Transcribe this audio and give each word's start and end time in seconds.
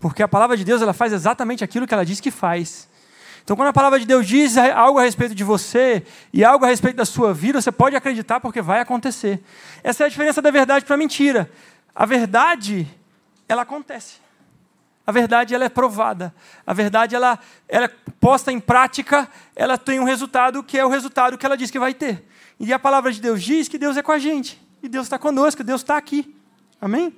porque 0.00 0.22
a 0.22 0.28
palavra 0.28 0.56
de 0.56 0.64
Deus 0.64 0.80
ela 0.80 0.94
faz 0.94 1.12
exatamente 1.12 1.62
aquilo 1.62 1.86
que 1.86 1.94
ela 1.94 2.04
diz 2.04 2.18
que 2.18 2.30
faz. 2.30 2.88
Então, 3.44 3.56
quando 3.56 3.68
a 3.68 3.72
palavra 3.72 3.98
de 3.98 4.06
Deus 4.06 4.26
diz 4.26 4.56
algo 4.56 4.98
a 4.98 5.02
respeito 5.02 5.34
de 5.34 5.44
você 5.44 6.04
e 6.32 6.44
algo 6.44 6.64
a 6.64 6.68
respeito 6.68 6.96
da 6.96 7.04
sua 7.04 7.34
vida, 7.34 7.60
você 7.60 7.72
pode 7.72 7.96
acreditar 7.96 8.40
porque 8.40 8.62
vai 8.62 8.80
acontecer. 8.80 9.42
Essa 9.82 10.04
é 10.04 10.06
a 10.06 10.08
diferença 10.08 10.40
da 10.40 10.50
verdade 10.50 10.84
para 10.84 10.94
a 10.94 10.98
mentira. 10.98 11.50
A 11.94 12.06
verdade, 12.06 12.88
ela 13.48 13.62
acontece. 13.62 14.16
A 15.06 15.12
verdade, 15.12 15.54
ela 15.54 15.64
é 15.64 15.68
provada. 15.68 16.34
A 16.66 16.72
verdade, 16.72 17.16
ela, 17.16 17.38
ela 17.68 17.86
é 17.86 17.90
posta 18.20 18.52
em 18.52 18.60
prática, 18.60 19.28
ela 19.56 19.76
tem 19.76 19.98
um 19.98 20.04
resultado 20.04 20.62
que 20.62 20.78
é 20.78 20.84
o 20.84 20.88
resultado 20.88 21.36
que 21.36 21.44
ela 21.44 21.56
diz 21.56 21.70
que 21.70 21.78
vai 21.78 21.92
ter. 21.92 22.24
E 22.58 22.72
a 22.72 22.78
palavra 22.78 23.10
de 23.10 23.20
Deus 23.20 23.42
diz 23.42 23.66
que 23.66 23.78
Deus 23.78 23.96
é 23.96 24.02
com 24.02 24.12
a 24.12 24.18
gente. 24.18 24.62
E 24.82 24.88
Deus 24.88 25.06
está 25.06 25.18
conosco, 25.18 25.64
Deus 25.64 25.80
está 25.80 25.96
aqui. 25.96 26.36
Amém? 26.80 27.14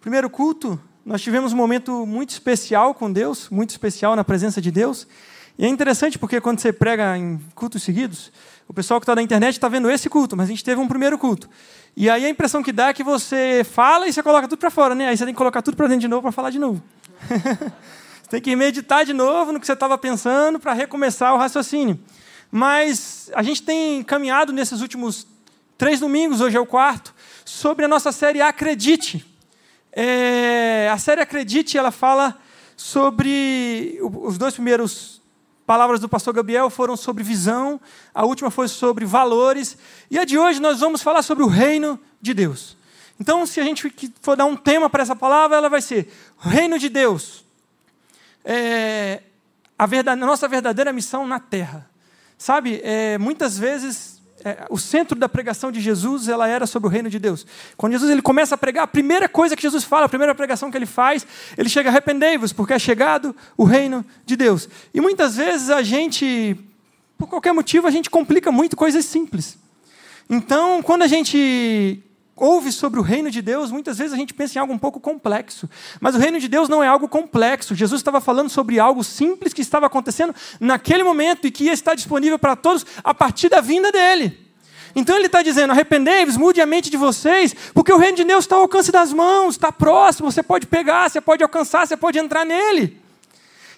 Primeiro 0.00 0.28
culto, 0.28 0.80
nós 1.10 1.20
tivemos 1.20 1.52
um 1.52 1.56
momento 1.56 2.06
muito 2.06 2.30
especial 2.30 2.94
com 2.94 3.12
Deus, 3.12 3.48
muito 3.50 3.70
especial 3.70 4.14
na 4.14 4.22
presença 4.22 4.60
de 4.60 4.70
Deus. 4.70 5.08
E 5.58 5.66
é 5.66 5.68
interessante 5.68 6.16
porque 6.16 6.40
quando 6.40 6.60
você 6.60 6.72
prega 6.72 7.18
em 7.18 7.36
cultos 7.52 7.82
seguidos, 7.82 8.30
o 8.68 8.72
pessoal 8.72 9.00
que 9.00 9.02
está 9.02 9.16
na 9.16 9.20
internet 9.20 9.54
está 9.54 9.68
vendo 9.68 9.90
esse 9.90 10.08
culto, 10.08 10.36
mas 10.36 10.46
a 10.46 10.50
gente 10.50 10.62
teve 10.62 10.80
um 10.80 10.86
primeiro 10.86 11.18
culto. 11.18 11.50
E 11.96 12.08
aí 12.08 12.24
a 12.24 12.28
impressão 12.28 12.62
que 12.62 12.70
dá 12.70 12.90
é 12.90 12.92
que 12.92 13.02
você 13.02 13.66
fala 13.68 14.06
e 14.06 14.12
você 14.12 14.22
coloca 14.22 14.46
tudo 14.46 14.60
para 14.60 14.70
fora, 14.70 14.94
né? 14.94 15.08
Aí 15.08 15.16
você 15.16 15.24
tem 15.24 15.34
que 15.34 15.38
colocar 15.38 15.62
tudo 15.62 15.76
para 15.76 15.88
dentro 15.88 16.02
de 16.02 16.06
novo 16.06 16.22
para 16.22 16.30
falar 16.30 16.50
de 16.50 16.60
novo. 16.60 16.80
você 18.22 18.30
tem 18.30 18.40
que 18.40 18.54
meditar 18.54 19.04
de 19.04 19.12
novo 19.12 19.50
no 19.50 19.58
que 19.58 19.66
você 19.66 19.72
estava 19.72 19.98
pensando 19.98 20.60
para 20.60 20.72
recomeçar 20.74 21.34
o 21.34 21.38
raciocínio. 21.38 21.98
Mas 22.52 23.32
a 23.34 23.42
gente 23.42 23.64
tem 23.64 24.04
caminhado 24.04 24.52
nesses 24.52 24.80
últimos 24.80 25.26
três 25.76 25.98
domingos, 25.98 26.40
hoje 26.40 26.56
é 26.56 26.60
o 26.60 26.66
quarto, 26.66 27.12
sobre 27.44 27.84
a 27.84 27.88
nossa 27.88 28.12
série 28.12 28.40
Acredite. 28.40 29.28
É, 29.92 30.88
a 30.92 30.98
série 30.98 31.20
Acredite, 31.20 31.76
ela 31.76 31.90
fala 31.90 32.38
sobre. 32.76 33.98
Os 34.00 34.38
dois 34.38 34.54
primeiros 34.54 35.20
palavras 35.66 36.00
do 36.00 36.08
pastor 36.08 36.34
Gabriel 36.34 36.68
foram 36.68 36.96
sobre 36.96 37.22
visão, 37.22 37.80
a 38.12 38.24
última 38.24 38.50
foi 38.50 38.66
sobre 38.66 39.04
valores, 39.04 39.78
e 40.10 40.18
a 40.18 40.24
de 40.24 40.36
hoje 40.36 40.60
nós 40.60 40.80
vamos 40.80 41.00
falar 41.00 41.22
sobre 41.22 41.44
o 41.44 41.46
reino 41.46 41.98
de 42.20 42.34
Deus. 42.34 42.76
Então, 43.20 43.46
se 43.46 43.60
a 43.60 43.64
gente 43.64 43.92
for 44.20 44.36
dar 44.36 44.46
um 44.46 44.56
tema 44.56 44.90
para 44.90 45.02
essa 45.02 45.14
palavra, 45.14 45.58
ela 45.58 45.68
vai 45.68 45.82
ser 45.82 46.10
Reino 46.38 46.78
de 46.78 46.88
Deus. 46.88 47.44
É, 48.44 49.22
a, 49.78 49.86
verdade, 49.86 50.22
a 50.22 50.26
nossa 50.26 50.48
verdadeira 50.48 50.92
missão 50.92 51.26
na 51.26 51.38
terra. 51.38 51.88
Sabe, 52.38 52.80
é, 52.82 53.18
muitas 53.18 53.58
vezes 53.58 54.19
é, 54.44 54.66
o 54.70 54.78
centro 54.78 55.18
da 55.18 55.28
pregação 55.28 55.70
de 55.70 55.80
Jesus 55.80 56.28
ela 56.28 56.48
era 56.48 56.66
sobre 56.66 56.88
o 56.88 56.90
reino 56.90 57.10
de 57.10 57.18
Deus. 57.18 57.46
Quando 57.76 57.92
Jesus 57.92 58.10
ele 58.10 58.22
começa 58.22 58.54
a 58.54 58.58
pregar, 58.58 58.84
a 58.84 58.86
primeira 58.86 59.28
coisa 59.28 59.54
que 59.54 59.62
Jesus 59.62 59.84
fala, 59.84 60.06
a 60.06 60.08
primeira 60.08 60.34
pregação 60.34 60.70
que 60.70 60.76
ele 60.76 60.86
faz, 60.86 61.26
ele 61.56 61.68
chega 61.68 61.90
arrependei-vos, 61.90 62.52
porque 62.52 62.72
é 62.72 62.78
chegado 62.78 63.34
o 63.56 63.64
reino 63.64 64.04
de 64.24 64.36
Deus. 64.36 64.68
E 64.94 65.00
muitas 65.00 65.36
vezes 65.36 65.70
a 65.70 65.82
gente, 65.82 66.56
por 67.18 67.28
qualquer 67.28 67.52
motivo, 67.52 67.86
a 67.86 67.90
gente 67.90 68.08
complica 68.08 68.50
muito 68.50 68.76
coisas 68.76 69.04
simples. 69.04 69.58
Então, 70.28 70.82
quando 70.82 71.02
a 71.02 71.06
gente 71.08 72.02
ouve 72.40 72.72
sobre 72.72 72.98
o 72.98 73.02
reino 73.02 73.30
de 73.30 73.42
Deus, 73.42 73.70
muitas 73.70 73.98
vezes 73.98 74.14
a 74.14 74.16
gente 74.16 74.32
pensa 74.34 74.58
em 74.58 74.60
algo 74.60 74.72
um 74.72 74.78
pouco 74.78 74.98
complexo. 74.98 75.68
Mas 76.00 76.14
o 76.14 76.18
reino 76.18 76.40
de 76.40 76.48
Deus 76.48 76.68
não 76.68 76.82
é 76.82 76.88
algo 76.88 77.06
complexo. 77.06 77.74
Jesus 77.74 78.00
estava 78.00 78.20
falando 78.20 78.48
sobre 78.48 78.80
algo 78.80 79.04
simples 79.04 79.52
que 79.52 79.60
estava 79.60 79.86
acontecendo 79.86 80.34
naquele 80.58 81.04
momento 81.04 81.46
e 81.46 81.50
que 81.50 81.64
ia 81.64 81.72
estar 81.72 81.94
disponível 81.94 82.38
para 82.38 82.56
todos 82.56 82.86
a 83.04 83.12
partir 83.12 83.50
da 83.50 83.60
vinda 83.60 83.92
dele. 83.92 84.50
Então 84.96 85.14
ele 85.14 85.26
está 85.26 85.42
dizendo: 85.42 85.70
arrependei-vos, 85.70 86.36
mude 86.36 86.60
a 86.60 86.66
mente 86.66 86.90
de 86.90 86.96
vocês, 86.96 87.54
porque 87.74 87.92
o 87.92 87.98
reino 87.98 88.16
de 88.16 88.24
Deus 88.24 88.44
está 88.44 88.56
ao 88.56 88.62
alcance 88.62 88.90
das 88.90 89.12
mãos, 89.12 89.54
está 89.54 89.70
próximo, 89.70 90.32
você 90.32 90.42
pode 90.42 90.66
pegar, 90.66 91.08
você 91.08 91.20
pode 91.20 91.42
alcançar, 91.42 91.86
você 91.86 91.96
pode 91.96 92.18
entrar 92.18 92.44
nele. 92.44 93.00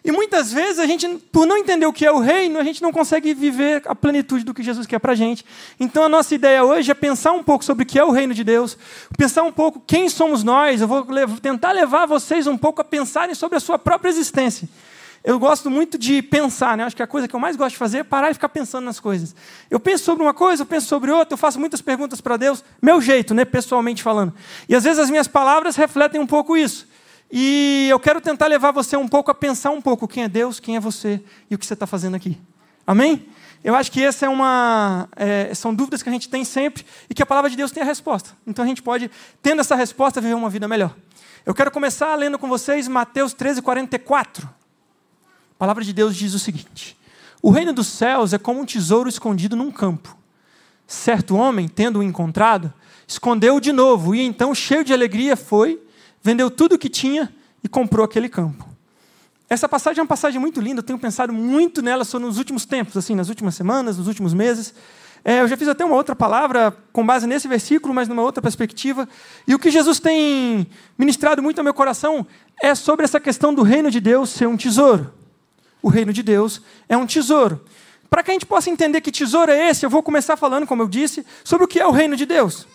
E 0.04 0.10
muitas 0.10 0.52
vezes 0.52 0.80
a 0.80 0.86
gente, 0.86 1.06
por 1.30 1.46
não 1.46 1.56
entender 1.56 1.86
o 1.86 1.92
que 1.92 2.04
é 2.04 2.10
o 2.10 2.18
reino, 2.18 2.58
a 2.58 2.64
gente 2.64 2.82
não 2.82 2.90
consegue 2.90 3.32
viver 3.34 3.82
a 3.86 3.94
plenitude 3.94 4.44
do 4.44 4.52
que 4.52 4.62
Jesus 4.62 4.84
quer 4.84 4.98
para 4.98 5.12
a 5.12 5.14
gente. 5.14 5.44
Então 5.78 6.02
a 6.02 6.08
nossa 6.08 6.34
ideia 6.34 6.64
hoje 6.64 6.90
é 6.90 6.94
pensar 6.94 7.30
um 7.30 7.42
pouco 7.42 7.64
sobre 7.64 7.84
o 7.84 7.86
que 7.86 7.98
é 7.98 8.04
o 8.04 8.10
reino 8.10 8.34
de 8.34 8.42
Deus, 8.42 8.76
pensar 9.16 9.44
um 9.44 9.52
pouco 9.52 9.80
quem 9.86 10.08
somos 10.08 10.42
nós. 10.42 10.80
Eu 10.80 10.88
vou 10.88 11.06
tentar 11.41 11.70
levar 11.70 12.06
vocês 12.06 12.48
um 12.48 12.58
pouco 12.58 12.80
a 12.80 12.84
pensarem 12.84 13.34
sobre 13.34 13.56
a 13.56 13.60
sua 13.60 13.78
própria 13.78 14.10
existência. 14.10 14.68
Eu 15.24 15.38
gosto 15.38 15.70
muito 15.70 15.96
de 15.96 16.20
pensar, 16.20 16.76
né? 16.76 16.82
acho 16.82 16.96
que 16.96 17.02
a 17.02 17.06
coisa 17.06 17.28
que 17.28 17.36
eu 17.36 17.38
mais 17.38 17.54
gosto 17.54 17.70
de 17.70 17.78
fazer 17.78 17.98
é 17.98 18.02
parar 18.02 18.32
e 18.32 18.34
ficar 18.34 18.48
pensando 18.48 18.84
nas 18.84 18.98
coisas. 18.98 19.36
Eu 19.70 19.78
penso 19.78 20.02
sobre 20.02 20.24
uma 20.24 20.34
coisa, 20.34 20.62
eu 20.62 20.66
penso 20.66 20.88
sobre 20.88 21.12
outra, 21.12 21.34
eu 21.34 21.38
faço 21.38 21.60
muitas 21.60 21.80
perguntas 21.80 22.20
para 22.20 22.36
Deus, 22.36 22.64
meu 22.82 23.00
jeito, 23.00 23.32
né? 23.32 23.44
pessoalmente 23.44 24.02
falando. 24.02 24.34
E 24.68 24.74
às 24.74 24.82
vezes 24.82 24.98
as 24.98 25.10
minhas 25.10 25.28
palavras 25.28 25.76
refletem 25.76 26.20
um 26.20 26.26
pouco 26.26 26.56
isso. 26.56 26.88
E 27.34 27.88
eu 27.91 27.98
quero 27.98 28.20
tentar 28.20 28.47
levar 28.47 28.72
você 28.72 28.94
um 28.94 29.09
pouco 29.09 29.31
a 29.31 29.34
pensar 29.34 29.70
um 29.70 29.81
pouco 29.81 30.06
quem 30.06 30.25
é 30.25 30.28
Deus, 30.28 30.60
quem 30.60 30.76
é 30.76 30.81
você 30.81 31.19
e 31.50 31.54
o 31.54 31.59
que 31.59 31.65
você 31.65 31.72
está 31.72 31.87
fazendo 31.87 32.15
aqui. 32.15 32.38
Amém? 32.87 33.26
Eu 33.65 33.75
acho 33.75 33.91
que 33.91 34.04
essa 34.04 34.26
é 34.26 34.28
uma, 34.28 35.09
é, 35.16 35.54
são 35.54 35.75
dúvidas 35.75 36.03
que 36.03 36.10
a 36.10 36.12
gente 36.12 36.28
tem 36.28 36.44
sempre 36.44 36.84
e 37.09 37.15
que 37.15 37.22
a 37.22 37.26
palavra 37.26 37.48
de 37.48 37.56
Deus 37.56 37.71
tem 37.71 37.82
a 37.82 37.87
resposta. 37.87 38.37
Então 38.47 38.62
a 38.62 38.69
gente 38.69 38.82
pode, 38.82 39.10
tendo 39.41 39.60
essa 39.60 39.75
resposta, 39.75 40.21
viver 40.21 40.34
uma 40.34 40.50
vida 40.50 40.69
melhor. 40.69 40.94
Eu 41.47 41.54
quero 41.54 41.71
começar 41.71 42.15
lendo 42.16 42.38
com 42.38 42.50
vocês 42.50 42.87
Mateus 42.87 43.32
13, 43.32 43.62
44. 43.62 44.47
A 44.47 45.59
palavra 45.59 45.82
de 45.82 45.92
Deus 45.94 46.15
diz 46.15 46.34
o 46.34 46.38
seguinte: 46.38 46.98
O 47.41 47.50
reino 47.50 47.72
dos 47.72 47.87
céus 47.87 48.34
é 48.34 48.38
como 48.38 48.60
um 48.60 48.66
tesouro 48.66 49.09
escondido 49.09 49.56
num 49.56 49.71
campo. 49.71 50.15
Certo 50.87 51.34
homem, 51.34 51.66
tendo-o 51.66 52.03
encontrado, 52.03 52.71
escondeu-o 53.09 53.60
de 53.60 53.72
novo 53.72 54.15
e 54.15 54.21
então, 54.21 54.54
cheio 54.54 54.84
de 54.84 54.92
alegria, 54.92 55.34
foi 55.34 55.81
vendeu 56.22 56.50
tudo 56.50 56.75
o 56.75 56.78
que 56.78 56.88
tinha 56.88 57.33
e 57.62 57.69
comprou 57.69 58.05
aquele 58.05 58.28
campo. 58.28 58.69
Essa 59.49 59.69
passagem 59.69 60.00
é 60.00 60.03
uma 60.03 60.09
passagem 60.09 60.41
muito 60.41 60.60
linda, 60.60 60.78
eu 60.78 60.83
tenho 60.83 60.99
pensado 60.99 61.33
muito 61.33 61.83
nela 61.83 62.05
só 62.05 62.19
nos 62.19 62.38
últimos 62.38 62.65
tempos, 62.65 62.97
assim, 62.97 63.15
nas 63.15 63.28
últimas 63.28 63.55
semanas, 63.55 63.99
nos 63.99 64.09
últimos 64.09 64.33
meses. 64.33 64.72
É, 65.25 65.41
eu 65.41 65.49
já 65.49 65.56
fiz 65.56 65.69
até 65.69 65.84
uma 65.84 65.94
outra 65.94 66.16
palavra 66.16 66.77
com 66.93 67.05
base 67.05 67.27
nesse 67.27 67.47
versículo, 67.47 67.94
mas 67.94 68.09
numa 68.09 68.22
outra 68.22 68.43
perspectiva. 68.43 69.09
E 69.47 69.55
o 69.55 69.59
que 69.59 69.71
Jesus 69.71 70.00
tem 70.00 70.66
ministrado 70.99 71.43
muito 71.43 71.59
ao 71.59 71.65
meu 71.65 71.75
coração 71.75 72.27
é 72.60 72.75
sobre 72.75 73.04
essa 73.04 73.21
questão 73.21 73.54
do 73.54 73.62
reino 73.62 73.91
de 73.91 74.00
Deus 74.00 74.31
ser 74.31 74.49
um 74.49 74.56
tesouro. 74.56 75.12
O 75.83 75.89
reino 75.89 76.12
de 76.12 76.22
Deus 76.22 76.62
é 76.89 76.97
um 76.97 77.06
tesouro. 77.06 77.65
Para 78.09 78.22
que 78.22 78.31
a 78.31 78.34
gente 78.34 78.47
possa 78.47 78.69
entender 78.69 79.00
que 79.00 79.12
tesouro 79.12 79.53
é 79.53 79.69
esse, 79.69 79.87
eu 79.87 79.91
vou 79.91 80.03
começar 80.03 80.37
falando, 80.37 80.66
como 80.66 80.83
eu 80.83 80.89
disse, 80.89 81.25
sobre 81.44 81.65
o 81.65 81.69
que 81.69 81.78
é 81.78 81.87
o 81.87 81.91
reino 81.91 82.16
de 82.16 82.27
Deus. 82.27 82.66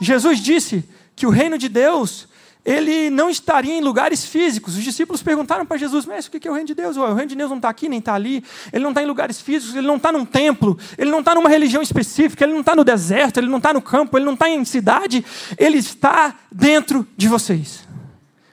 Jesus 0.00 0.40
disse 0.40 0.84
que 1.14 1.26
o 1.26 1.30
reino 1.30 1.56
de 1.56 1.68
Deus 1.68 2.28
ele 2.64 3.10
não 3.10 3.28
estaria 3.28 3.76
em 3.76 3.80
lugares 3.80 4.24
físicos. 4.24 4.76
Os 4.76 4.84
discípulos 4.84 5.22
perguntaram 5.22 5.66
para 5.66 5.76
Jesus: 5.76 6.06
Mas 6.06 6.26
o 6.26 6.30
que 6.30 6.46
é 6.46 6.50
o 6.50 6.54
reino 6.54 6.68
de 6.68 6.74
Deus? 6.74 6.96
O 6.96 7.14
reino 7.14 7.28
de 7.28 7.34
Deus 7.34 7.50
não 7.50 7.56
está 7.56 7.68
aqui 7.68 7.88
nem 7.88 7.98
está 7.98 8.14
ali. 8.14 8.44
Ele 8.72 8.82
não 8.82 8.90
está 8.90 9.02
em 9.02 9.06
lugares 9.06 9.40
físicos, 9.40 9.74
ele 9.74 9.86
não 9.86 9.96
está 9.96 10.12
num 10.12 10.24
templo, 10.24 10.78
ele 10.96 11.10
não 11.10 11.18
está 11.18 11.34
numa 11.34 11.48
religião 11.48 11.82
específica, 11.82 12.44
ele 12.44 12.52
não 12.52 12.60
está 12.60 12.76
no 12.76 12.84
deserto, 12.84 13.38
ele 13.38 13.48
não 13.48 13.58
está 13.58 13.72
no 13.72 13.82
campo, 13.82 14.16
ele 14.16 14.24
não 14.24 14.34
está 14.34 14.48
em 14.48 14.64
cidade, 14.64 15.24
ele 15.58 15.78
está 15.78 16.36
dentro 16.50 17.06
de 17.16 17.28
vocês. 17.28 17.82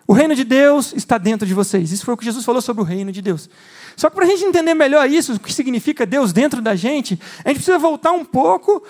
O 0.08 0.14
reino 0.14 0.36
de 0.36 0.44
Deus 0.44 0.92
está 0.94 1.20
dentro 1.20 1.48
de 1.48 1.54
vocês. 1.54 1.92
Isso 1.92 2.04
foi 2.04 2.16
o 2.16 2.18
que 2.18 2.26
Jesus 2.26 2.44
falou 2.44 2.64
sobre 2.64 2.82
o 2.82 2.86
reino 2.86 3.12
de 3.12 3.22
Deus. 3.22 3.48
Só 3.96 4.10
que 4.10 4.16
para 4.16 4.26
a 4.26 4.28
gente 4.28 4.44
entender 4.44 4.74
melhor 4.74 5.08
isso, 5.08 5.34
o 5.34 5.40
que 5.40 5.54
significa 5.54 6.04
Deus 6.04 6.34
dentro 6.34 6.64
da 6.64 6.76
gente, 6.76 7.20
a 7.46 7.50
gente 7.50 7.58
precisa 7.58 7.78
voltar 7.78 8.12
um 8.12 8.26
pouco 8.26 8.84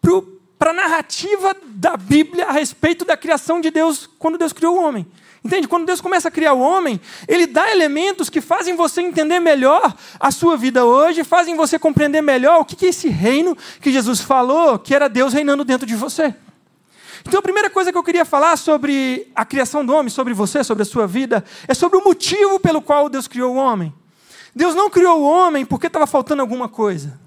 para 0.00 0.12
o 0.12 0.39
para 0.60 0.72
a 0.72 0.74
narrativa 0.74 1.56
da 1.64 1.96
Bíblia 1.96 2.44
a 2.44 2.52
respeito 2.52 3.02
da 3.02 3.16
criação 3.16 3.62
de 3.62 3.70
Deus 3.70 4.06
quando 4.18 4.36
Deus 4.36 4.52
criou 4.52 4.76
o 4.76 4.84
homem. 4.84 5.06
Entende? 5.42 5.66
Quando 5.66 5.86
Deus 5.86 6.02
começa 6.02 6.28
a 6.28 6.30
criar 6.30 6.52
o 6.52 6.60
homem, 6.60 7.00
ele 7.26 7.46
dá 7.46 7.70
elementos 7.70 8.28
que 8.28 8.42
fazem 8.42 8.76
você 8.76 9.00
entender 9.00 9.40
melhor 9.40 9.96
a 10.20 10.30
sua 10.30 10.58
vida 10.58 10.84
hoje, 10.84 11.24
fazem 11.24 11.56
você 11.56 11.78
compreender 11.78 12.20
melhor 12.20 12.60
o 12.60 12.64
que 12.66 12.84
é 12.84 12.90
esse 12.90 13.08
reino 13.08 13.56
que 13.80 13.90
Jesus 13.90 14.20
falou, 14.20 14.78
que 14.78 14.94
era 14.94 15.08
Deus 15.08 15.32
reinando 15.32 15.64
dentro 15.64 15.86
de 15.86 15.96
você. 15.96 16.34
Então, 17.26 17.40
a 17.40 17.42
primeira 17.42 17.70
coisa 17.70 17.90
que 17.90 17.96
eu 17.96 18.04
queria 18.04 18.26
falar 18.26 18.58
sobre 18.58 19.32
a 19.34 19.46
criação 19.46 19.82
do 19.82 19.94
homem, 19.94 20.10
sobre 20.10 20.34
você, 20.34 20.62
sobre 20.62 20.82
a 20.82 20.86
sua 20.86 21.06
vida, 21.06 21.42
é 21.66 21.72
sobre 21.72 21.96
o 21.96 22.04
motivo 22.04 22.60
pelo 22.60 22.82
qual 22.82 23.08
Deus 23.08 23.26
criou 23.26 23.54
o 23.54 23.58
homem. 23.58 23.94
Deus 24.54 24.74
não 24.74 24.90
criou 24.90 25.20
o 25.20 25.24
homem 25.24 25.64
porque 25.64 25.86
estava 25.86 26.06
faltando 26.06 26.42
alguma 26.42 26.68
coisa. 26.68 27.18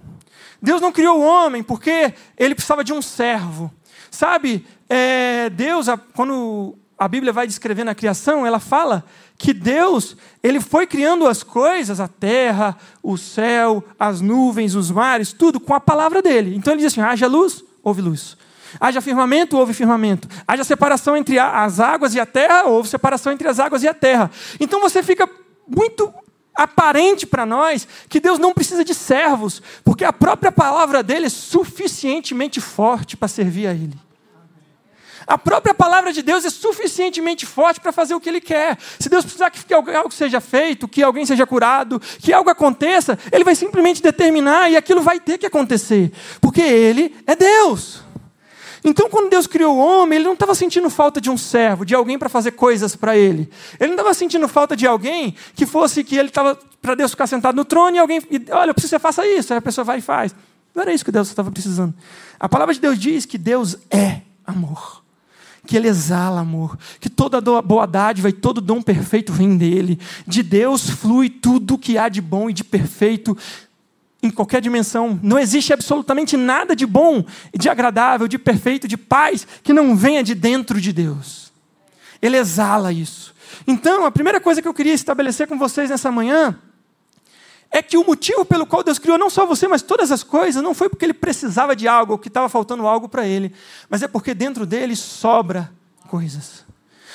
Deus 0.63 0.79
não 0.79 0.93
criou 0.93 1.19
o 1.19 1.21
homem 1.21 1.61
porque 1.61 2.13
ele 2.37 2.55
precisava 2.55 2.85
de 2.85 2.93
um 2.93 3.01
servo. 3.01 3.69
Sabe, 4.09 4.65
é, 4.87 5.49
Deus, 5.49 5.87
quando 6.15 6.77
a 6.97 7.05
Bíblia 7.05 7.33
vai 7.33 7.45
descrevendo 7.45 7.91
a 7.91 7.95
criação, 7.95 8.47
ela 8.47 8.61
fala 8.61 9.03
que 9.37 9.51
Deus, 9.51 10.15
ele 10.41 10.61
foi 10.61 10.87
criando 10.87 11.27
as 11.27 11.43
coisas, 11.43 11.99
a 11.99 12.07
terra, 12.07 12.77
o 13.01 13.17
céu, 13.17 13.83
as 13.99 14.21
nuvens, 14.21 14.73
os 14.73 14.89
mares, 14.89 15.33
tudo 15.33 15.59
com 15.59 15.73
a 15.73 15.81
palavra 15.81 16.21
dele. 16.21 16.55
Então 16.55 16.71
ele 16.71 16.81
diz 16.81 16.93
assim: 16.93 17.01
haja 17.01 17.27
luz, 17.27 17.61
houve 17.83 18.01
luz. 18.01 18.37
Haja 18.79 19.01
firmamento, 19.01 19.57
houve 19.57 19.73
firmamento. 19.73 20.29
Haja 20.47 20.63
separação 20.63 21.17
entre 21.17 21.37
as 21.37 21.81
águas 21.81 22.15
e 22.15 22.21
a 22.21 22.25
terra, 22.25 22.63
houve 22.69 22.87
separação 22.87 23.33
entre 23.33 23.49
as 23.49 23.59
águas 23.59 23.83
e 23.83 23.87
a 23.87 23.93
terra. 23.93 24.31
Então 24.61 24.79
você 24.79 25.03
fica 25.03 25.29
muito 25.67 26.13
aparente 26.55 27.25
para 27.25 27.45
nós 27.45 27.87
que 28.07 28.19
Deus 28.19 28.39
não 28.39 28.53
precisa 28.53 28.83
de 28.83 28.93
servos, 28.93 29.61
porque 29.83 30.05
a 30.05 30.13
própria 30.13 30.51
palavra 30.51 31.01
dele 31.01 31.25
é 31.25 31.29
suficientemente 31.29 32.61
forte 32.61 33.17
para 33.17 33.27
servir 33.27 33.67
a 33.67 33.73
ele. 33.73 33.97
A 35.25 35.37
própria 35.37 35.73
palavra 35.73 36.11
de 36.11 36.21
Deus 36.21 36.43
é 36.45 36.49
suficientemente 36.49 37.45
forte 37.45 37.79
para 37.79 37.91
fazer 37.91 38.13
o 38.13 38.19
que 38.19 38.29
Ele 38.29 38.41
quer. 38.41 38.77
Se 38.99 39.09
Deus 39.09 39.23
precisar 39.23 39.49
que 39.49 39.73
algo 39.73 40.11
seja 40.11 40.41
feito, 40.41 40.87
que 40.87 41.01
alguém 41.01 41.25
seja 41.25 41.45
curado, 41.45 42.01
que 42.19 42.33
algo 42.33 42.49
aconteça, 42.49 43.17
Ele 43.31 43.43
vai 43.43 43.55
simplesmente 43.55 44.01
determinar 44.01 44.69
e 44.69 44.75
aquilo 44.75 45.01
vai 45.01 45.19
ter 45.19 45.37
que 45.37 45.45
acontecer, 45.45 46.11
porque 46.41 46.61
Ele 46.61 47.15
é 47.25 47.35
Deus. 47.35 48.03
Então, 48.83 49.09
quando 49.09 49.29
Deus 49.29 49.47
criou 49.47 49.75
o 49.75 49.79
homem, 49.79 50.17
Ele 50.17 50.25
não 50.25 50.33
estava 50.33 50.53
sentindo 50.53 50.89
falta 50.89 51.21
de 51.21 51.29
um 51.29 51.37
servo, 51.37 51.85
de 51.85 51.95
alguém 51.95 52.19
para 52.19 52.27
fazer 52.27 52.51
coisas 52.51 52.95
para 52.95 53.15
Ele. 53.15 53.49
Ele 53.79 53.89
não 53.89 53.95
estava 53.95 54.13
sentindo 54.13 54.47
falta 54.47 54.75
de 54.75 54.85
alguém 54.85 55.35
que 55.55 55.65
fosse 55.65 56.03
que 56.03 56.17
Ele 56.17 56.29
estava 56.29 56.57
para 56.81 56.95
Deus 56.95 57.11
ficar 57.11 57.27
sentado 57.27 57.55
no 57.55 57.63
trono 57.63 57.95
e 57.95 57.99
alguém, 57.99 58.21
olha, 58.51 58.71
eu 58.71 58.73
preciso 58.73 58.95
que 58.95 58.97
você 58.97 58.99
faça 58.99 59.25
isso. 59.25 59.53
Aí 59.53 59.59
a 59.59 59.61
pessoa 59.61 59.85
vai 59.85 59.99
e 59.99 60.01
faz. 60.01 60.35
Não 60.75 60.81
era 60.81 60.93
isso 60.93 61.05
que 61.05 61.11
Deus 61.11 61.29
estava 61.29 61.51
precisando. 61.51 61.93
A 62.39 62.49
palavra 62.49 62.73
de 62.73 62.79
Deus 62.81 62.99
diz 62.99 63.25
que 63.25 63.37
Deus 63.37 63.77
é 63.89 64.21
amor 64.45 65.03
que 65.65 65.77
ele 65.77 65.87
exala 65.87 66.41
amor, 66.41 66.77
que 66.99 67.09
toda 67.09 67.39
boa 67.61 67.87
dádiva 67.87 68.27
e 68.27 68.33
todo 68.33 68.59
dom 68.59 68.81
perfeito 68.81 69.31
vem 69.31 69.57
dele. 69.57 69.97
De 70.27 70.43
Deus 70.43 70.89
flui 70.89 71.29
tudo 71.29 71.77
que 71.77 71.97
há 71.97 72.09
de 72.09 72.21
bom 72.21 72.49
e 72.49 72.53
de 72.53 72.63
perfeito 72.63 73.37
em 74.23 74.31
qualquer 74.31 74.61
dimensão. 74.61 75.19
Não 75.21 75.37
existe 75.37 75.73
absolutamente 75.73 76.37
nada 76.37 76.73
de 76.75 76.85
bom, 76.85 77.25
de 77.53 77.69
agradável, 77.69 78.27
de 78.27 78.39
perfeito, 78.39 78.87
de 78.87 78.95
paz 78.95 79.45
que 79.61 79.73
não 79.73 79.95
venha 79.95 80.23
de 80.23 80.33
dentro 80.33 80.79
de 80.79 80.93
Deus. 80.93 81.51
Ele 82.21 82.37
exala 82.37 82.93
isso. 82.93 83.35
Então, 83.67 84.05
a 84.05 84.11
primeira 84.11 84.39
coisa 84.39 84.61
que 84.61 84.67
eu 84.67 84.73
queria 84.73 84.93
estabelecer 84.93 85.45
com 85.45 85.59
vocês 85.59 85.89
nessa 85.89 86.09
manhã 86.09 86.57
é 87.69 87.81
que 87.81 87.97
o 87.97 88.05
motivo 88.05 88.45
pelo 88.45 88.65
qual 88.65 88.83
Deus 88.83 88.97
criou 88.97 89.17
não 89.17 89.29
só 89.29 89.45
você, 89.45 89.67
mas 89.67 89.81
todas 89.81 90.11
as 90.11 90.23
coisas, 90.23 90.63
não 90.63 90.73
foi 90.73 90.87
porque 90.87 91.03
ele 91.03 91.13
precisava 91.13 91.75
de 91.75 91.87
algo, 91.87 92.13
ou 92.13 92.19
que 92.19 92.27
estava 92.29 92.47
faltando 92.47 92.87
algo 92.87 93.09
para 93.09 93.27
ele, 93.27 93.53
mas 93.89 94.01
é 94.01 94.07
porque 94.07 94.33
dentro 94.33 94.65
dele 94.65 94.95
sobra 94.95 95.71
coisas. 96.07 96.63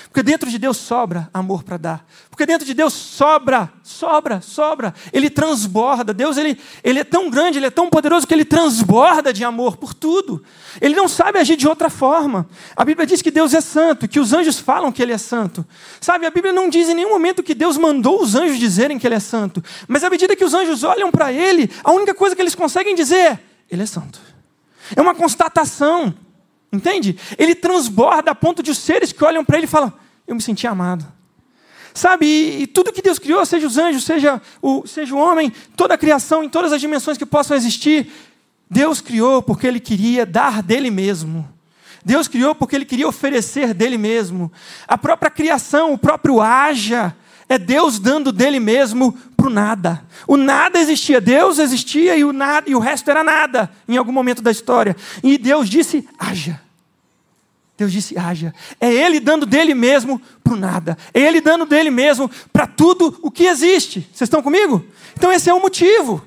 Porque 0.04 0.22
dentro 0.22 0.48
de 0.50 0.58
Deus 0.58 0.76
sobra 0.76 1.28
amor 1.32 1.62
para 1.62 1.76
dar. 1.76 2.06
Porque 2.30 2.46
dentro 2.46 2.66
de 2.66 2.72
Deus 2.72 2.92
sobra, 2.92 3.70
sobra, 3.82 4.40
sobra. 4.40 4.94
Ele 5.12 5.28
transborda. 5.28 6.14
Deus 6.14 6.36
ele, 6.36 6.58
ele 6.82 7.00
é 7.00 7.04
tão 7.04 7.28
grande, 7.28 7.58
ele 7.58 7.66
é 7.66 7.70
tão 7.70 7.90
poderoso 7.90 8.26
que 8.26 8.32
ele 8.32 8.44
transborda 8.44 9.32
de 9.32 9.44
amor 9.44 9.76
por 9.76 9.92
tudo. 9.92 10.42
Ele 10.80 10.94
não 10.94 11.08
sabe 11.08 11.38
agir 11.38 11.56
de 11.56 11.68
outra 11.68 11.90
forma. 11.90 12.48
A 12.76 12.84
Bíblia 12.84 13.06
diz 13.06 13.20
que 13.20 13.30
Deus 13.30 13.52
é 13.54 13.60
santo, 13.60 14.08
que 14.08 14.20
os 14.20 14.32
anjos 14.32 14.58
falam 14.58 14.92
que 14.92 15.02
ele 15.02 15.12
é 15.12 15.18
santo. 15.18 15.66
Sabe, 16.00 16.26
a 16.26 16.30
Bíblia 16.30 16.52
não 16.52 16.68
diz 16.68 16.88
em 16.88 16.94
nenhum 16.94 17.10
momento 17.10 17.42
que 17.42 17.54
Deus 17.54 17.76
mandou 17.76 18.22
os 18.22 18.34
anjos 18.34 18.58
dizerem 18.58 18.98
que 18.98 19.06
ele 19.06 19.16
é 19.16 19.20
santo. 19.20 19.62
Mas 19.86 20.04
à 20.04 20.10
medida 20.10 20.36
que 20.36 20.44
os 20.44 20.54
anjos 20.54 20.84
olham 20.84 21.10
para 21.10 21.32
ele, 21.32 21.70
a 21.82 21.92
única 21.92 22.14
coisa 22.14 22.36
que 22.36 22.42
eles 22.42 22.54
conseguem 22.54 22.94
dizer 22.94 23.16
é: 23.16 23.38
ele 23.70 23.82
é 23.82 23.86
santo. 23.86 24.20
É 24.94 25.02
uma 25.02 25.14
constatação. 25.14 26.14
Entende? 26.72 27.18
Ele 27.38 27.54
transborda 27.54 28.30
a 28.30 28.34
ponto 28.34 28.62
de 28.62 28.70
os 28.70 28.78
seres 28.78 29.12
que 29.12 29.24
olham 29.24 29.44
para 29.44 29.58
ele 29.58 29.66
falam: 29.66 29.92
Eu 30.26 30.34
me 30.34 30.42
senti 30.42 30.66
amado. 30.66 31.06
Sabe, 31.94 32.26
e, 32.26 32.62
e, 32.62 32.66
tudo 32.66 32.92
que 32.92 33.02
Deus 33.02 33.18
criou, 33.18 33.44
seja 33.44 33.66
os 33.66 33.76
anjos, 33.76 34.04
seja 34.04 34.40
o, 34.62 34.86
seja 34.86 35.14
o 35.14 35.18
homem, 35.18 35.52
toda 35.74 35.94
a 35.94 35.98
criação, 35.98 36.44
em 36.44 36.48
todas 36.48 36.72
as 36.72 36.80
dimensões 36.80 37.18
que 37.18 37.26
possam 37.26 37.56
existir, 37.56 38.12
Deus 38.70 39.00
criou 39.00 39.42
porque 39.42 39.66
Ele 39.66 39.80
queria 39.80 40.24
dar 40.24 40.62
dele 40.62 40.90
mesmo. 40.90 41.48
Deus 42.04 42.28
criou 42.28 42.54
porque 42.54 42.76
Ele 42.76 42.84
queria 42.84 43.08
oferecer 43.08 43.74
dele 43.74 43.98
mesmo. 43.98 44.52
A 44.86 44.96
própria 44.96 45.30
criação, 45.30 45.92
o 45.92 45.98
próprio 45.98 46.40
haja, 46.40 47.16
é 47.48 47.58
Deus 47.58 47.98
dando 47.98 48.30
dele 48.30 48.60
mesmo 48.60 49.12
para 49.36 49.46
o 49.46 49.50
nada. 49.50 50.02
O 50.26 50.36
nada 50.36 50.78
existia, 50.78 51.20
Deus 51.20 51.58
existia 51.58 52.16
e 52.16 52.24
o, 52.24 52.32
nada, 52.32 52.68
e 52.68 52.74
o 52.74 52.78
resto 52.78 53.10
era 53.10 53.24
nada 53.24 53.70
em 53.88 53.96
algum 53.96 54.12
momento 54.12 54.42
da 54.42 54.50
história. 54.50 54.94
E 55.22 55.38
Deus 55.38 55.68
disse: 55.68 56.06
haja. 56.18 56.60
Deus 57.76 57.92
disse: 57.92 58.18
haja. 58.18 58.54
É 58.78 58.92
Ele 58.92 59.18
dando 59.18 59.46
dele 59.46 59.74
mesmo 59.74 60.20
para 60.44 60.52
o 60.52 60.56
nada. 60.56 60.98
É 61.14 61.20
Ele 61.20 61.40
dando 61.40 61.64
dele 61.64 61.90
mesmo 61.90 62.30
para 62.52 62.66
tudo 62.66 63.18
o 63.22 63.30
que 63.30 63.44
existe. 63.44 64.00
Vocês 64.12 64.26
estão 64.26 64.42
comigo? 64.42 64.84
Então 65.16 65.32
esse 65.32 65.48
é 65.48 65.54
o 65.54 65.60
motivo. 65.60 66.22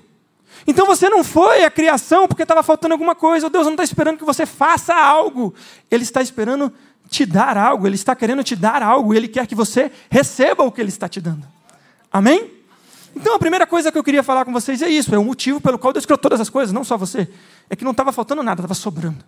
Então 0.66 0.86
você 0.86 1.10
não 1.10 1.24
foi 1.24 1.64
a 1.64 1.72
criação 1.72 2.28
porque 2.28 2.44
estava 2.44 2.64
faltando 2.64 2.94
alguma 2.94 3.16
coisa. 3.16 3.50
Deus 3.50 3.66
não 3.66 3.74
está 3.74 3.84
esperando 3.84 4.18
que 4.18 4.26
você 4.26 4.46
faça 4.46 4.94
algo. 4.96 5.54
Ele 5.90 6.04
está 6.04 6.22
esperando 6.22 6.72
te 7.12 7.25
dar 7.25 7.58
algo, 7.58 7.86
Ele 7.86 7.96
está 7.96 8.16
querendo 8.16 8.42
te 8.42 8.56
dar 8.56 8.81
algo, 8.81 9.13
Ele 9.13 9.28
quer 9.28 9.46
que 9.46 9.54
você 9.54 9.92
receba 10.10 10.63
o 10.63 10.72
que 10.72 10.80
Ele 10.80 10.90
está 10.90 11.10
te 11.10 11.19
dando. 11.19 11.46
Amém? 12.10 12.50
Então 13.13 13.36
a 13.36 13.40
primeira 13.40 13.68
coisa 13.68 13.92
que 13.92 13.98
eu 13.98 14.04
queria 14.04 14.24
falar 14.24 14.46
com 14.46 14.54
vocês 14.54 14.81
é 14.81 14.88
isso: 14.88 15.13
é 15.13 15.19
o 15.19 15.25
motivo 15.25 15.60
pelo 15.60 15.78
qual 15.78 15.92
Deus 15.92 16.06
criou 16.06 16.18
todas 16.18 16.40
as 16.40 16.50
coisas, 16.50 16.72
não 16.74 16.86
só 16.86 16.96
você. 16.98 17.28
É 17.69 17.75
que 17.75 17.84
não 17.84 17.92
estava 17.92 18.13
faltando 18.13 18.42
nada, 18.42 18.62
estava 18.62 18.74
sobrando. 18.74 19.24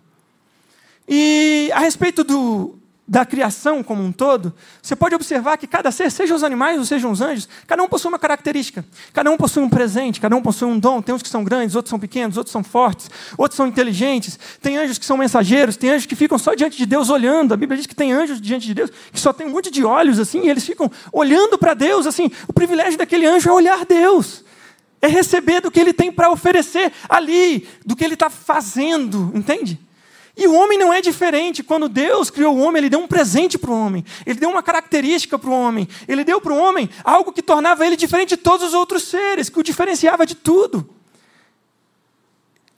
E 1.06 1.70
a 1.74 1.80
respeito 1.80 2.24
do, 2.24 2.78
da 3.06 3.24
criação 3.26 3.82
como 3.82 4.02
um 4.02 4.10
todo, 4.10 4.54
você 4.80 4.96
pode 4.96 5.14
observar 5.14 5.58
que 5.58 5.66
cada 5.66 5.90
ser, 5.90 6.10
sejam 6.10 6.34
os 6.34 6.42
animais 6.42 6.78
ou 6.78 6.86
sejam 6.86 7.10
os 7.10 7.20
anjos, 7.20 7.46
cada 7.66 7.82
um 7.82 7.86
possui 7.86 8.08
uma 8.08 8.18
característica, 8.18 8.82
cada 9.12 9.30
um 9.30 9.36
possui 9.36 9.62
um 9.62 9.68
presente, 9.68 10.20
cada 10.20 10.34
um 10.34 10.40
possui 10.40 10.66
um 10.66 10.78
dom. 10.78 11.02
Tem 11.02 11.14
uns 11.14 11.22
que 11.22 11.28
são 11.28 11.44
grandes, 11.44 11.76
outros 11.76 11.90
são 11.90 11.98
pequenos, 11.98 12.38
outros 12.38 12.52
são 12.52 12.64
fortes, 12.64 13.10
outros 13.36 13.56
são 13.56 13.66
inteligentes. 13.66 14.38
Tem 14.60 14.78
anjos 14.78 14.96
que 14.96 15.04
são 15.04 15.18
mensageiros, 15.18 15.76
tem 15.76 15.90
anjos 15.90 16.06
que 16.06 16.16
ficam 16.16 16.38
só 16.38 16.54
diante 16.54 16.78
de 16.78 16.86
Deus 16.86 17.10
olhando. 17.10 17.52
A 17.52 17.56
Bíblia 17.56 17.76
diz 17.76 17.86
que 17.86 17.94
tem 17.94 18.10
anjos 18.10 18.40
diante 18.40 18.66
de 18.66 18.74
Deus 18.74 18.90
que 19.12 19.20
só 19.20 19.32
tem 19.32 19.46
um 19.46 19.50
monte 19.50 19.70
de 19.70 19.84
olhos 19.84 20.18
assim, 20.18 20.46
e 20.46 20.48
eles 20.48 20.64
ficam 20.64 20.90
olhando 21.12 21.58
para 21.58 21.74
Deus 21.74 22.06
assim. 22.06 22.30
O 22.48 22.54
privilégio 22.54 22.98
daquele 22.98 23.26
anjo 23.26 23.50
é 23.50 23.52
olhar 23.52 23.84
Deus. 23.84 24.42
É 25.02 25.08
receber 25.08 25.60
do 25.60 25.70
que 25.70 25.78
ele 25.78 25.92
tem 25.92 26.10
para 26.10 26.30
oferecer 26.30 26.90
ali, 27.06 27.68
do 27.84 27.94
que 27.94 28.02
ele 28.02 28.14
está 28.14 28.30
fazendo, 28.30 29.30
entende? 29.34 29.78
E 30.36 30.48
o 30.48 30.54
homem 30.54 30.78
não 30.78 30.92
é 30.92 31.00
diferente. 31.00 31.62
Quando 31.62 31.88
Deus 31.88 32.28
criou 32.28 32.56
o 32.56 32.60
homem, 32.60 32.80
Ele 32.80 32.90
deu 32.90 32.98
um 32.98 33.06
presente 33.06 33.56
para 33.56 33.70
o 33.70 33.78
homem. 33.78 34.04
Ele 34.26 34.38
deu 34.38 34.50
uma 34.50 34.62
característica 34.62 35.38
para 35.38 35.50
o 35.50 35.52
homem. 35.52 35.88
Ele 36.08 36.24
deu 36.24 36.40
para 36.40 36.52
o 36.52 36.56
homem 36.56 36.90
algo 37.04 37.32
que 37.32 37.42
tornava 37.42 37.86
ele 37.86 37.96
diferente 37.96 38.30
de 38.30 38.36
todos 38.38 38.68
os 38.68 38.74
outros 38.74 39.04
seres, 39.04 39.48
que 39.48 39.58
o 39.58 39.62
diferenciava 39.62 40.26
de 40.26 40.34
tudo. 40.34 40.88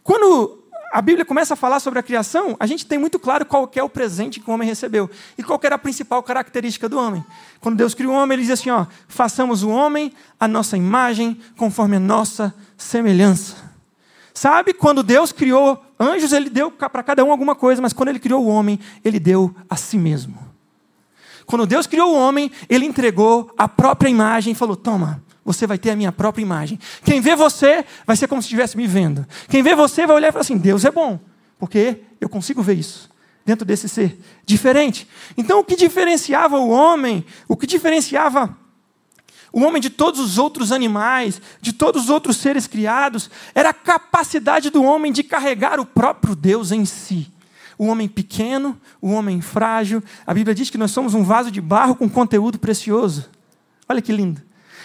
Quando 0.02 0.62
a 0.92 1.00
Bíblia 1.00 1.24
começa 1.24 1.54
a 1.54 1.56
falar 1.56 1.80
sobre 1.80 1.98
a 1.98 2.02
criação, 2.02 2.56
a 2.60 2.66
gente 2.66 2.86
tem 2.86 2.98
muito 2.98 3.18
claro 3.18 3.44
qual 3.44 3.70
é 3.74 3.82
o 3.82 3.88
presente 3.88 4.38
que 4.38 4.48
o 4.48 4.52
homem 4.52 4.68
recebeu 4.68 5.10
e 5.36 5.42
qual 5.42 5.58
era 5.62 5.74
a 5.74 5.78
principal 5.78 6.22
característica 6.22 6.88
do 6.88 6.98
homem. 6.98 7.24
Quando 7.60 7.76
Deus 7.76 7.94
criou 7.94 8.12
o 8.12 8.16
homem, 8.16 8.36
Ele 8.36 8.42
diz 8.42 8.52
assim: 8.52 8.70
ó, 8.70 8.86
façamos 9.08 9.62
o 9.62 9.70
homem 9.70 10.12
a 10.38 10.46
nossa 10.46 10.76
imagem, 10.76 11.40
conforme 11.56 11.96
a 11.96 12.00
nossa 12.00 12.54
semelhança. 12.76 13.56
Sabe, 14.34 14.74
quando 14.74 15.02
Deus 15.02 15.32
criou 15.32 15.82
anjos, 15.98 16.32
ele 16.32 16.50
deu 16.50 16.70
para 16.70 17.02
cada 17.02 17.24
um 17.24 17.30
alguma 17.30 17.54
coisa, 17.54 17.80
mas 17.80 17.92
quando 17.92 18.08
ele 18.10 18.18
criou 18.18 18.44
o 18.44 18.48
homem, 18.48 18.78
ele 19.04 19.18
deu 19.18 19.54
a 19.68 19.76
si 19.76 19.98
mesmo. 19.98 20.38
Quando 21.46 21.66
Deus 21.66 21.86
criou 21.86 22.12
o 22.12 22.18
homem, 22.18 22.50
ele 22.68 22.84
entregou 22.86 23.52
a 23.56 23.68
própria 23.68 24.08
imagem 24.08 24.52
e 24.52 24.56
falou: 24.56 24.76
Toma, 24.76 25.22
você 25.44 25.66
vai 25.66 25.78
ter 25.78 25.90
a 25.90 25.96
minha 25.96 26.10
própria 26.10 26.42
imagem. 26.42 26.78
Quem 27.04 27.20
vê 27.20 27.36
você 27.36 27.84
vai 28.04 28.16
ser 28.16 28.26
como 28.26 28.42
se 28.42 28.46
estivesse 28.46 28.76
me 28.76 28.86
vendo. 28.86 29.24
Quem 29.48 29.62
vê 29.62 29.74
você 29.74 30.06
vai 30.06 30.16
olhar 30.16 30.28
e 30.28 30.32
falar 30.32 30.42
assim: 30.42 30.58
Deus 30.58 30.84
é 30.84 30.90
bom, 30.90 31.20
porque 31.58 32.00
eu 32.20 32.28
consigo 32.28 32.62
ver 32.62 32.74
isso 32.74 33.08
dentro 33.44 33.64
desse 33.64 33.88
ser 33.88 34.18
diferente. 34.44 35.08
Então, 35.36 35.60
o 35.60 35.64
que 35.64 35.76
diferenciava 35.76 36.58
o 36.58 36.68
homem, 36.68 37.24
o 37.46 37.56
que 37.56 37.64
diferenciava 37.64 38.56
o 39.56 39.62
homem 39.62 39.80
de 39.80 39.88
todos 39.88 40.20
os 40.20 40.36
outros 40.36 40.70
animais, 40.70 41.40
de 41.62 41.72
todos 41.72 42.02
os 42.02 42.10
outros 42.10 42.36
seres 42.36 42.66
criados, 42.66 43.30
era 43.54 43.70
a 43.70 43.72
capacidade 43.72 44.68
do 44.68 44.84
homem 44.84 45.10
de 45.10 45.22
carregar 45.22 45.80
o 45.80 45.86
próprio 45.86 46.36
Deus 46.36 46.72
em 46.72 46.84
si. 46.84 47.32
O 47.78 47.86
homem 47.86 48.06
pequeno, 48.06 48.78
o 49.00 49.12
homem 49.12 49.40
frágil. 49.40 50.04
A 50.26 50.34
Bíblia 50.34 50.54
diz 50.54 50.68
que 50.68 50.76
nós 50.76 50.90
somos 50.90 51.14
um 51.14 51.24
vaso 51.24 51.50
de 51.50 51.62
barro 51.62 51.94
com 51.94 52.06
conteúdo 52.06 52.58
precioso. 52.58 53.30
Olha 53.88 54.02
que 54.02 54.12
lindo. 54.12 54.42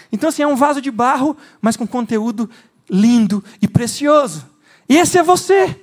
Então, 0.09 0.29
assim, 0.29 0.41
é 0.41 0.47
um 0.47 0.55
vaso 0.55 0.79
de 0.81 0.89
barro, 0.89 1.35
mas 1.61 1.75
com 1.75 1.85
conteúdo 1.85 2.49
lindo 2.89 3.43
e 3.61 3.67
precioso. 3.67 4.47
E 4.87 4.95
esse 4.95 5.17
é 5.17 5.23
você. 5.23 5.77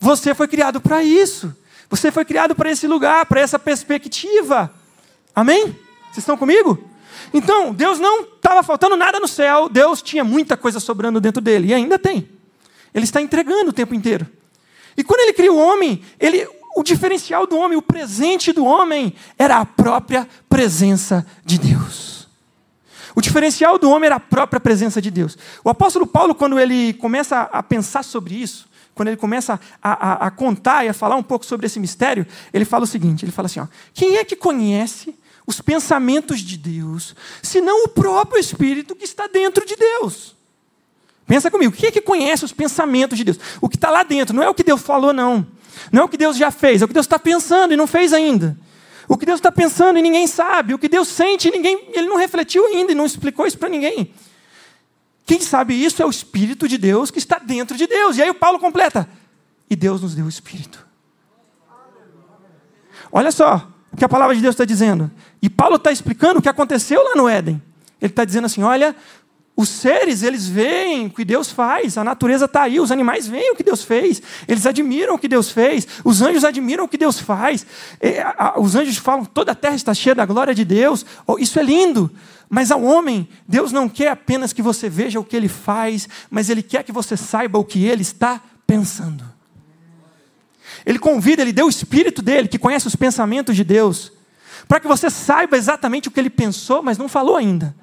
Você 0.00 0.34
foi 0.34 0.48
criado 0.48 0.80
para 0.80 1.04
isso. 1.04 1.56
Você 1.88 2.10
foi 2.10 2.24
criado 2.24 2.56
para 2.56 2.68
esse 2.68 2.88
lugar, 2.88 3.26
para 3.26 3.40
essa 3.40 3.60
perspectiva. 3.60 4.74
Amém? 5.32 5.66
Vocês 6.10 6.18
estão 6.18 6.36
comigo? 6.36 6.90
Então, 7.32 7.72
Deus 7.72 7.98
não 7.98 8.22
estava 8.22 8.62
faltando 8.62 8.96
nada 8.96 9.18
no 9.18 9.28
céu, 9.28 9.68
Deus 9.68 10.02
tinha 10.02 10.22
muita 10.22 10.56
coisa 10.56 10.78
sobrando 10.78 11.20
dentro 11.20 11.40
dele, 11.40 11.68
e 11.68 11.74
ainda 11.74 11.98
tem. 11.98 12.28
Ele 12.94 13.04
está 13.04 13.20
entregando 13.20 13.70
o 13.70 13.72
tempo 13.72 13.94
inteiro. 13.94 14.26
E 14.96 15.02
quando 15.02 15.20
ele 15.20 15.32
cria 15.32 15.52
o 15.52 15.58
homem, 15.58 16.02
ele 16.20 16.46
o 16.74 16.82
diferencial 16.82 17.46
do 17.46 17.56
homem, 17.56 17.76
o 17.76 17.82
presente 17.82 18.52
do 18.52 18.64
homem, 18.64 19.14
era 19.38 19.58
a 19.58 19.66
própria 19.66 20.26
presença 20.48 21.26
de 21.44 21.58
Deus. 21.58 22.28
O 23.14 23.20
diferencial 23.20 23.78
do 23.78 23.90
homem 23.90 24.06
era 24.06 24.16
a 24.16 24.20
própria 24.20 24.58
presença 24.58 25.00
de 25.00 25.10
Deus. 25.10 25.36
O 25.62 25.68
apóstolo 25.68 26.06
Paulo, 26.06 26.34
quando 26.34 26.58
ele 26.58 26.94
começa 26.94 27.42
a 27.42 27.62
pensar 27.62 28.02
sobre 28.02 28.34
isso, 28.34 28.66
quando 28.94 29.08
ele 29.08 29.16
começa 29.16 29.60
a, 29.82 29.92
a, 29.92 30.26
a 30.26 30.30
contar 30.30 30.84
e 30.84 30.88
a 30.88 30.94
falar 30.94 31.16
um 31.16 31.22
pouco 31.22 31.44
sobre 31.44 31.66
esse 31.66 31.78
mistério, 31.78 32.26
ele 32.52 32.64
fala 32.64 32.84
o 32.84 32.86
seguinte: 32.86 33.24
ele 33.24 33.32
fala 33.32 33.46
assim, 33.46 33.60
ó, 33.60 33.66
quem 33.92 34.16
é 34.16 34.24
que 34.24 34.36
conhece 34.36 35.14
os 35.46 35.60
pensamentos 35.60 36.40
de 36.40 36.56
Deus, 36.56 37.14
senão 37.42 37.84
o 37.84 37.88
próprio 37.88 38.40
Espírito 38.40 38.94
que 38.94 39.04
está 39.04 39.26
dentro 39.26 39.66
de 39.66 39.76
Deus? 39.76 40.36
Pensa 41.26 41.50
comigo, 41.50 41.72
quem 41.72 41.88
é 41.88 41.92
que 41.92 42.00
conhece 42.00 42.44
os 42.44 42.52
pensamentos 42.52 43.16
de 43.16 43.24
Deus? 43.24 43.38
O 43.60 43.68
que 43.68 43.76
está 43.76 43.90
lá 43.90 44.02
dentro, 44.02 44.34
não 44.34 44.42
é 44.42 44.48
o 44.48 44.54
que 44.54 44.62
Deus 44.62 44.82
falou, 44.82 45.12
não. 45.12 45.46
Não 45.90 46.02
é 46.02 46.04
o 46.04 46.08
que 46.08 46.16
Deus 46.16 46.36
já 46.36 46.50
fez, 46.50 46.82
é 46.82 46.84
o 46.84 46.88
que 46.88 46.94
Deus 46.94 47.06
está 47.06 47.18
pensando 47.18 47.72
e 47.72 47.76
não 47.76 47.86
fez 47.86 48.12
ainda. 48.12 48.56
O 49.08 49.16
que 49.16 49.26
Deus 49.26 49.38
está 49.38 49.50
pensando 49.50 49.98
e 49.98 50.02
ninguém 50.02 50.26
sabe. 50.26 50.74
O 50.74 50.78
que 50.78 50.88
Deus 50.88 51.08
sente, 51.08 51.50
ninguém, 51.50 51.88
ele 51.92 52.06
não 52.06 52.16
refletiu 52.16 52.64
ainda 52.66 52.92
e 52.92 52.94
não 52.94 53.06
explicou 53.06 53.46
isso 53.46 53.58
para 53.58 53.68
ninguém. 53.68 54.12
Quem 55.26 55.40
sabe 55.40 55.74
isso 55.74 56.02
é 56.02 56.06
o 56.06 56.10
Espírito 56.10 56.68
de 56.68 56.76
Deus 56.76 57.10
que 57.10 57.18
está 57.18 57.38
dentro 57.38 57.76
de 57.76 57.86
Deus. 57.86 58.16
E 58.16 58.22
aí 58.22 58.30
o 58.30 58.34
Paulo 58.34 58.58
completa: 58.58 59.08
e 59.68 59.74
Deus 59.74 60.02
nos 60.02 60.14
deu 60.14 60.26
o 60.26 60.28
Espírito. 60.28 60.86
Olha 63.10 63.32
só 63.32 63.71
o 63.92 63.96
que 63.96 64.04
a 64.04 64.08
palavra 64.08 64.34
de 64.34 64.40
Deus 64.40 64.54
está 64.54 64.64
dizendo. 64.64 65.10
E 65.40 65.50
Paulo 65.50 65.76
está 65.76 65.92
explicando 65.92 66.38
o 66.38 66.42
que 66.42 66.48
aconteceu 66.48 67.02
lá 67.02 67.14
no 67.14 67.28
Éden. 67.28 67.62
Ele 68.00 68.10
está 68.10 68.24
dizendo 68.24 68.46
assim: 68.46 68.62
olha, 68.62 68.96
os 69.54 69.68
seres, 69.68 70.22
eles 70.22 70.48
veem 70.48 71.06
o 71.06 71.10
que 71.10 71.24
Deus 71.24 71.50
faz, 71.50 71.98
a 71.98 72.04
natureza 72.04 72.46
está 72.46 72.62
aí, 72.62 72.80
os 72.80 72.90
animais 72.90 73.26
veem 73.26 73.52
o 73.52 73.54
que 73.54 73.62
Deus 73.62 73.84
fez, 73.84 74.22
eles 74.48 74.64
admiram 74.64 75.14
o 75.14 75.18
que 75.18 75.28
Deus 75.28 75.50
fez, 75.50 75.86
os 76.02 76.22
anjos 76.22 76.42
admiram 76.42 76.84
o 76.84 76.88
que 76.88 76.96
Deus 76.96 77.20
faz, 77.20 77.66
os 78.56 78.74
anjos 78.74 78.96
falam, 78.96 79.26
toda 79.26 79.52
a 79.52 79.54
terra 79.54 79.74
está 79.74 79.92
cheia 79.92 80.14
da 80.14 80.24
glória 80.24 80.54
de 80.54 80.64
Deus, 80.64 81.04
oh, 81.26 81.38
isso 81.38 81.60
é 81.60 81.62
lindo, 81.62 82.10
mas 82.48 82.70
ao 82.70 82.82
homem, 82.82 83.28
Deus 83.46 83.72
não 83.72 83.90
quer 83.90 84.08
apenas 84.08 84.54
que 84.54 84.62
você 84.62 84.88
veja 84.88 85.20
o 85.20 85.24
que 85.24 85.36
ele 85.36 85.48
faz, 85.48 86.08
mas 86.30 86.48
ele 86.48 86.62
quer 86.62 86.82
que 86.82 86.92
você 86.92 87.16
saiba 87.16 87.58
o 87.58 87.64
que 87.64 87.84
ele 87.84 88.02
está 88.02 88.40
pensando. 88.66 89.31
Ele 90.84 90.98
convida, 90.98 91.42
ele 91.42 91.52
deu 91.52 91.66
o 91.66 91.70
espírito 91.70 92.22
dele, 92.22 92.48
que 92.48 92.58
conhece 92.58 92.86
os 92.86 92.96
pensamentos 92.96 93.56
de 93.56 93.64
Deus, 93.64 94.12
para 94.66 94.80
que 94.80 94.86
você 94.86 95.10
saiba 95.10 95.56
exatamente 95.56 96.08
o 96.08 96.10
que 96.10 96.20
ele 96.20 96.30
pensou, 96.30 96.82
mas 96.82 96.98
não 96.98 97.08
falou 97.08 97.36
ainda 97.36 97.74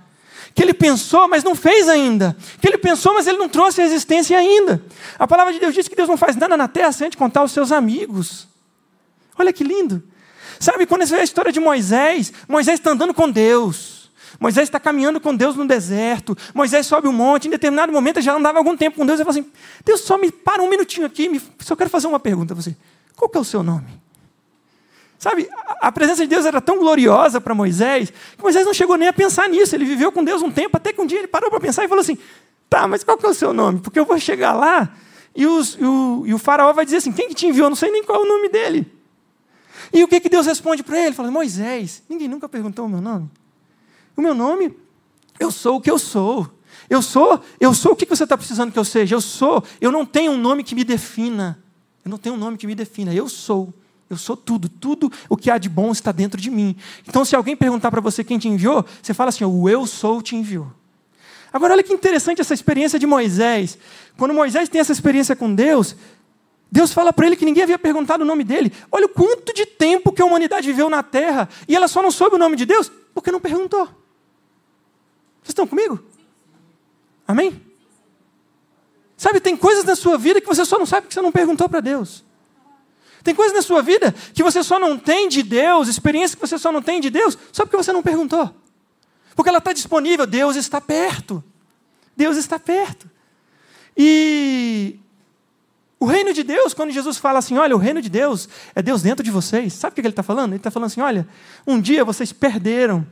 que 0.53 0.63
ele 0.63 0.74
pensou, 0.74 1.27
mas 1.27 1.43
não 1.43 1.55
fez 1.55 1.88
ainda. 1.88 2.36
Que 2.60 2.67
ele 2.67 2.77
pensou, 2.77 3.13
mas 3.13 3.27
ele 3.27 3.38
não 3.38 3.50
trouxe 3.50 3.81
a 3.81 3.86
existência 3.86 4.38
ainda. 4.38 4.84
A 5.17 5.27
palavra 5.27 5.53
de 5.53 5.60
Deus 5.60 5.74
diz 5.74 5.88
que 5.88 5.96
Deus 5.96 6.10
não 6.10 6.17
faz 6.17 6.36
nada 6.36 6.58
na 6.58 6.67
terra 6.67 6.91
sem 6.91 7.10
te 7.10 7.17
contar 7.17 7.43
os 7.43 7.51
seus 7.51 7.72
amigos. 7.72 8.48
Olha 9.38 9.53
que 9.53 9.63
lindo. 9.63 10.03
Sabe, 10.60 10.86
quando 10.86 11.05
você 11.05 11.15
vê 11.15 11.22
a 11.22 11.24
história 11.24 11.51
de 11.51 11.60
Moisés, 11.60 12.34
Moisés 12.48 12.79
está 12.79 12.91
andando 12.91 13.13
com 13.13 13.29
Deus. 13.29 13.98
Moisés 14.39 14.67
está 14.67 14.79
caminhando 14.79 15.21
com 15.21 15.36
Deus 15.36 15.55
no 15.55 15.65
deserto. 15.65 16.38
Moisés 16.53 16.86
sobe 16.86 17.07
um 17.07 17.13
monte. 17.13 17.48
Em 17.48 17.51
determinado 17.51 17.91
momento, 17.91 18.17
ele 18.17 18.25
já 18.25 18.36
andava 18.36 18.57
algum 18.57 18.75
tempo 18.75 18.98
com 18.98 19.05
Deus. 19.05 19.19
E 19.19 19.24
fala 19.24 19.39
assim: 19.39 19.50
Deus, 19.86 20.01
só 20.01 20.17
me 20.17 20.31
para 20.31 20.62
um 20.62 20.69
minutinho 20.69 21.05
aqui. 21.05 21.29
Me... 21.29 21.41
Só 21.59 21.75
quero 21.75 21.89
fazer 21.89 22.07
uma 22.07 22.19
pergunta 22.19 22.53
a 22.53 22.55
você. 22.55 22.75
Qual 23.15 23.29
que 23.29 23.38
é 23.38 23.41
o 23.41 23.45
seu 23.45 23.63
nome? 23.63 23.88
Sabe, 25.19 25.50
a 25.81 25.91
presença 25.91 26.24
de 26.24 26.29
Deus 26.29 26.45
era 26.45 26.62
tão 26.62 26.79
gloriosa 26.79 27.41
para 27.41 27.53
Moisés, 27.53 28.09
que 28.38 28.41
Moisés 28.41 28.65
não 28.65 28.74
chegou 28.74 28.95
nem 28.95 29.09
a 29.09 29.13
pensar 29.13 29.50
nisso. 29.50 29.75
Ele 29.75 29.83
viveu 29.83 30.13
com 30.13 30.24
Deus 30.24 30.41
um 30.41 30.50
tempo, 30.50 30.77
até 30.77 30.93
que 30.93 31.01
um 31.01 31.05
dia 31.05 31.19
ele 31.19 31.27
parou 31.27 31.50
para 31.50 31.59
pensar 31.59 31.83
e 31.83 31.89
falou 31.89 32.01
assim: 32.01 32.17
tá, 32.69 32.88
mas 32.88 33.03
qual 33.03 33.17
que 33.17 33.25
é 33.25 33.29
o 33.29 33.33
seu 33.33 33.51
nome? 33.51 33.79
Porque 33.79 34.00
eu 34.00 34.05
vou 34.05 34.17
chegar 34.17 34.53
lá 34.53 34.89
e, 35.36 35.45
os, 35.45 35.75
e, 35.75 35.83
o, 35.83 36.24
e 36.25 36.33
o, 36.33 36.38
faraó 36.38 36.71
vai 36.71 36.86
dizer 36.86 36.98
assim: 36.98 37.12
quem 37.12 37.27
que 37.27 37.36
te 37.36 37.48
enviou? 37.48 37.65
Eu 37.65 37.69
não 37.69 37.75
sei 37.75 37.91
nem 37.91 38.03
qual 38.03 38.21
é 38.21 38.25
o 38.25 38.27
nome 38.27 38.48
dele. 38.48 38.89
E 39.91 40.03
o 40.03 40.07
que, 40.07 40.19
que 40.21 40.29
Deus 40.29 40.45
responde 40.45 40.83
para 40.83 40.98
ele? 40.98 41.07
Ele 41.07 41.15
fala: 41.15 41.29
Moisés, 41.29 42.01
ninguém 42.07 42.29
nunca 42.29 42.48
perguntou 42.48 42.86
o 42.86 42.89
meu 42.89 43.01
nome. 43.01 43.29
O 44.19 44.21
meu 44.21 44.35
nome, 44.35 44.75
eu 45.39 45.49
sou 45.49 45.77
o 45.77 45.81
que 45.81 45.89
eu 45.89 45.97
sou. 45.97 46.45
Eu 46.89 47.01
sou, 47.01 47.39
eu 47.57 47.73
sou 47.73 47.93
o 47.93 47.95
que 47.95 48.05
você 48.05 48.25
está 48.25 48.38
precisando 48.38 48.69
que 48.69 48.77
eu 48.77 48.83
seja. 48.83 49.15
Eu 49.15 49.21
sou, 49.21 49.63
eu 49.79 49.93
não 49.93 50.05
tenho 50.05 50.33
um 50.33 50.38
nome 50.38 50.61
que 50.61 50.75
me 50.75 50.83
defina. 50.83 51.57
Eu 52.03 52.11
não 52.11 52.17
tenho 52.17 52.35
um 52.35 52.38
nome 52.38 52.57
que 52.57 52.67
me 52.67 52.75
defina. 52.75 53.13
Eu 53.13 53.29
sou. 53.29 53.73
Eu 54.09 54.17
sou 54.17 54.35
tudo, 54.35 54.67
tudo 54.67 55.09
o 55.29 55.38
que 55.38 55.49
há 55.49 55.57
de 55.57 55.69
bom 55.69 55.93
está 55.93 56.11
dentro 56.11 56.41
de 56.41 56.51
mim. 56.51 56.75
Então, 57.07 57.23
se 57.23 57.33
alguém 57.33 57.55
perguntar 57.55 57.89
para 57.89 58.01
você 58.01 58.21
quem 58.21 58.38
te 58.38 58.49
enviou, 58.49 58.85
você 59.01 59.13
fala 59.13 59.29
assim: 59.29 59.45
o 59.45 59.69
eu 59.69 59.88
sou 59.88 60.21
te 60.21 60.35
enviou. 60.35 60.69
Agora, 61.53 61.71
olha 61.71 61.83
que 61.83 61.93
interessante 61.93 62.41
essa 62.41 62.53
experiência 62.53 62.99
de 62.99 63.07
Moisés. 63.07 63.77
Quando 64.17 64.33
Moisés 64.33 64.67
tem 64.67 64.81
essa 64.81 64.91
experiência 64.91 65.33
com 65.33 65.55
Deus, 65.55 65.95
Deus 66.69 66.91
fala 66.91 67.13
para 67.13 67.25
ele 67.25 67.38
que 67.38 67.45
ninguém 67.45 67.63
havia 67.63 67.79
perguntado 67.79 68.25
o 68.25 68.27
nome 68.27 68.43
dele. 68.43 68.73
Olha 68.91 69.05
o 69.05 69.09
quanto 69.09 69.53
de 69.53 69.65
tempo 69.65 70.11
que 70.11 70.21
a 70.21 70.25
humanidade 70.25 70.67
viveu 70.67 70.89
na 70.89 71.01
terra 71.01 71.47
e 71.69 71.73
ela 71.73 71.88
só 71.88 72.01
não 72.01 72.11
soube 72.11 72.35
o 72.35 72.39
nome 72.39 72.57
de 72.57 72.65
Deus 72.65 72.91
porque 73.13 73.31
não 73.31 73.39
perguntou. 73.39 73.98
Vocês 75.41 75.50
estão 75.50 75.67
comigo? 75.67 76.00
Amém? 77.27 77.62
Sabe, 79.17 79.39
tem 79.39 79.55
coisas 79.58 79.84
na 79.84 79.96
sua 79.96 80.17
vida 80.17 80.39
que 80.39 80.48
você 80.48 80.63
só 80.63 80.79
não 80.79 80.86
sabe 80.86 81.01
porque 81.03 81.13
você 81.13 81.22
não 81.22 81.31
perguntou 81.31 81.67
para 81.67 81.81
Deus. 81.81 82.24
Tem 83.24 83.36
coisas 83.36 83.53
na 83.53 83.62
sua 83.62 83.81
vida 83.81 84.13
que 84.34 84.41
você 84.41 84.63
só 84.63 84.79
não 84.79 84.98
tem 84.98 85.27
de 85.27 85.43
Deus, 85.43 85.88
experiências 85.88 86.36
que 86.36 86.41
você 86.41 86.58
só 86.58 86.72
não 86.72 86.81
tem 86.81 87.01
de 87.01 87.10
Deus, 87.10 87.38
só 87.51 87.65
porque 87.65 87.77
você 87.77 87.91
não 87.91 88.01
perguntou. 88.01 88.53
Porque 89.36 89.50
ela 89.50 89.58
está 89.58 89.74
disponível, 89.74 90.25
Deus 90.25 90.55
está 90.55 90.79
perto. 90.79 91.43
Deus 92.15 92.38
está 92.38 92.58
perto. 92.58 93.10
E 93.96 95.00
o 96.00 96.05
reino 96.05 96.34
de 96.34 96.43
Deus, 96.43 96.74
quando 96.74 96.91
Jesus 96.91 97.17
fala 97.17 97.39
assim, 97.39 97.58
olha, 97.58 97.75
o 97.75 97.79
reino 97.79 98.01
de 98.01 98.10
Deus 98.10 98.48
é 98.74 98.81
Deus 98.81 99.01
dentro 99.01 99.24
de 99.24 99.31
vocês, 99.31 99.74
sabe 99.74 99.91
o 99.91 99.96
que 99.96 100.01
ele 100.01 100.10
está 100.10 100.24
falando? 100.24 100.51
Ele 100.51 100.58
está 100.58 100.72
falando 100.72 100.88
assim, 100.88 101.01
olha, 101.01 101.27
um 101.67 101.79
dia 101.79 102.05
vocês 102.05 102.31
perderam, 102.31 103.05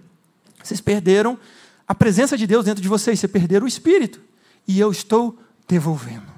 vocês 0.63 0.79
perderam 0.79 1.37
a 1.87 1.95
presença 1.95 2.37
de 2.37 2.45
Deus 2.45 2.65
dentro 2.65 2.81
de 2.81 2.87
vocês, 2.87 3.19
vocês 3.19 3.31
perderam 3.31 3.65
o 3.65 3.67
Espírito, 3.67 4.19
e 4.67 4.79
eu 4.79 4.91
estou 4.91 5.37
devolvendo. 5.67 6.37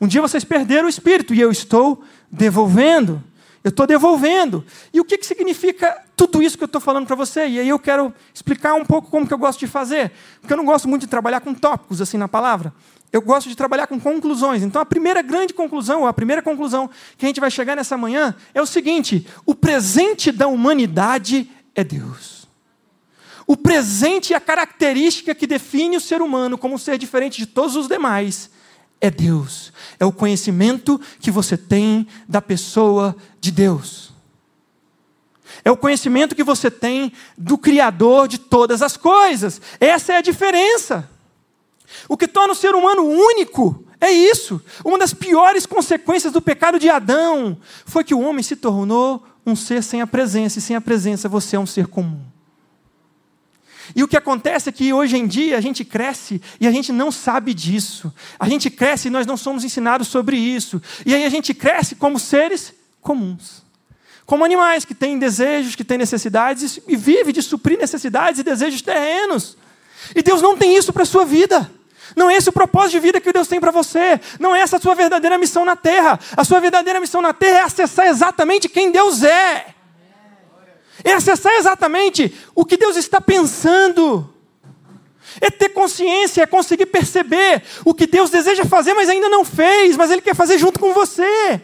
Um 0.00 0.06
dia 0.06 0.20
vocês 0.20 0.44
perderam 0.44 0.86
o 0.86 0.88
Espírito, 0.88 1.34
e 1.34 1.40
eu 1.40 1.50
estou 1.50 2.02
devolvendo. 2.30 3.22
Eu 3.62 3.68
estou 3.68 3.86
devolvendo. 3.86 4.64
E 4.92 5.00
o 5.00 5.04
que, 5.04 5.18
que 5.18 5.26
significa 5.26 6.02
tudo 6.16 6.42
isso 6.42 6.56
que 6.56 6.64
eu 6.64 6.66
estou 6.66 6.80
falando 6.80 7.06
para 7.06 7.16
você? 7.16 7.46
E 7.46 7.60
aí 7.60 7.68
eu 7.68 7.78
quero 7.78 8.14
explicar 8.32 8.74
um 8.74 8.86
pouco 8.86 9.10
como 9.10 9.26
que 9.26 9.34
eu 9.34 9.38
gosto 9.38 9.60
de 9.60 9.66
fazer. 9.66 10.12
Porque 10.40 10.52
eu 10.52 10.56
não 10.56 10.64
gosto 10.64 10.88
muito 10.88 11.02
de 11.02 11.08
trabalhar 11.08 11.40
com 11.40 11.52
tópicos 11.52 12.00
assim 12.00 12.16
na 12.16 12.26
palavra. 12.26 12.72
Eu 13.12 13.20
gosto 13.20 13.50
de 13.50 13.56
trabalhar 13.56 13.86
com 13.86 14.00
conclusões. 14.00 14.62
Então 14.62 14.80
a 14.80 14.86
primeira 14.86 15.20
grande 15.20 15.52
conclusão, 15.52 16.02
ou 16.02 16.06
a 16.06 16.12
primeira 16.12 16.40
conclusão 16.40 16.88
que 17.18 17.26
a 17.26 17.28
gente 17.28 17.40
vai 17.40 17.50
chegar 17.50 17.76
nessa 17.76 17.98
manhã 17.98 18.34
é 18.54 18.62
o 18.62 18.66
seguinte: 18.66 19.26
o 19.44 19.54
presente 19.54 20.32
da 20.32 20.46
humanidade 20.46 21.50
é 21.74 21.84
Deus. 21.84 22.39
O 23.50 23.56
presente 23.56 24.30
e 24.30 24.34
a 24.34 24.38
característica 24.38 25.34
que 25.34 25.44
define 25.44 25.96
o 25.96 26.00
ser 26.00 26.22
humano 26.22 26.56
como 26.56 26.76
um 26.76 26.78
ser 26.78 26.96
diferente 26.96 27.36
de 27.36 27.46
todos 27.46 27.74
os 27.74 27.88
demais 27.88 28.48
é 29.00 29.10
Deus. 29.10 29.72
É 29.98 30.04
o 30.04 30.12
conhecimento 30.12 31.00
que 31.18 31.32
você 31.32 31.56
tem 31.56 32.06
da 32.28 32.40
pessoa 32.40 33.16
de 33.40 33.50
Deus. 33.50 34.12
É 35.64 35.70
o 35.72 35.76
conhecimento 35.76 36.36
que 36.36 36.44
você 36.44 36.70
tem 36.70 37.12
do 37.36 37.58
Criador 37.58 38.28
de 38.28 38.38
todas 38.38 38.82
as 38.82 38.96
coisas. 38.96 39.60
Essa 39.80 40.12
é 40.12 40.16
a 40.18 40.22
diferença. 40.22 41.10
O 42.08 42.16
que 42.16 42.28
torna 42.28 42.52
o 42.52 42.56
ser 42.56 42.76
humano 42.76 43.02
único 43.02 43.84
é 44.00 44.12
isso. 44.12 44.62
Uma 44.84 44.96
das 44.96 45.12
piores 45.12 45.66
consequências 45.66 46.32
do 46.32 46.40
pecado 46.40 46.78
de 46.78 46.88
Adão 46.88 47.58
foi 47.84 48.04
que 48.04 48.14
o 48.14 48.20
homem 48.20 48.44
se 48.44 48.54
tornou 48.54 49.26
um 49.44 49.56
ser 49.56 49.82
sem 49.82 50.00
a 50.00 50.06
presença, 50.06 50.60
e 50.60 50.62
sem 50.62 50.76
a 50.76 50.80
presença 50.80 51.28
você 51.28 51.56
é 51.56 51.58
um 51.58 51.66
ser 51.66 51.88
comum. 51.88 52.29
E 53.94 54.02
o 54.02 54.08
que 54.08 54.16
acontece 54.16 54.68
é 54.68 54.72
que 54.72 54.92
hoje 54.92 55.16
em 55.16 55.26
dia 55.26 55.56
a 55.56 55.60
gente 55.60 55.84
cresce 55.84 56.40
e 56.60 56.66
a 56.66 56.70
gente 56.70 56.92
não 56.92 57.10
sabe 57.10 57.52
disso. 57.54 58.12
A 58.38 58.48
gente 58.48 58.70
cresce 58.70 59.08
e 59.08 59.10
nós 59.10 59.26
não 59.26 59.36
somos 59.36 59.64
ensinados 59.64 60.08
sobre 60.08 60.36
isso. 60.36 60.80
E 61.04 61.14
aí 61.14 61.24
a 61.24 61.28
gente 61.28 61.52
cresce 61.54 61.94
como 61.94 62.18
seres 62.18 62.72
comuns. 63.00 63.62
Como 64.26 64.44
animais 64.44 64.84
que 64.84 64.94
têm 64.94 65.18
desejos, 65.18 65.74
que 65.74 65.84
têm 65.84 65.98
necessidades 65.98 66.78
e 66.86 66.96
vive 66.96 67.32
de 67.32 67.42
suprir 67.42 67.78
necessidades 67.78 68.40
e 68.40 68.44
desejos 68.44 68.80
terrenos. 68.80 69.56
E 70.14 70.22
Deus 70.22 70.40
não 70.40 70.56
tem 70.56 70.76
isso 70.76 70.92
para 70.92 71.02
a 71.02 71.06
sua 71.06 71.24
vida. 71.24 71.70
Não 72.16 72.30
é 72.30 72.36
esse 72.36 72.48
o 72.48 72.52
propósito 72.52 72.92
de 72.92 73.00
vida 73.00 73.20
que 73.20 73.32
Deus 73.32 73.48
tem 73.48 73.60
para 73.60 73.70
você. 73.70 74.20
Não 74.38 74.54
é 74.54 74.60
essa 74.60 74.76
a 74.76 74.80
sua 74.80 74.94
verdadeira 74.94 75.38
missão 75.38 75.64
na 75.64 75.76
terra. 75.76 76.18
A 76.36 76.44
sua 76.44 76.60
verdadeira 76.60 77.00
missão 77.00 77.20
na 77.20 77.32
terra 77.32 77.58
é 77.58 77.62
acessar 77.62 78.06
exatamente 78.06 78.68
quem 78.68 78.90
Deus 78.90 79.22
é 79.22 79.74
é 81.04 81.12
acessar 81.12 81.52
exatamente 81.54 82.34
o 82.54 82.64
que 82.64 82.76
Deus 82.76 82.96
está 82.96 83.20
pensando. 83.20 84.32
É 85.40 85.50
ter 85.50 85.68
consciência, 85.68 86.42
é 86.42 86.46
conseguir 86.46 86.86
perceber 86.86 87.62
o 87.84 87.94
que 87.94 88.06
Deus 88.06 88.30
deseja 88.30 88.64
fazer, 88.64 88.94
mas 88.94 89.08
ainda 89.08 89.28
não 89.28 89.44
fez, 89.44 89.96
mas 89.96 90.10
Ele 90.10 90.20
quer 90.20 90.34
fazer 90.34 90.58
junto 90.58 90.80
com 90.80 90.92
você. 90.92 91.60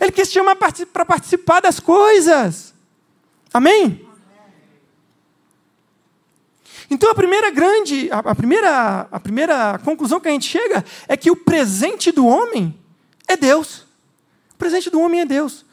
Ele 0.00 0.12
quer 0.12 0.26
te 0.26 0.32
chamar 0.32 0.56
para 0.56 1.04
participar 1.04 1.60
das 1.60 1.80
coisas. 1.80 2.74
Amém? 3.52 4.06
Então 6.90 7.10
a 7.10 7.14
primeira 7.14 7.50
grande, 7.50 8.10
a, 8.10 8.34
primeira, 8.34 9.08
a 9.10 9.18
primeira 9.18 9.78
conclusão 9.78 10.20
que 10.20 10.28
a 10.28 10.32
gente 10.32 10.46
chega 10.46 10.84
é 11.08 11.16
que 11.16 11.30
o 11.30 11.36
presente 11.36 12.12
do 12.12 12.26
homem 12.26 12.78
é 13.26 13.34
Deus. 13.34 13.86
O 14.52 14.56
presente 14.58 14.90
do 14.90 15.00
homem 15.00 15.22
é 15.22 15.24
Deus. 15.24 15.64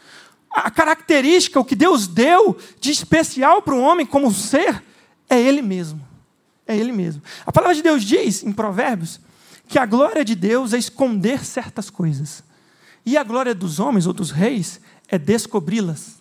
A 0.59 0.71
característica, 0.71 1.59
o 1.59 1.65
que 1.65 1.75
Deus 1.75 2.07
deu 2.07 2.57
de 2.79 2.91
especial 2.91 3.61
para 3.61 3.75
o 3.75 3.81
homem 3.81 4.05
como 4.05 4.33
ser, 4.33 4.83
é 5.29 5.39
Ele 5.39 5.61
mesmo. 5.61 6.01
É 6.67 6.75
Ele 6.75 6.91
mesmo. 6.91 7.21
A 7.45 7.51
palavra 7.51 7.75
de 7.75 7.81
Deus 7.81 8.03
diz, 8.03 8.43
em 8.43 8.51
Provérbios, 8.51 9.19
que 9.67 9.77
a 9.77 9.85
glória 9.85 10.25
de 10.25 10.35
Deus 10.35 10.73
é 10.73 10.77
esconder 10.77 11.45
certas 11.45 11.89
coisas. 11.89 12.43
E 13.05 13.17
a 13.17 13.23
glória 13.23 13.55
dos 13.55 13.79
homens 13.79 14.07
ou 14.07 14.13
dos 14.13 14.31
reis 14.31 14.79
é 15.07 15.17
descobri-las. 15.17 16.19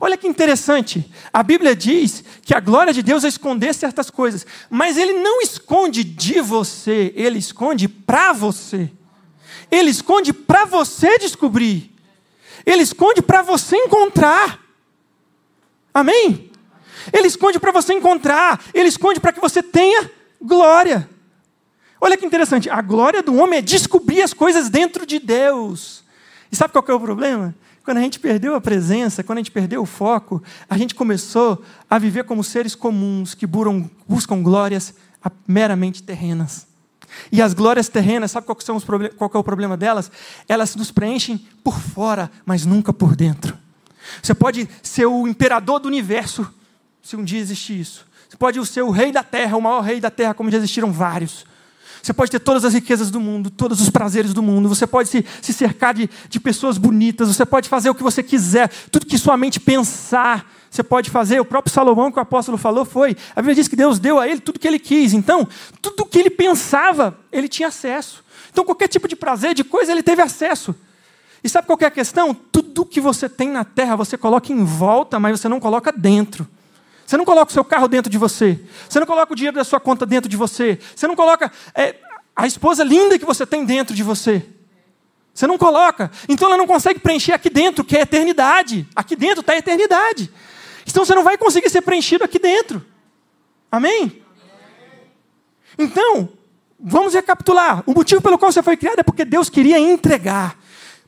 Olha 0.00 0.16
que 0.16 0.28
interessante. 0.28 1.10
A 1.32 1.42
Bíblia 1.42 1.74
diz 1.74 2.22
que 2.42 2.54
a 2.54 2.60
glória 2.60 2.92
de 2.92 3.02
Deus 3.02 3.24
é 3.24 3.28
esconder 3.28 3.74
certas 3.74 4.10
coisas, 4.10 4.46
mas 4.70 4.96
ele 4.96 5.14
não 5.14 5.40
esconde 5.40 6.04
de 6.04 6.40
você, 6.40 7.12
ele 7.16 7.38
esconde 7.38 7.88
para 7.88 8.32
você. 8.32 8.90
Ele 9.70 9.90
esconde 9.90 10.32
para 10.32 10.64
você 10.64 11.18
descobrir. 11.18 11.97
Ele 12.64 12.82
esconde 12.82 13.22
para 13.22 13.42
você 13.42 13.76
encontrar. 13.76 14.60
Amém? 15.92 16.50
Ele 17.12 17.26
esconde 17.26 17.58
para 17.58 17.72
você 17.72 17.94
encontrar. 17.94 18.62
Ele 18.72 18.88
esconde 18.88 19.20
para 19.20 19.32
que 19.32 19.40
você 19.40 19.62
tenha 19.62 20.10
glória. 20.40 21.08
Olha 22.00 22.16
que 22.16 22.24
interessante. 22.24 22.70
A 22.70 22.80
glória 22.80 23.22
do 23.22 23.34
homem 23.36 23.58
é 23.58 23.62
descobrir 23.62 24.22
as 24.22 24.32
coisas 24.32 24.68
dentro 24.68 25.04
de 25.04 25.18
Deus. 25.18 26.04
E 26.52 26.56
sabe 26.56 26.72
qual 26.72 26.84
é 26.86 26.94
o 26.94 27.00
problema? 27.00 27.54
Quando 27.82 27.98
a 27.98 28.02
gente 28.02 28.20
perdeu 28.20 28.54
a 28.54 28.60
presença, 28.60 29.24
quando 29.24 29.38
a 29.38 29.40
gente 29.40 29.50
perdeu 29.50 29.82
o 29.82 29.86
foco, 29.86 30.42
a 30.68 30.76
gente 30.76 30.94
começou 30.94 31.64
a 31.88 31.98
viver 31.98 32.24
como 32.24 32.44
seres 32.44 32.74
comuns 32.74 33.34
que 33.34 33.46
buscam 33.46 34.42
glórias 34.42 34.94
meramente 35.46 36.02
terrenas. 36.02 36.67
E 37.30 37.42
as 37.42 37.54
glórias 37.54 37.88
terrenas, 37.88 38.30
sabe 38.30 38.46
qual, 38.46 38.58
são 38.60 38.76
os 38.76 38.84
qual 38.84 39.30
é 39.34 39.38
o 39.38 39.44
problema 39.44 39.76
delas? 39.76 40.10
Elas 40.48 40.74
nos 40.76 40.90
preenchem 40.90 41.46
por 41.62 41.78
fora, 41.78 42.30
mas 42.44 42.64
nunca 42.64 42.92
por 42.92 43.16
dentro. 43.16 43.56
Você 44.22 44.34
pode 44.34 44.68
ser 44.82 45.06
o 45.06 45.26
imperador 45.26 45.80
do 45.80 45.88
universo, 45.88 46.48
se 47.02 47.16
um 47.16 47.24
dia 47.24 47.38
existir 47.38 47.80
isso. 47.80 48.06
Você 48.28 48.36
pode 48.36 48.64
ser 48.66 48.82
o 48.82 48.90
rei 48.90 49.10
da 49.10 49.22
terra, 49.22 49.56
o 49.56 49.60
maior 49.60 49.80
rei 49.80 50.00
da 50.00 50.10
terra, 50.10 50.34
como 50.34 50.50
já 50.50 50.58
existiram 50.58 50.92
vários. 50.92 51.46
Você 52.02 52.12
pode 52.12 52.30
ter 52.30 52.38
todas 52.38 52.64
as 52.64 52.74
riquezas 52.74 53.10
do 53.10 53.20
mundo, 53.20 53.50
todos 53.50 53.80
os 53.80 53.90
prazeres 53.90 54.32
do 54.32 54.42
mundo. 54.42 54.68
Você 54.68 54.86
pode 54.86 55.08
se, 55.08 55.24
se 55.42 55.52
cercar 55.52 55.94
de, 55.94 56.08
de 56.28 56.40
pessoas 56.40 56.78
bonitas. 56.78 57.28
Você 57.28 57.44
pode 57.44 57.68
fazer 57.68 57.90
o 57.90 57.94
que 57.94 58.02
você 58.02 58.22
quiser, 58.22 58.68
tudo 58.90 59.06
que 59.06 59.18
sua 59.18 59.36
mente 59.36 59.58
pensar. 59.58 60.50
Você 60.70 60.82
pode 60.82 61.10
fazer. 61.10 61.40
O 61.40 61.44
próprio 61.44 61.72
Salomão, 61.72 62.10
que 62.10 62.18
o 62.18 62.22
apóstolo 62.22 62.58
falou, 62.58 62.84
foi. 62.84 63.16
A 63.34 63.40
Bíblia 63.40 63.54
diz 63.54 63.68
que 63.68 63.76
Deus 63.76 63.98
deu 63.98 64.18
a 64.18 64.28
ele 64.28 64.40
tudo 64.40 64.58
que 64.58 64.68
ele 64.68 64.78
quis. 64.78 65.12
Então, 65.14 65.48
tudo 65.80 66.04
que 66.04 66.18
ele 66.18 66.30
pensava, 66.30 67.18
ele 67.32 67.48
tinha 67.48 67.68
acesso. 67.68 68.24
Então, 68.50 68.64
qualquer 68.64 68.88
tipo 68.88 69.08
de 69.08 69.16
prazer, 69.16 69.54
de 69.54 69.64
coisa, 69.64 69.92
ele 69.92 70.02
teve 70.02 70.22
acesso. 70.22 70.74
E 71.42 71.48
sabe 71.48 71.66
qual 71.66 71.78
é 71.80 71.86
a 71.86 71.90
questão? 71.90 72.34
Tudo 72.34 72.84
que 72.84 73.00
você 73.00 73.28
tem 73.28 73.48
na 73.48 73.64
terra, 73.64 73.96
você 73.96 74.18
coloca 74.18 74.52
em 74.52 74.64
volta, 74.64 75.18
mas 75.18 75.40
você 75.40 75.48
não 75.48 75.60
coloca 75.60 75.92
dentro. 75.92 76.46
Você 77.06 77.16
não 77.16 77.24
coloca 77.24 77.50
o 77.50 77.54
seu 77.54 77.64
carro 77.64 77.88
dentro 77.88 78.10
de 78.10 78.18
você. 78.18 78.60
Você 78.88 79.00
não 79.00 79.06
coloca 79.06 79.32
o 79.32 79.36
dinheiro 79.36 79.56
da 79.56 79.64
sua 79.64 79.80
conta 79.80 80.04
dentro 80.04 80.28
de 80.28 80.36
você. 80.36 80.78
Você 80.94 81.06
não 81.06 81.16
coloca 81.16 81.50
é, 81.74 81.94
a 82.36 82.46
esposa 82.46 82.84
linda 82.84 83.18
que 83.18 83.24
você 83.24 83.46
tem 83.46 83.64
dentro 83.64 83.96
de 83.96 84.02
você. 84.02 84.44
Você 85.32 85.46
não 85.46 85.56
coloca. 85.56 86.10
Então 86.28 86.48
ela 86.48 86.58
não 86.58 86.66
consegue 86.66 86.98
preencher 86.98 87.32
aqui 87.32 87.48
dentro, 87.48 87.84
que 87.84 87.96
é 87.96 88.00
a 88.00 88.02
eternidade. 88.02 88.86
Aqui 88.94 89.16
dentro 89.16 89.40
está 89.40 89.52
a 89.54 89.56
eternidade. 89.56 90.30
Então 90.90 91.04
você 91.04 91.14
não 91.14 91.22
vai 91.22 91.36
conseguir 91.36 91.68
ser 91.68 91.82
preenchido 91.82 92.24
aqui 92.24 92.38
dentro. 92.38 92.84
Amém? 93.70 94.22
Então, 95.78 96.30
vamos 96.80 97.14
recapitular. 97.14 97.82
O 97.86 97.92
motivo 97.92 98.22
pelo 98.22 98.38
qual 98.38 98.50
você 98.50 98.62
foi 98.62 98.76
criado 98.76 99.00
é 99.00 99.02
porque 99.02 99.24
Deus 99.24 99.50
queria 99.50 99.78
entregar. 99.78 100.58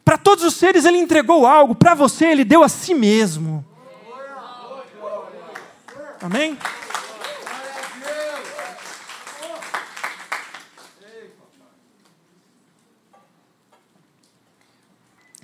Para 0.04 0.18
todos 0.18 0.44
os 0.44 0.54
seres, 0.54 0.84
Ele 0.84 0.98
entregou 0.98 1.46
algo. 1.46 1.74
Para 1.74 1.94
você, 1.94 2.26
Ele 2.26 2.44
deu 2.44 2.62
a 2.62 2.68
si 2.68 2.92
mesmo. 2.94 3.64
Amém? 6.20 6.58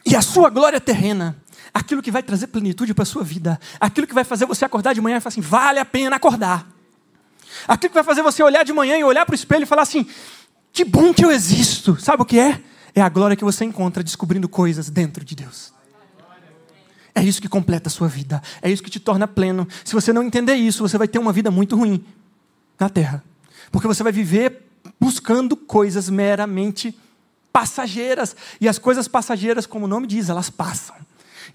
E 0.05 0.15
a 0.15 0.23
sua 0.23 0.51
glória 0.51 0.81
terrena, 0.81 1.37
aquilo 1.77 2.01
que 2.01 2.11
vai 2.11 2.23
trazer 2.23 2.47
plenitude 2.47 2.95
para 2.95 3.03
a 3.03 3.07
sua 3.07 3.23
vida, 3.23 3.61
aquilo 3.79 4.07
que 4.07 4.15
vai 4.15 4.25
fazer 4.25 4.47
você 4.47 4.65
acordar 4.65 4.95
de 4.95 5.01
manhã 5.01 5.19
e 5.19 5.21
falar 5.21 5.29
assim: 5.29 5.43
vale 5.43 5.79
a 5.79 5.85
pena 5.85 6.17
acordar. 6.17 6.67
Aquilo 7.69 7.91
que 7.91 7.95
vai 7.95 8.05
fazer 8.05 8.23
você 8.23 8.43
olhar 8.43 8.65
de 8.65 8.73
manhã 8.73 8.97
e 8.97 9.05
olhar 9.05 9.27
para 9.27 9.33
o 9.33 9.35
espelho 9.35 9.65
e 9.65 9.67
falar 9.67 9.83
assim: 9.83 10.07
que 10.73 10.85
bom 10.85 11.13
que 11.13 11.25
eu 11.25 11.31
existo. 11.31 12.01
Sabe 12.01 12.23
o 12.23 12.27
que 12.27 12.39
é? 12.39 12.63
É 12.95 13.03
a 13.03 13.09
glória 13.11 13.37
que 13.37 13.45
você 13.45 13.65
encontra 13.65 14.03
descobrindo 14.03 14.49
coisas 14.49 14.89
dentro 14.89 15.23
de 15.23 15.35
Deus. 15.35 15.75
É 17.15 17.23
isso 17.23 17.41
que 17.41 17.49
completa 17.49 17.89
a 17.89 17.91
sua 17.91 18.09
vida. 18.09 18.43
É 18.63 18.71
isso 18.71 18.83
que 18.83 18.91
te 18.91 19.01
torna 19.01 19.29
pleno. 19.29 19.69
Se 19.85 19.95
você 19.95 20.13
não 20.13 20.23
entender 20.23 20.55
isso, 20.55 20.87
você 20.87 20.97
vai 20.97 21.09
ter 21.09 21.19
uma 21.19 21.33
vida 21.33 21.51
muito 21.51 21.77
ruim 21.77 22.05
na 22.79 22.89
terra. 22.89 23.23
Porque 23.71 23.87
você 23.87 24.03
vai 24.03 24.13
viver 24.13 24.63
buscando 25.01 25.57
coisas 25.57 26.09
meramente 26.09 26.99
passageiras. 27.53 28.35
E 28.61 28.69
as 28.69 28.79
coisas 28.79 29.09
passageiras, 29.09 29.67
como 29.67 29.85
o 29.85 29.89
nome 29.89 30.07
diz, 30.07 30.29
elas 30.29 30.49
passam. 30.51 30.97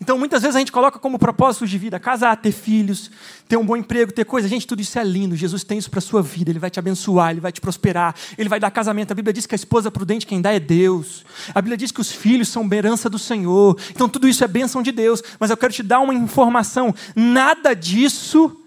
Então, 0.02 0.18
muitas 0.18 0.42
vezes 0.42 0.56
a 0.56 0.60
gente 0.60 0.72
coloca 0.72 0.98
como 0.98 1.20
propósito 1.20 1.68
de 1.68 1.78
vida 1.78 2.00
casar, 2.00 2.36
ter 2.36 2.52
filhos, 2.52 3.12
ter 3.48 3.56
um 3.56 3.64
bom 3.64 3.78
emprego, 3.78 4.12
ter 4.12 4.26
coisa. 4.26 4.48
Gente, 4.48 4.66
tudo 4.66 4.82
isso 4.82 4.98
é 4.98 5.04
lindo. 5.04 5.36
Jesus 5.36 5.64
tem 5.64 5.78
isso 5.78 5.92
para 5.92 6.00
a 6.00 6.02
sua 6.02 6.24
vida. 6.24 6.50
Ele 6.50 6.58
vai 6.58 6.72
te 6.72 6.80
abençoar, 6.80 7.30
ele 7.30 7.40
vai 7.40 7.52
te 7.52 7.62
prosperar, 7.62 8.16
ele 8.36 8.50
vai 8.50 8.60
dar 8.60 8.72
casamento. 8.72 9.12
A 9.12 9.16
Bíblia 9.16 9.32
diz 9.32 9.46
que 9.46 9.54
a 9.54 9.56
esposa 9.56 9.92
prudente 9.92 10.26
quem 10.26 10.42
dá 10.42 10.52
é 10.52 10.60
Deus. 10.60 11.24
A 11.54 11.62
Bíblia 11.62 11.78
diz 11.78 11.92
que 11.92 12.02
os 12.02 12.12
filhos 12.12 12.50
são 12.50 12.68
herança 12.74 13.08
do 13.12 13.20
Senhor. 13.20 13.80
Então, 13.92 14.10
tudo 14.10 14.28
isso 14.28 14.44
é 14.44 14.48
bênção 14.48 14.82
de 14.82 14.92
Deus. 14.92 15.22
Mas 15.40 15.52
eu 15.52 15.58
quero 15.58 15.72
te 15.72 15.84
dar 15.84 16.00
uma 16.00 16.16
informação: 16.16 16.96
nada 17.16 17.76
disso 17.76 18.60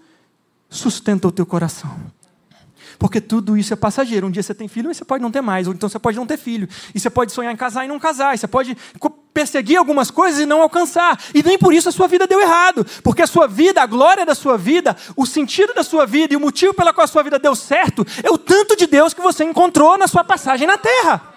sustenta 0.69 1.27
o 1.27 1.31
teu 1.33 1.45
coração. 1.45 1.93
Porque 2.97 3.19
tudo 3.19 3.57
isso 3.57 3.73
é 3.73 3.75
passageiro. 3.75 4.25
Um 4.25 4.31
dia 4.31 4.41
você 4.41 4.53
tem 4.53 4.69
filho, 4.69 4.87
mas 4.87 4.95
você 4.95 5.03
pode 5.03 5.21
não 5.21 5.29
ter 5.29 5.41
mais. 5.41 5.67
Ou 5.67 5.73
então 5.73 5.89
você 5.89 5.99
pode 5.99 6.15
não 6.15 6.25
ter 6.25 6.37
filho. 6.37 6.69
E 6.93 6.99
você 6.99 7.09
pode 7.09 7.33
sonhar 7.33 7.53
em 7.53 7.57
casar 7.57 7.83
e 7.83 7.89
não 7.89 7.99
casar. 7.99 8.33
E 8.33 8.37
você 8.37 8.47
pode 8.47 8.77
perseguir 9.35 9.75
algumas 9.75 10.09
coisas 10.09 10.39
e 10.39 10.45
não 10.45 10.61
alcançar. 10.61 11.21
E 11.33 11.43
nem 11.43 11.57
por 11.57 11.73
isso 11.73 11.89
a 11.89 11.91
sua 11.91 12.07
vida 12.07 12.25
deu 12.25 12.39
errado. 12.39 12.85
Porque 13.03 13.21
a 13.21 13.27
sua 13.27 13.47
vida, 13.47 13.81
a 13.81 13.85
glória 13.85 14.25
da 14.25 14.33
sua 14.33 14.57
vida, 14.57 14.95
o 15.13 15.25
sentido 15.25 15.73
da 15.73 15.83
sua 15.83 16.05
vida 16.05 16.33
e 16.33 16.37
o 16.37 16.39
motivo 16.39 16.73
pela 16.73 16.93
qual 16.93 17.03
a 17.03 17.07
sua 17.07 17.21
vida 17.21 17.37
deu 17.37 17.53
certo 17.53 18.05
é 18.23 18.31
o 18.31 18.37
tanto 18.37 18.77
de 18.77 18.87
Deus 18.87 19.13
que 19.13 19.19
você 19.19 19.43
encontrou 19.43 19.97
na 19.97 20.07
sua 20.07 20.23
passagem 20.23 20.65
na 20.65 20.77
terra. 20.77 21.33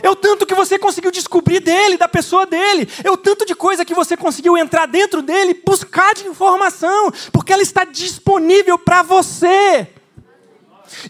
É 0.00 0.08
o 0.08 0.16
tanto 0.16 0.46
que 0.46 0.54
você 0.54 0.78
conseguiu 0.78 1.10
descobrir 1.10 1.60
dele, 1.60 1.96
da 1.96 2.08
pessoa 2.08 2.46
dele. 2.46 2.88
É 3.02 3.10
o 3.10 3.16
tanto 3.16 3.44
de 3.44 3.54
coisa 3.54 3.84
que 3.84 3.94
você 3.94 4.16
conseguiu 4.16 4.56
entrar 4.56 4.86
dentro 4.86 5.20
dele, 5.20 5.60
buscar 5.66 6.14
de 6.14 6.26
informação, 6.26 7.12
porque 7.32 7.52
ela 7.52 7.62
está 7.62 7.84
disponível 7.84 8.78
para 8.78 9.02
você. 9.02 9.88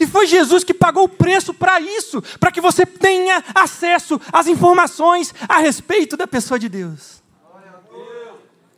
E 0.00 0.06
foi 0.06 0.26
Jesus 0.26 0.64
que 0.64 0.74
pagou 0.74 1.04
o 1.04 1.08
preço 1.08 1.52
para 1.54 1.80
isso, 1.80 2.22
para 2.38 2.52
que 2.52 2.60
você 2.60 2.84
tenha 2.84 3.42
acesso 3.54 4.20
às 4.32 4.46
informações 4.46 5.34
a 5.48 5.58
respeito 5.58 6.16
da 6.16 6.26
pessoa 6.26 6.58
de 6.58 6.68
Deus. 6.68 7.22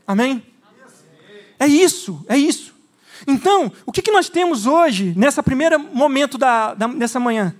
Amém? 0.06 0.44
É 1.58 1.66
isso, 1.66 2.24
é 2.28 2.36
isso. 2.36 2.74
Então, 3.26 3.72
o 3.86 3.92
que, 3.92 4.10
nós 4.10 4.28
temos 4.28 4.66
hoje, 4.66 5.14
nessa 5.16 5.42
primeira 5.42 5.78
momento 5.78 6.36
da, 6.36 6.74
da, 6.74 6.86
dessa 6.88 7.18
manhã? 7.18 7.54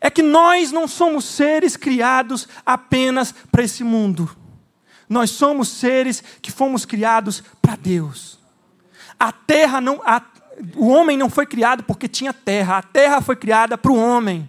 É 0.00 0.10
que 0.10 0.22
nós 0.22 0.72
não 0.72 0.88
somos 0.88 1.24
seres 1.24 1.76
criados 1.76 2.48
apenas 2.66 3.32
para 3.50 3.62
esse 3.62 3.84
mundo. 3.84 4.28
Nós 5.08 5.30
somos 5.30 5.68
seres 5.68 6.22
que 6.42 6.50
fomos 6.50 6.84
criados 6.84 7.42
para 7.62 7.76
Deus. 7.76 8.38
A 9.18 9.30
terra 9.30 9.80
não, 9.80 10.02
a 10.04 10.20
o 10.76 10.88
homem 10.88 11.16
não 11.16 11.28
foi 11.28 11.46
criado 11.46 11.82
porque 11.82 12.08
tinha 12.08 12.32
terra, 12.32 12.78
a 12.78 12.82
terra 12.82 13.20
foi 13.20 13.36
criada 13.36 13.76
para 13.76 13.92
o 13.92 13.96
homem. 13.96 14.48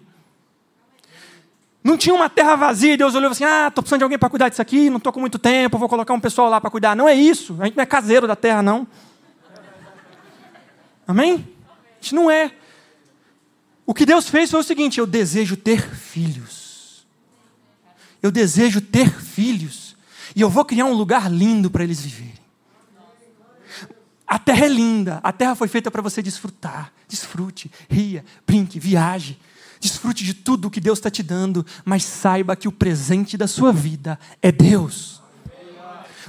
Não 1.83 1.97
tinha 1.97 2.15
uma 2.15 2.29
terra 2.29 2.55
vazia 2.55 2.97
Deus 2.97 3.13
olhou 3.13 3.31
assim: 3.31 3.43
ah, 3.43 3.67
estou 3.67 3.83
precisando 3.83 3.99
de 3.99 4.03
alguém 4.03 4.17
para 4.17 4.29
cuidar 4.29 4.49
disso 4.49 4.61
aqui, 4.61 4.89
não 4.89 4.97
estou 4.97 5.13
com 5.13 5.19
muito 5.19 5.37
tempo, 5.37 5.77
vou 5.77 5.89
colocar 5.89 6.13
um 6.13 6.19
pessoal 6.19 6.49
lá 6.49 6.59
para 6.59 6.69
cuidar. 6.69 6.95
Não 6.95 7.07
é 7.07 7.13
isso, 7.13 7.55
a 7.59 7.65
gente 7.65 7.75
não 7.75 7.83
é 7.83 7.85
caseiro 7.85 8.27
da 8.27 8.35
terra, 8.35 8.61
não. 8.61 8.87
Amém? 11.07 11.47
A 11.67 12.01
gente 12.01 12.15
não 12.15 12.29
é. 12.31 12.51
O 13.85 13.93
que 13.93 14.05
Deus 14.05 14.27
fez 14.27 14.49
foi 14.49 14.59
o 14.59 14.63
seguinte: 14.63 14.99
eu 14.99 15.05
desejo 15.05 15.55
ter 15.55 15.81
filhos. 15.93 17.05
Eu 18.21 18.31
desejo 18.31 18.81
ter 18.81 19.13
filhos. 19.21 19.95
E 20.35 20.41
eu 20.41 20.49
vou 20.49 20.65
criar 20.65 20.85
um 20.85 20.93
lugar 20.93 21.31
lindo 21.31 21.69
para 21.69 21.83
eles 21.83 22.01
viverem. 22.01 22.34
A 24.27 24.39
terra 24.39 24.65
é 24.65 24.69
linda, 24.69 25.19
a 25.23 25.31
terra 25.31 25.53
foi 25.55 25.67
feita 25.67 25.91
para 25.91 26.01
você 26.01 26.21
desfrutar. 26.21 26.91
Desfrute, 27.07 27.71
ria, 27.89 28.25
brinque, 28.45 28.79
viaje. 28.79 29.39
Desfrute 29.79 30.23
de 30.23 30.33
tudo 30.33 30.67
o 30.67 30.71
que 30.71 30.81
Deus 30.81 30.97
está 30.97 31.11
te 31.11 31.21
dando, 31.21 31.65
mas 31.83 32.03
saiba 32.03 32.55
que 32.55 32.67
o 32.67 32.71
presente 32.71 33.37
da 33.37 33.47
sua 33.47 33.71
vida 33.71 34.19
é 34.41 34.51
Deus. 34.51 35.21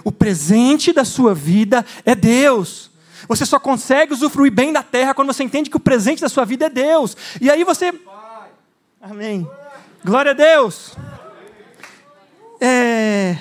O 0.04 0.12
presente 0.12 0.92
da 0.92 1.04
sua 1.04 1.34
vida 1.34 1.84
é 2.04 2.14
Deus. 2.14 2.90
Você 3.26 3.46
só 3.46 3.58
consegue 3.58 4.12
usufruir 4.12 4.52
bem 4.52 4.72
da 4.72 4.82
terra 4.82 5.14
quando 5.14 5.32
você 5.32 5.42
entende 5.42 5.70
que 5.70 5.76
o 5.76 5.80
presente 5.80 6.20
da 6.20 6.28
sua 6.28 6.44
vida 6.44 6.66
é 6.66 6.70
Deus. 6.70 7.16
E 7.40 7.50
aí 7.50 7.64
você. 7.64 7.92
Amém. 9.00 9.48
Glória 10.04 10.32
a 10.32 10.34
Deus. 10.34 10.94
É... 12.60 13.36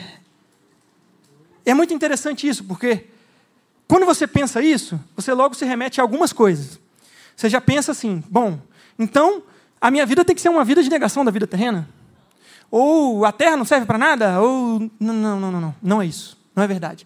é 1.65 1.74
muito 1.74 1.94
interessante 1.94 2.48
isso, 2.48 2.63
porque 2.63 3.06
quando 3.88 4.06
você 4.06 4.26
pensa 4.26 4.62
isso, 4.62 5.00
você 5.15 5.34
logo 5.34 5.56
se 5.56 5.65
remete 5.65 6.00
a 6.00 6.04
algumas 6.04 6.34
coisas. 6.34 6.80
Você 7.36 7.50
já 7.50 7.62
pensa 7.62 7.91
assim: 7.91 8.24
bom, 8.30 8.60
então 8.98 9.43
a 9.80 9.91
minha 9.91 10.06
vida 10.06 10.26
tem 10.26 10.36
que 10.36 10.41
ser 10.41 10.50
uma 10.50 10.63
vida 10.63 10.82
de 10.82 10.89
negação 10.89 11.24
da 11.24 11.32
vida 11.32 11.45
terrena? 11.45 11.88
Ou 12.71 13.26
a 13.26 13.32
terra 13.32 13.56
não 13.56 13.65
serve 13.65 13.86
para 13.86 13.98
nada? 13.98 14.41
Ou. 14.41 14.80
Não, 15.00 15.13
não, 15.13 15.39
não, 15.39 15.52
não, 15.52 15.76
não. 15.82 16.02
É 16.02 16.06
isso. 16.06 16.38
Não 16.56 16.63
é 16.63 16.67
verdade. 16.67 17.06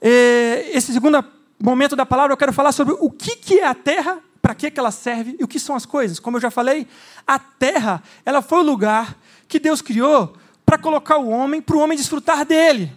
É, 0.00 0.70
esse 0.72 0.92
segundo 0.92 1.22
momento 1.62 1.94
da 1.94 2.06
palavra 2.06 2.32
eu 2.32 2.36
quero 2.36 2.52
falar 2.52 2.72
sobre 2.72 2.94
o 2.98 3.10
que, 3.10 3.58
é 3.58 3.66
a 3.66 3.74
terra, 3.74 4.18
para 4.40 4.54
que, 4.54 4.70
que 4.70 4.80
ela 4.80 4.90
serve 4.90 5.36
e 5.38 5.44
o 5.44 5.48
que 5.48 5.60
são 5.60 5.76
as 5.76 5.84
coisas. 5.84 6.18
Como 6.18 6.38
eu 6.38 6.40
já 6.40 6.50
falei, 6.50 6.86
a 7.26 7.38
terra 7.38 8.02
ela 8.24 8.40
foi 8.40 8.58
o 8.58 8.62
lugar 8.62 9.16
que 9.46 9.58
Deus 9.60 9.82
criou 9.82 10.34
para 10.64 10.78
colocar 10.78 11.18
o 11.18 11.28
homem, 11.28 11.60
para 11.60 11.76
o 11.76 11.80
homem 11.80 11.96
desfrutar 11.96 12.44
dele. 12.44 12.92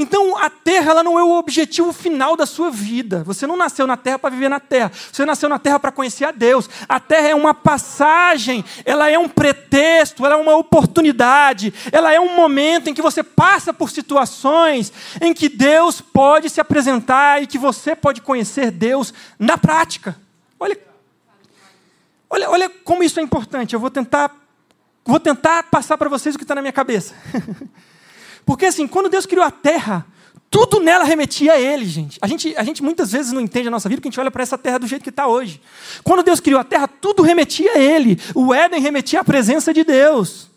Então, 0.00 0.34
a 0.38 0.48
terra 0.48 0.92
ela 0.92 1.04
não 1.04 1.18
é 1.18 1.22
o 1.22 1.32
objetivo 1.32 1.92
final 1.92 2.34
da 2.34 2.46
sua 2.46 2.70
vida. 2.70 3.22
Você 3.24 3.46
não 3.46 3.54
nasceu 3.54 3.86
na 3.86 3.98
terra 3.98 4.18
para 4.18 4.30
viver 4.30 4.48
na 4.48 4.58
terra. 4.58 4.90
Você 4.90 5.26
nasceu 5.26 5.46
na 5.46 5.58
terra 5.58 5.78
para 5.78 5.92
conhecer 5.92 6.24
a 6.24 6.30
Deus. 6.30 6.70
A 6.88 6.98
terra 6.98 7.28
é 7.28 7.34
uma 7.34 7.52
passagem, 7.52 8.64
ela 8.86 9.10
é 9.10 9.18
um 9.18 9.28
pretexto, 9.28 10.24
ela 10.24 10.36
é 10.36 10.38
uma 10.38 10.56
oportunidade, 10.56 11.74
ela 11.92 12.14
é 12.14 12.18
um 12.18 12.34
momento 12.34 12.88
em 12.88 12.94
que 12.94 13.02
você 13.02 13.22
passa 13.22 13.74
por 13.74 13.90
situações 13.90 14.90
em 15.20 15.34
que 15.34 15.50
Deus 15.50 16.00
pode 16.00 16.48
se 16.48 16.62
apresentar 16.62 17.42
e 17.42 17.46
que 17.46 17.58
você 17.58 17.94
pode 17.94 18.22
conhecer 18.22 18.70
Deus 18.70 19.12
na 19.38 19.58
prática. 19.58 20.18
Olha, 20.58 20.78
olha, 22.30 22.48
olha 22.48 22.70
como 22.70 23.02
isso 23.02 23.20
é 23.20 23.22
importante. 23.22 23.74
Eu 23.74 23.80
vou 23.80 23.90
tentar, 23.90 24.34
vou 25.04 25.20
tentar 25.20 25.64
passar 25.64 25.98
para 25.98 26.08
vocês 26.08 26.34
o 26.34 26.38
que 26.38 26.44
está 26.44 26.54
na 26.54 26.62
minha 26.62 26.72
cabeça. 26.72 27.14
Porque 28.44 28.66
assim, 28.66 28.86
quando 28.86 29.08
Deus 29.08 29.26
criou 29.26 29.44
a 29.44 29.50
terra, 29.50 30.06
tudo 30.50 30.80
nela 30.80 31.04
remetia 31.04 31.52
a 31.52 31.60
Ele, 31.60 31.84
gente. 31.84 32.18
A 32.20 32.26
gente, 32.26 32.54
a 32.56 32.64
gente 32.64 32.82
muitas 32.82 33.12
vezes 33.12 33.30
não 33.30 33.40
entende 33.40 33.68
a 33.68 33.70
nossa 33.70 33.88
vida 33.88 34.00
porque 34.00 34.08
a 34.08 34.10
gente 34.10 34.20
olha 34.20 34.30
para 34.30 34.42
essa 34.42 34.58
terra 34.58 34.78
do 34.78 34.86
jeito 34.86 35.02
que 35.02 35.10
está 35.10 35.28
hoje. 35.28 35.60
Quando 36.02 36.24
Deus 36.24 36.40
criou 36.40 36.60
a 36.60 36.64
terra, 36.64 36.88
tudo 36.88 37.22
remetia 37.22 37.72
a 37.74 37.78
Ele. 37.78 38.18
O 38.34 38.52
Éden 38.52 38.80
remetia 38.80 39.20
à 39.20 39.24
presença 39.24 39.72
de 39.72 39.84
Deus. 39.84 40.50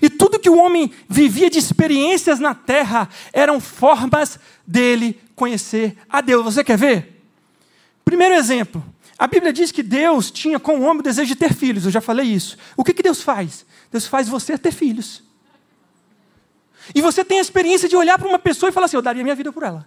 E 0.00 0.08
tudo 0.08 0.38
que 0.38 0.48
o 0.48 0.56
homem 0.56 0.90
vivia 1.08 1.50
de 1.50 1.58
experiências 1.58 2.40
na 2.40 2.54
terra 2.54 3.08
eram 3.32 3.60
formas 3.60 4.38
dele 4.66 5.20
conhecer 5.36 5.96
a 6.08 6.22
Deus. 6.22 6.44
Você 6.44 6.64
quer 6.64 6.78
ver? 6.78 7.22
Primeiro 8.04 8.34
exemplo. 8.34 8.82
A 9.18 9.26
Bíblia 9.26 9.52
diz 9.52 9.70
que 9.72 9.82
Deus 9.82 10.30
tinha 10.30 10.58
com 10.58 10.78
o 10.78 10.82
homem 10.82 11.00
o 11.00 11.02
desejo 11.02 11.28
de 11.28 11.36
ter 11.36 11.52
filhos. 11.52 11.84
Eu 11.84 11.90
já 11.90 12.00
falei 12.00 12.26
isso. 12.26 12.56
O 12.76 12.84
que, 12.84 12.94
que 12.94 13.02
Deus 13.02 13.20
faz? 13.20 13.66
Deus 13.90 14.06
faz 14.06 14.28
você 14.28 14.56
ter 14.56 14.72
filhos. 14.72 15.22
E 16.94 17.02
você 17.02 17.24
tem 17.24 17.38
a 17.38 17.42
experiência 17.42 17.88
de 17.88 17.96
olhar 17.96 18.18
para 18.18 18.28
uma 18.28 18.38
pessoa 18.38 18.70
e 18.70 18.72
falar 18.72 18.86
assim: 18.86 18.96
eu 18.96 19.02
daria 19.02 19.22
minha 19.22 19.34
vida 19.34 19.52
por 19.52 19.62
ela. 19.62 19.86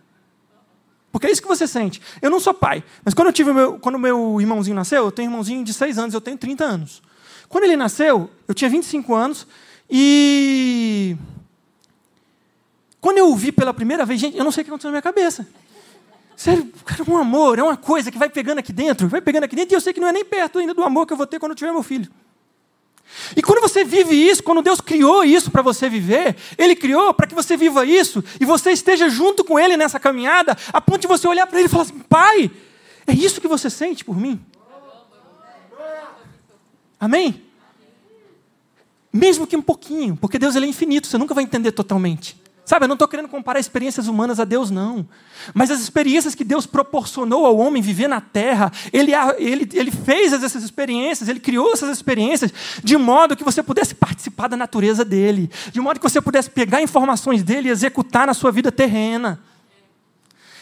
Porque 1.12 1.28
é 1.28 1.32
isso 1.32 1.42
que 1.42 1.48
você 1.48 1.68
sente. 1.68 2.02
Eu 2.22 2.30
não 2.30 2.40
sou 2.40 2.54
pai, 2.54 2.84
mas 3.04 3.14
quando 3.14 3.28
eu 3.28 3.34
tive 3.34 3.52
meu, 3.52 3.78
quando 3.80 4.00
meu 4.00 4.40
irmãozinho 4.40 4.76
nasceu, 4.76 5.06
eu 5.06 5.12
tenho 5.12 5.30
um 5.30 5.32
irmãozinho 5.32 5.64
de 5.64 5.74
6 5.74 5.98
anos, 5.98 6.14
eu 6.14 6.22
tenho 6.22 6.38
30 6.38 6.64
anos. 6.64 7.02
Quando 7.50 7.66
ele 7.66 7.76
nasceu, 7.76 8.30
eu 8.48 8.54
tinha 8.54 8.70
25 8.70 9.14
anos 9.14 9.46
e 9.90 11.18
quando 13.02 13.18
eu 13.18 13.30
o 13.30 13.36
vi 13.36 13.52
pela 13.52 13.74
primeira 13.74 14.06
vez, 14.06 14.22
gente, 14.22 14.38
eu 14.38 14.44
não 14.44 14.52
sei 14.52 14.62
o 14.62 14.66
que 14.66 14.70
aconteceu 14.70 14.90
na 14.90 14.94
minha 14.94 15.02
cabeça. 15.02 15.46
Sério, 16.38 16.72
cara, 16.86 17.04
um 17.10 17.18
amor, 17.18 17.60
é 17.60 17.64
uma 17.64 17.76
coisa 17.76 18.10
que 18.10 18.18
vai 18.18 18.30
pegando 18.30 18.60
aqui 18.60 18.72
dentro, 18.72 19.08
vai 19.10 19.20
pegando 19.20 19.44
aqui 19.44 19.56
dentro, 19.56 19.74
e 19.74 19.76
eu 19.76 19.82
sei 19.82 19.92
que 19.92 20.00
não 20.00 20.08
é 20.08 20.14
nem 20.14 20.24
perto 20.24 20.60
ainda 20.60 20.74
do 20.74 20.84
amor 20.84 21.06
que 21.06 21.12
eu 21.12 21.18
vou 21.18 21.28
ter 21.28 21.40
quando 21.40 21.52
eu 21.52 21.56
tiver 21.56 21.72
meu 21.72 21.84
filho. 21.84 22.10
E 23.36 23.41
quando 23.41 23.62
você 23.62 23.84
vive 23.84 24.15
isso, 24.15 24.43
quando 24.43 24.62
Deus 24.62 24.82
criou 24.82 25.24
isso 25.24 25.52
para 25.52 25.62
você 25.62 25.89
viver, 25.89 26.36
Ele 26.58 26.76
criou 26.76 27.13
para 27.13 27.28
que 27.28 27.36
você 27.36 27.56
viva 27.56 27.86
isso 27.86 28.24
e 28.39 28.45
você 28.45 28.71
esteja 28.71 29.10
junto 29.10 29.43
com 29.43 29.60
Ele 29.60 29.78
nessa 29.78 30.00
caminhada, 30.00 30.58
a 30.74 30.82
ponto 30.82 31.02
de 31.02 31.08
você 31.08 31.28
olhar 31.28 31.47
para 31.47 31.60
Ele 31.60 31.67
e 31.67 31.69
falar 31.69 31.84
assim: 31.84 32.00
Pai, 32.00 32.52
é 33.06 33.13
isso 33.13 33.41
que 33.41 33.47
você 33.47 33.69
sente 33.69 34.04
por 34.04 34.17
mim? 34.17 34.43
Amém? 37.00 37.43
Mesmo 39.13 39.45
que 39.45 39.58
um 39.58 39.62
pouquinho, 39.62 40.15
porque 40.15 40.39
Deus 40.39 40.56
ele 40.56 40.65
é 40.65 40.69
infinito, 40.69 41.08
você 41.08 41.17
nunca 41.17 41.34
vai 41.34 41.43
entender 41.43 41.71
totalmente. 41.71 42.40
Sabe, 42.63 42.86
eu 42.86 42.88
não 42.88 42.93
estou 42.93 43.08
querendo 43.08 43.28
comparar 43.28 43.60
experiências 43.60 44.08
humanas 44.08 44.39
a 44.39 44.45
Deus, 44.45 44.69
não. 44.69 45.08
Mas 45.54 45.71
as 45.71 45.82
experiências 45.82 46.36
que 46.36 46.43
Deus 46.43 46.65
proporcionou 46.65 47.45
ao 47.45 47.58
homem 47.58 47.82
viver 47.82 48.08
na 48.08 48.21
terra, 48.21 48.71
ele, 48.93 49.12
ele, 49.38 49.67
ele 49.74 49.91
fez 49.91 50.32
essas 50.32 50.63
experiências, 50.63 51.28
ele 51.28 51.39
criou 51.39 51.74
essas 51.74 51.89
experiências 51.89 52.54
de 52.84 52.95
modo 52.97 53.36
que 53.36 53.43
você 53.43 53.63
pudesse 53.63 53.95
participar 53.95 54.47
da 54.47 54.56
natureza 54.56 55.04
dele, 55.04 55.50
de 55.71 55.82
modo 55.82 56.00
que 56.00 56.10
você 56.10 56.21
pudesse 56.21 56.50
pegar 56.50 56.82
informações 56.82 57.43
dele 57.43 57.67
e 57.67 57.71
executar 57.71 58.28
na 58.28 58.34
sua 58.34 58.52
vida 58.52 58.71
terrena. 58.71 59.41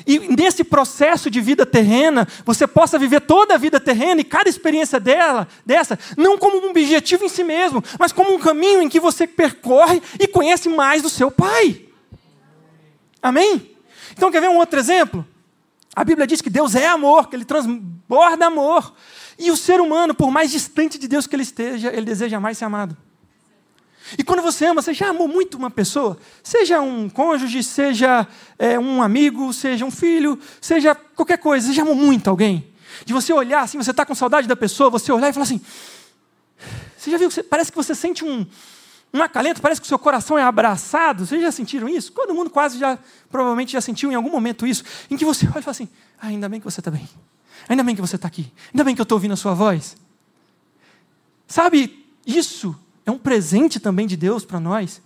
E 0.08 0.18
nesse 0.20 0.64
processo 0.64 1.30
de 1.30 1.42
vida 1.42 1.66
terrena, 1.66 2.26
você 2.46 2.66
possa 2.66 2.98
viver 2.98 3.20
toda 3.20 3.56
a 3.56 3.58
vida 3.58 3.80
terrena 3.80 4.22
e 4.22 4.24
cada 4.24 4.50
experiência 4.50 5.00
dela, 5.00 5.48
dessa, 5.66 6.00
não 6.18 6.38
como 6.38 6.66
um 6.66 6.70
objetivo 6.70 7.26
em 7.26 7.30
si 7.30 7.44
mesmo, 7.44 7.84
mas 8.00 8.14
como 8.14 8.34
um 8.34 8.40
caminho 8.40 8.82
em 8.82 8.90
que 8.90 9.02
você 9.02 9.28
percorre 9.28 10.02
e 10.18 10.28
conhece 10.28 10.70
mais 10.70 11.02
do 11.02 11.10
seu 11.10 11.30
Pai. 11.30 11.89
Amém? 13.22 13.76
Então, 14.12 14.32
quer 14.32 14.42
ver 14.42 14.50
um 14.50 14.58
outro 14.58 14.80
exemplo? 14.80 15.26
A 15.96 16.04
Bíblia 16.04 16.28
diz 16.28 16.42
que 16.42 16.50
Deus 16.50 16.76
é 16.76 16.88
amor, 16.88 17.30
que 17.30 17.36
ele 17.36 17.46
transborda 17.46 18.46
amor. 18.46 18.94
E 19.38 19.52
o 19.52 19.58
ser 19.58 19.82
humano, 19.82 20.14
por 20.14 20.32
mais 20.32 20.52
distante 20.52 20.98
de 20.98 21.08
Deus 21.08 21.28
que 21.28 21.36
ele 21.36 21.44
esteja, 21.44 21.92
ele 21.92 22.06
deseja 22.06 22.40
mais 22.40 22.58
ser 22.58 22.66
amado. 22.66 22.96
E 24.18 24.24
quando 24.24 24.42
você 24.42 24.66
ama, 24.66 24.82
você 24.82 24.94
já 24.94 25.10
amou 25.10 25.28
muito 25.28 25.58
uma 25.58 25.70
pessoa? 25.70 26.18
Seja 26.42 26.82
um 26.82 27.10
cônjuge, 27.10 27.64
seja 27.64 28.28
é, 28.58 28.80
um 28.80 29.04
amigo, 29.04 29.54
seja 29.54 29.86
um 29.86 29.92
filho, 29.92 30.40
seja 30.60 30.96
qualquer 30.96 31.38
coisa. 31.38 31.68
Você 31.68 31.74
já 31.74 31.84
amou 31.84 31.96
muito 31.96 32.30
alguém? 32.30 32.68
De 33.06 33.14
você 33.14 33.32
olhar 33.32 33.62
assim, 33.62 33.78
você 33.78 33.92
está 33.92 34.06
com 34.06 34.16
saudade 34.16 34.48
da 34.48 34.56
pessoa, 34.56 34.90
você 34.90 35.12
olhar 35.12 35.30
e 35.30 35.34
falar 35.34 35.44
assim. 35.44 35.62
Você 36.98 37.12
já 37.12 37.18
viu? 37.18 37.30
Parece 37.50 37.72
que 37.72 37.78
você 37.78 37.94
sente 37.94 38.26
um, 38.26 38.46
um 39.14 39.22
acalento, 39.24 39.62
parece 39.62 39.82
que 39.82 39.86
o 39.86 39.88
seu 39.88 39.98
coração 39.98 40.38
é 40.38 40.44
abraçado. 40.44 41.26
Vocês 41.26 41.42
já 41.42 41.52
sentiram 41.52 41.90
isso? 41.90 42.12
Todo 42.12 42.34
mundo 42.34 42.50
quase 42.50 42.78
já, 42.78 42.98
provavelmente 43.30 43.72
já 43.72 43.82
sentiu 43.82 44.12
em 44.12 44.16
algum 44.16 44.30
momento 44.30 44.68
isso, 44.68 44.84
em 45.10 45.18
que 45.18 45.26
você 45.26 45.46
olha 45.50 45.60
e 45.60 45.64
fala 45.64 45.72
assim: 45.72 45.90
ah, 46.22 46.28
ainda 46.28 46.48
bem 46.48 46.60
que 46.60 46.66
você 46.66 46.80
está 46.80 46.92
bem. 46.92 47.10
Ainda 47.68 47.84
bem 47.84 47.96
que 47.96 48.02
você 48.02 48.16
está 48.16 48.28
aqui. 48.28 48.52
Ainda 48.72 48.84
bem 48.84 48.96
que 48.96 49.02
eu 49.02 49.04
estou 49.04 49.16
ouvindo 49.16 49.34
a 49.34 49.38
sua 49.38 49.54
voz. 49.54 49.98
Sabe, 51.48 52.06
isso 52.26 52.78
é 53.06 53.12
um 53.12 53.18
presente 53.18 53.80
também 53.80 54.06
de 54.06 54.16
Deus 54.16 54.46
para 54.46 54.60
nós, 54.60 55.02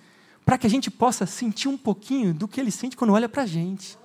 para 0.46 0.58
que 0.58 0.68
a 0.68 0.70
gente 0.70 0.92
possa 0.92 1.26
sentir 1.26 1.70
um 1.70 1.78
pouquinho 1.78 2.34
do 2.34 2.48
que 2.48 2.60
Ele 2.60 2.72
sente 2.72 2.98
quando 2.98 3.14
olha 3.14 3.30
para 3.30 3.44
a 3.44 3.46
gente. 3.46 3.98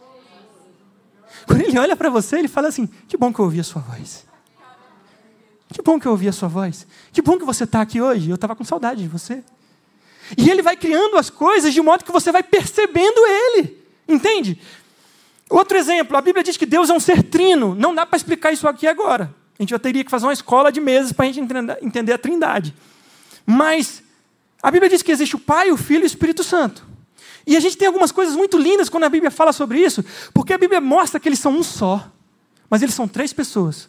Quando 1.46 1.60
Ele 1.60 1.76
olha 1.78 1.96
para 1.96 2.08
você, 2.08 2.38
Ele 2.38 2.48
fala 2.48 2.68
assim: 2.68 2.86
que 3.08 3.16
bom 3.16 3.32
que 3.32 3.40
eu 3.40 3.44
ouvi 3.44 3.58
a 3.58 3.64
sua 3.64 3.82
voz. 3.82 4.26
Que 5.72 5.82
bom 5.82 5.98
que 5.98 6.06
eu 6.06 6.12
ouvi 6.12 6.28
a 6.28 6.32
sua 6.32 6.48
voz. 6.48 6.86
Que 7.12 7.20
bom 7.20 7.36
que 7.36 7.44
você 7.44 7.64
está 7.64 7.82
aqui 7.82 8.00
hoje. 8.00 8.30
Eu 8.30 8.36
estava 8.36 8.56
com 8.56 8.64
saudade 8.64 9.02
de 9.02 9.08
você. 9.08 9.44
E 10.36 10.50
ele 10.50 10.62
vai 10.62 10.76
criando 10.76 11.16
as 11.16 11.30
coisas 11.30 11.72
de 11.72 11.80
modo 11.80 12.04
que 12.04 12.12
você 12.12 12.30
vai 12.30 12.42
percebendo 12.42 13.18
ele. 13.26 13.78
Entende? 14.06 14.60
Outro 15.48 15.78
exemplo, 15.78 16.16
a 16.16 16.20
Bíblia 16.20 16.42
diz 16.42 16.56
que 16.56 16.66
Deus 16.66 16.90
é 16.90 16.92
um 16.92 17.00
ser 17.00 17.22
trino. 17.22 17.74
Não 17.74 17.94
dá 17.94 18.04
para 18.04 18.16
explicar 18.16 18.52
isso 18.52 18.68
aqui 18.68 18.86
agora. 18.86 19.34
A 19.58 19.62
gente 19.62 19.70
já 19.70 19.78
teria 19.78 20.04
que 20.04 20.10
fazer 20.10 20.26
uma 20.26 20.32
escola 20.32 20.70
de 20.70 20.80
meses 20.80 21.12
para 21.12 21.26
a 21.26 21.32
gente 21.32 21.40
entender 21.82 22.12
a 22.12 22.18
trindade. 22.18 22.74
Mas 23.46 24.02
a 24.62 24.70
Bíblia 24.70 24.90
diz 24.90 25.02
que 25.02 25.10
existe 25.10 25.36
o 25.36 25.38
Pai, 25.38 25.70
o 25.70 25.76
Filho 25.76 26.02
e 26.02 26.04
o 26.04 26.06
Espírito 26.06 26.44
Santo. 26.44 26.86
E 27.46 27.56
a 27.56 27.60
gente 27.60 27.76
tem 27.76 27.86
algumas 27.86 28.12
coisas 28.12 28.36
muito 28.36 28.58
lindas 28.58 28.88
quando 28.88 29.04
a 29.04 29.08
Bíblia 29.08 29.30
fala 29.30 29.52
sobre 29.52 29.80
isso, 29.80 30.04
porque 30.34 30.52
a 30.52 30.58
Bíblia 30.58 30.80
mostra 30.80 31.18
que 31.18 31.28
eles 31.28 31.38
são 31.38 31.52
um 31.52 31.62
só, 31.62 32.10
mas 32.68 32.82
eles 32.82 32.94
são 32.94 33.08
três 33.08 33.32
pessoas. 33.32 33.88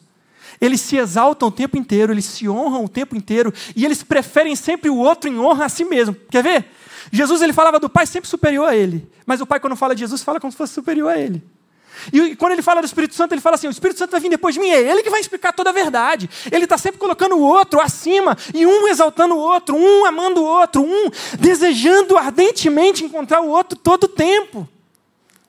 Eles 0.62 0.82
se 0.82 0.98
exaltam 0.98 1.48
o 1.48 1.52
tempo 1.52 1.78
inteiro, 1.78 2.12
eles 2.14 2.26
se 2.26 2.50
honram 2.50 2.84
o 2.86 2.90
tempo 2.90 3.16
inteiro 3.16 3.54
e 3.76 3.86
eles 3.86 4.04
preferem 4.04 4.56
sempre 4.56 4.90
o 4.90 4.98
outro 4.98 5.30
em 5.30 5.40
honra 5.40 5.66
a 5.66 5.70
si 5.70 5.86
mesmo. 5.86 6.16
Quer 6.30 6.44
ver? 6.44 6.66
Jesus 7.12 7.42
ele 7.42 7.54
falava 7.54 7.80
do 7.80 7.90
Pai 7.90 8.06
sempre 8.06 8.30
superior 8.30 8.68
a 8.68 8.76
ele, 8.76 9.08
mas 9.26 9.42
o 9.42 9.46
Pai 9.46 9.60
quando 9.60 9.76
fala 9.76 9.96
de 9.96 10.02
Jesus 10.02 10.22
fala 10.22 10.40
como 10.40 10.52
se 10.52 10.58
fosse 10.58 10.74
superior 10.74 11.10
a 11.10 11.18
ele. 11.18 11.42
E 12.14 12.36
quando 12.36 12.54
ele 12.54 12.62
fala 12.62 12.82
do 12.82 12.86
Espírito 12.86 13.14
Santo, 13.14 13.34
ele 13.34 13.42
fala 13.42 13.56
assim: 13.56 13.68
o 13.68 13.72
Espírito 13.72 13.98
Santo 13.98 14.12
vai 14.12 14.22
vir 14.22 14.30
depois 14.30 14.56
de 14.56 14.62
mim, 14.62 14.70
é 14.70 14.80
ele 14.80 15.04
que 15.04 15.10
vai 15.10 15.20
explicar 15.20 15.52
toda 15.52 15.70
a 15.70 15.74
verdade. 15.74 16.30
Ele 16.52 16.64
está 16.64 16.78
sempre 16.78 17.00
colocando 17.00 17.36
o 17.36 17.42
outro 17.42 17.80
acima, 17.80 18.38
e 18.54 18.66
um 18.66 18.88
exaltando 18.88 19.36
o 19.36 19.40
outro, 19.40 19.76
um 19.76 20.06
amando 20.06 20.42
o 20.42 20.46
outro, 20.46 20.82
um 20.82 21.10
desejando 21.40 22.18
ardentemente 22.18 23.04
encontrar 23.04 23.42
o 23.42 23.50
outro 23.50 23.78
todo 23.78 24.06
o 24.06 24.08
tempo. 24.08 24.68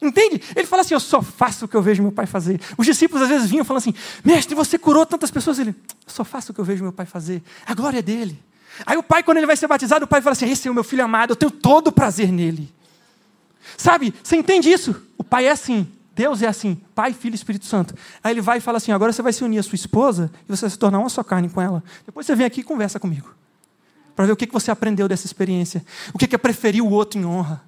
Entende? 0.00 0.42
Ele 0.56 0.66
fala 0.66 0.82
assim: 0.82 0.94
Eu 0.94 1.00
só 1.00 1.20
faço 1.20 1.66
o 1.66 1.68
que 1.68 1.76
eu 1.76 1.82
vejo 1.82 2.02
meu 2.02 2.12
pai 2.12 2.26
fazer. 2.26 2.60
Os 2.78 2.86
discípulos 2.86 3.22
às 3.22 3.28
vezes 3.28 3.50
vinham 3.50 3.64
falando 3.64 3.82
assim: 3.82 3.94
Mestre, 4.24 4.54
você 4.54 4.78
curou 4.78 5.04
tantas 5.04 5.30
pessoas. 5.30 5.58
Ele, 5.58 5.70
eu 5.70 6.12
só 6.12 6.24
faço 6.24 6.52
o 6.52 6.54
que 6.54 6.60
eu 6.60 6.64
vejo 6.64 6.82
meu 6.82 6.92
pai 6.92 7.06
fazer. 7.06 7.42
A 7.66 7.74
glória 7.74 7.98
é 7.98 8.02
dele. 8.02 8.42
Aí 8.86 8.96
o 8.96 9.02
pai, 9.02 9.22
quando 9.22 9.36
ele 9.36 9.46
vai 9.46 9.56
ser 9.56 9.66
batizado, 9.66 10.04
o 10.04 10.08
pai 10.08 10.22
fala 10.22 10.32
assim: 10.32 10.48
Esse 10.48 10.68
é 10.68 10.70
o 10.70 10.74
meu 10.74 10.84
filho 10.84 11.04
amado, 11.04 11.32
eu 11.32 11.36
tenho 11.36 11.50
todo 11.50 11.88
o 11.88 11.92
prazer 11.92 12.32
nele. 12.32 12.72
Sabe? 13.76 14.14
Você 14.22 14.36
entende 14.36 14.70
isso? 14.70 14.96
O 15.18 15.24
pai 15.24 15.46
é 15.46 15.50
assim. 15.50 15.86
Deus 16.12 16.42
é 16.42 16.46
assim, 16.46 16.74
Pai, 16.94 17.14
Filho 17.14 17.32
e 17.32 17.36
Espírito 17.36 17.64
Santo. 17.64 17.94
Aí 18.22 18.32
ele 18.34 18.42
vai 18.42 18.58
e 18.58 18.60
fala 18.60 18.76
assim: 18.76 18.92
agora 18.92 19.12
você 19.12 19.22
vai 19.22 19.32
se 19.32 19.42
unir 19.42 19.58
à 19.58 19.62
sua 19.62 19.76
esposa 19.76 20.30
e 20.46 20.54
você 20.54 20.62
vai 20.62 20.70
se 20.70 20.78
tornar 20.78 20.98
uma 20.98 21.08
só 21.08 21.22
carne 21.22 21.48
com 21.48 21.62
ela. 21.62 21.82
Depois 22.04 22.26
você 22.26 22.34
vem 22.34 22.44
aqui 22.44 22.60
e 22.60 22.64
conversa 22.64 23.00
comigo. 23.00 23.34
Para 24.14 24.26
ver 24.26 24.32
o 24.32 24.36
que 24.36 24.46
você 24.52 24.70
aprendeu 24.70 25.08
dessa 25.08 25.24
experiência. 25.24 25.82
O 26.12 26.18
que 26.18 26.34
é 26.34 26.38
preferir 26.38 26.82
o 26.84 26.90
outro 26.90 27.18
em 27.18 27.24
honra. 27.24 27.62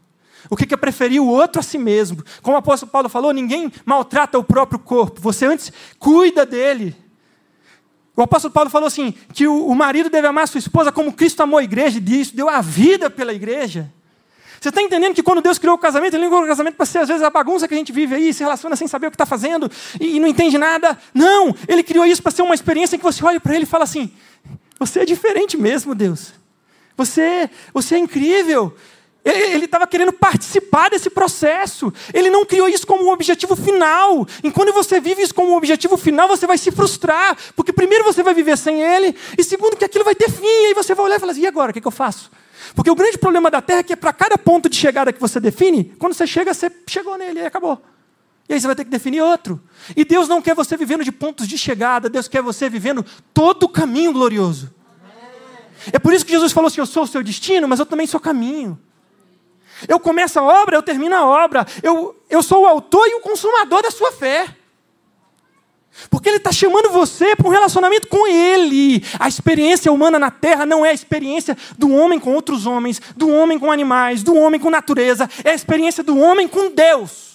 O 0.51 0.57
que 0.57 0.73
é 0.73 0.77
preferir 0.77 1.21
o 1.23 1.27
outro 1.27 1.61
a 1.61 1.63
si 1.63 1.79
mesmo? 1.79 2.23
Como 2.43 2.57
o 2.57 2.59
apóstolo 2.59 2.91
Paulo 2.91 3.09
falou, 3.09 3.33
ninguém 3.33 3.73
maltrata 3.85 4.39
o 4.39 4.45
próprio 4.45 4.79
corpo, 4.79 5.21
você 5.21 5.47
antes 5.47 5.73
cuida 5.99 6.45
dele. 6.45 6.97
O 8.15 8.23
apóstolo 8.23 8.53
Paulo 8.53 8.71
falou 8.71 8.87
assim: 8.87 9.15
que 9.33 9.47
o, 9.47 9.75
marido 9.75 10.11
deve 10.11 10.27
amar 10.27 10.47
sua 10.47 10.59
esposa 10.59 10.93
como 10.93 11.13
Cristo 11.13 11.43
amou 11.43 11.59
a 11.59 11.65
igreja, 11.65 11.99
e 12.05 12.21
isso 12.21 12.37
deu 12.37 12.49
a 12.49 12.61
vida 12.61 13.09
pela 13.09 13.33
igreja. 13.33 13.91
Você 14.61 14.69
está 14.69 14.81
entendendo 14.81 15.15
que 15.15 15.25
quando 15.25 15.41
Deus 15.41 15.59
criou 15.59 15.75
o 15.75 15.79
casamento, 15.79 16.15
Ele 16.15 16.27
criou 16.27 16.45
o 16.45 16.47
casamento 16.47 16.77
para 16.77 16.87
ser, 16.87 16.99
às 16.99 17.09
vezes, 17.09 17.23
a 17.23 17.31
bagunça 17.31 17.67
que 17.67 17.75
a 17.75 17.77
gente 17.77 17.91
vive 17.91 18.15
aí, 18.15 18.33
se 18.33 18.45
relaciona 18.45 18.77
sem 18.77 18.87
saber 18.87 19.09
o 19.09 19.11
que 19.11 19.17
está 19.17 19.27
fazendo 19.27 19.69
e, 20.01 20.17
e, 20.17 20.21
não 20.21 20.29
entende 20.29 20.57
nada. 20.57 20.97
Não! 21.13 21.53
Ele 21.67 21.83
criou 21.83 22.07
isso 22.07 22.23
para 22.23 22.31
ser 22.31 22.43
uma 22.43 22.55
experiência 22.55 22.95
em 22.95 22.99
que 22.99 23.05
você 23.05 23.25
olha 23.25 23.41
para 23.41 23.55
Ele 23.55 23.65
e 23.65 23.67
fala 23.67 23.85
assim: 23.85 24.13
Você 24.79 25.01
é 25.01 25.05
diferente 25.05 25.57
mesmo, 25.57 25.95
Deus. 25.95 26.33
Você, 26.97 27.51
você 27.73 27.97
é 27.97 27.99
incrível. 27.99 28.77
Ele 29.25 29.67
estava 29.67 29.87
querendo 29.87 30.13
participar 30.13 30.91
desse 30.91 31.09
processo. 31.09 31.93
Ele 32.13 32.29
não 32.29 32.45
criou 32.45 32.69
isso 32.69 32.85
como 32.85 33.05
um 33.05 33.11
objetivo 33.11 33.55
final. 33.55 34.27
E 34.43 34.51
quando 34.51 34.73
você 34.73 35.01
vive 35.01 35.23
isso 35.23 35.35
como 35.35 35.53
um 35.53 35.57
objetivo 35.57 35.97
final, 35.97 36.27
você 36.27 36.45
vai 36.47 36.59
se 36.59 36.73
frustrar. 36.73 37.37
Porque 37.55 37.73
primeiro 37.73 38.05
você 38.05 38.23
vai 38.23 38.35
viver 38.35 38.59
sem 38.59 38.83
ele, 38.83 39.15
e 39.39 39.45
segundo 39.45 39.77
que 39.77 39.85
aquilo 39.85 40.05
vai 40.05 40.15
ter 40.15 40.29
fim. 40.29 40.45
E 40.45 40.67
aí 40.67 40.75
você 40.75 40.95
vai 40.95 41.07
olhar 41.07 41.17
e 41.17 41.21
falar 41.21 41.33
assim: 41.33 41.43
e 41.43 41.47
agora? 41.47 41.71
O 41.71 41.75
que, 41.75 41.81
que 41.81 41.87
eu 41.87 41.93
faço? 41.93 42.31
Porque 42.75 42.91
o 42.91 42.95
grande 42.95 43.19
problema 43.19 43.51
da 43.51 43.61
Terra 43.61 43.81
é 43.81 43.83
que 43.83 43.93
é 43.93 43.97
para 43.97 44.13
cada 44.13 44.37
ponto 44.37 44.69
de 44.69 44.77
chegada 44.77 45.13
que 45.13 45.21
você 45.21 45.39
define, 45.39 45.95
quando 45.99 46.15
você 46.15 46.27
chega, 46.27 46.53
você 46.55 46.71
chegou 46.87 47.17
nele 47.17 47.41
e 47.41 47.47
acabou. 47.47 47.81
E 48.49 48.55
aí 48.55 48.61
você 48.61 48.67
vai 48.67 48.75
ter 48.75 48.85
que 48.85 48.91
definir 48.91 49.21
outro. 49.23 49.63
E 49.97 50.05
Deus 50.05 50.29
não 50.29 50.43
quer 50.43 50.55
você 50.55 50.77
vivendo 50.77 51.05
de 51.05 51.13
pontos 51.13 51.47
de 51.47 51.57
chegada, 51.57 52.09
Deus 52.09 52.29
quer 52.29 52.43
você 52.43 52.69
vivendo 52.69 53.05
todo 53.33 53.65
o 53.65 53.69
caminho 53.69 54.13
glorioso. 54.13 54.73
É 55.93 55.99
por 55.99 56.13
isso 56.13 56.25
que 56.25 56.33
Jesus 56.33 56.53
falou 56.53 56.69
assim: 56.69 56.81
Eu 56.81 56.87
sou 56.87 57.05
o 57.05 57.07
seu 57.07 57.23
destino, 57.23 57.69
mas 57.69 57.79
eu 57.79 57.87
também 57.87 58.07
sou 58.07 58.21
caminho. 58.21 58.79
Eu 59.88 59.99
começo 60.01 60.38
a 60.38 60.42
obra, 60.42 60.77
eu 60.77 60.83
termino 60.83 61.14
a 61.14 61.27
obra. 61.27 61.66
Eu, 61.83 62.16
eu 62.29 62.42
sou 62.42 62.62
o 62.62 62.66
autor 62.66 63.07
e 63.09 63.14
o 63.14 63.21
consumador 63.21 63.83
da 63.83 63.90
sua 63.90 64.12
fé. 64.12 64.47
Porque 66.11 66.29
Ele 66.29 66.38
está 66.38 66.51
chamando 66.51 66.88
você 66.90 67.37
para 67.37 67.47
um 67.47 67.51
relacionamento 67.51 68.09
com 68.09 68.27
Ele. 68.27 69.05
A 69.18 69.29
experiência 69.29 69.92
humana 69.92 70.18
na 70.18 70.31
terra 70.31 70.64
não 70.64 70.85
é 70.85 70.90
a 70.90 70.95
experiência 70.95 71.57
do 71.77 71.92
homem 71.95 72.18
com 72.18 72.35
outros 72.35 72.66
homens, 72.66 73.01
do 73.16 73.29
homem 73.29 73.59
com 73.59 73.71
animais, 73.71 74.23
do 74.23 74.35
homem 74.35 74.61
com 74.61 74.71
natureza. 74.71 75.29
É 75.45 75.51
a 75.51 75.55
experiência 75.55 76.03
do 76.03 76.18
homem 76.18 76.49
com 76.49 76.71
Deus. 76.71 77.32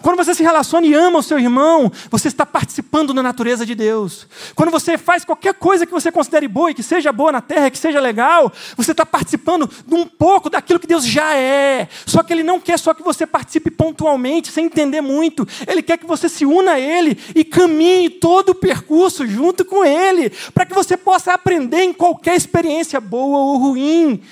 Quando 0.00 0.16
você 0.16 0.34
se 0.34 0.42
relaciona 0.42 0.86
e 0.86 0.94
ama 0.94 1.18
o 1.18 1.22
seu 1.22 1.38
irmão, 1.38 1.90
você 2.10 2.28
está 2.28 2.44
participando 2.44 3.12
da 3.12 3.22
natureza 3.22 3.64
de 3.64 3.74
Deus. 3.74 4.26
Quando 4.54 4.70
você 4.70 4.96
faz 4.98 5.24
qualquer 5.24 5.54
coisa 5.54 5.86
que 5.86 5.92
você 5.92 6.10
considere 6.10 6.48
boa 6.48 6.70
e 6.70 6.74
que 6.74 6.82
seja 6.82 7.12
boa 7.12 7.32
na 7.32 7.40
terra, 7.40 7.70
que 7.70 7.78
seja 7.78 8.00
legal, 8.00 8.52
você 8.76 8.92
está 8.92 9.04
participando 9.04 9.68
de 9.86 9.94
um 9.94 10.06
pouco 10.06 10.48
daquilo 10.50 10.78
que 10.78 10.86
Deus 10.86 11.04
já 11.04 11.36
é. 11.36 11.88
Só 12.06 12.22
que 12.22 12.32
Ele 12.32 12.42
não 12.42 12.60
quer 12.60 12.78
só 12.78 12.94
que 12.94 13.02
você 13.02 13.26
participe 13.26 13.70
pontualmente, 13.70 14.50
sem 14.50 14.66
entender 14.66 15.00
muito. 15.00 15.46
Ele 15.66 15.82
quer 15.82 15.98
que 15.98 16.06
você 16.06 16.28
se 16.28 16.44
una 16.44 16.72
a 16.72 16.80
Ele 16.80 17.18
e 17.34 17.44
caminhe 17.44 18.10
todo 18.10 18.50
o 18.50 18.54
percurso 18.54 19.26
junto 19.26 19.64
com 19.64 19.84
Ele, 19.84 20.30
para 20.54 20.66
que 20.66 20.74
você 20.74 20.96
possa 20.96 21.32
aprender 21.32 21.82
em 21.82 21.92
qualquer 21.92 22.36
experiência 22.36 23.00
boa 23.00 23.38
ou 23.38 23.58
ruim 23.58 24.22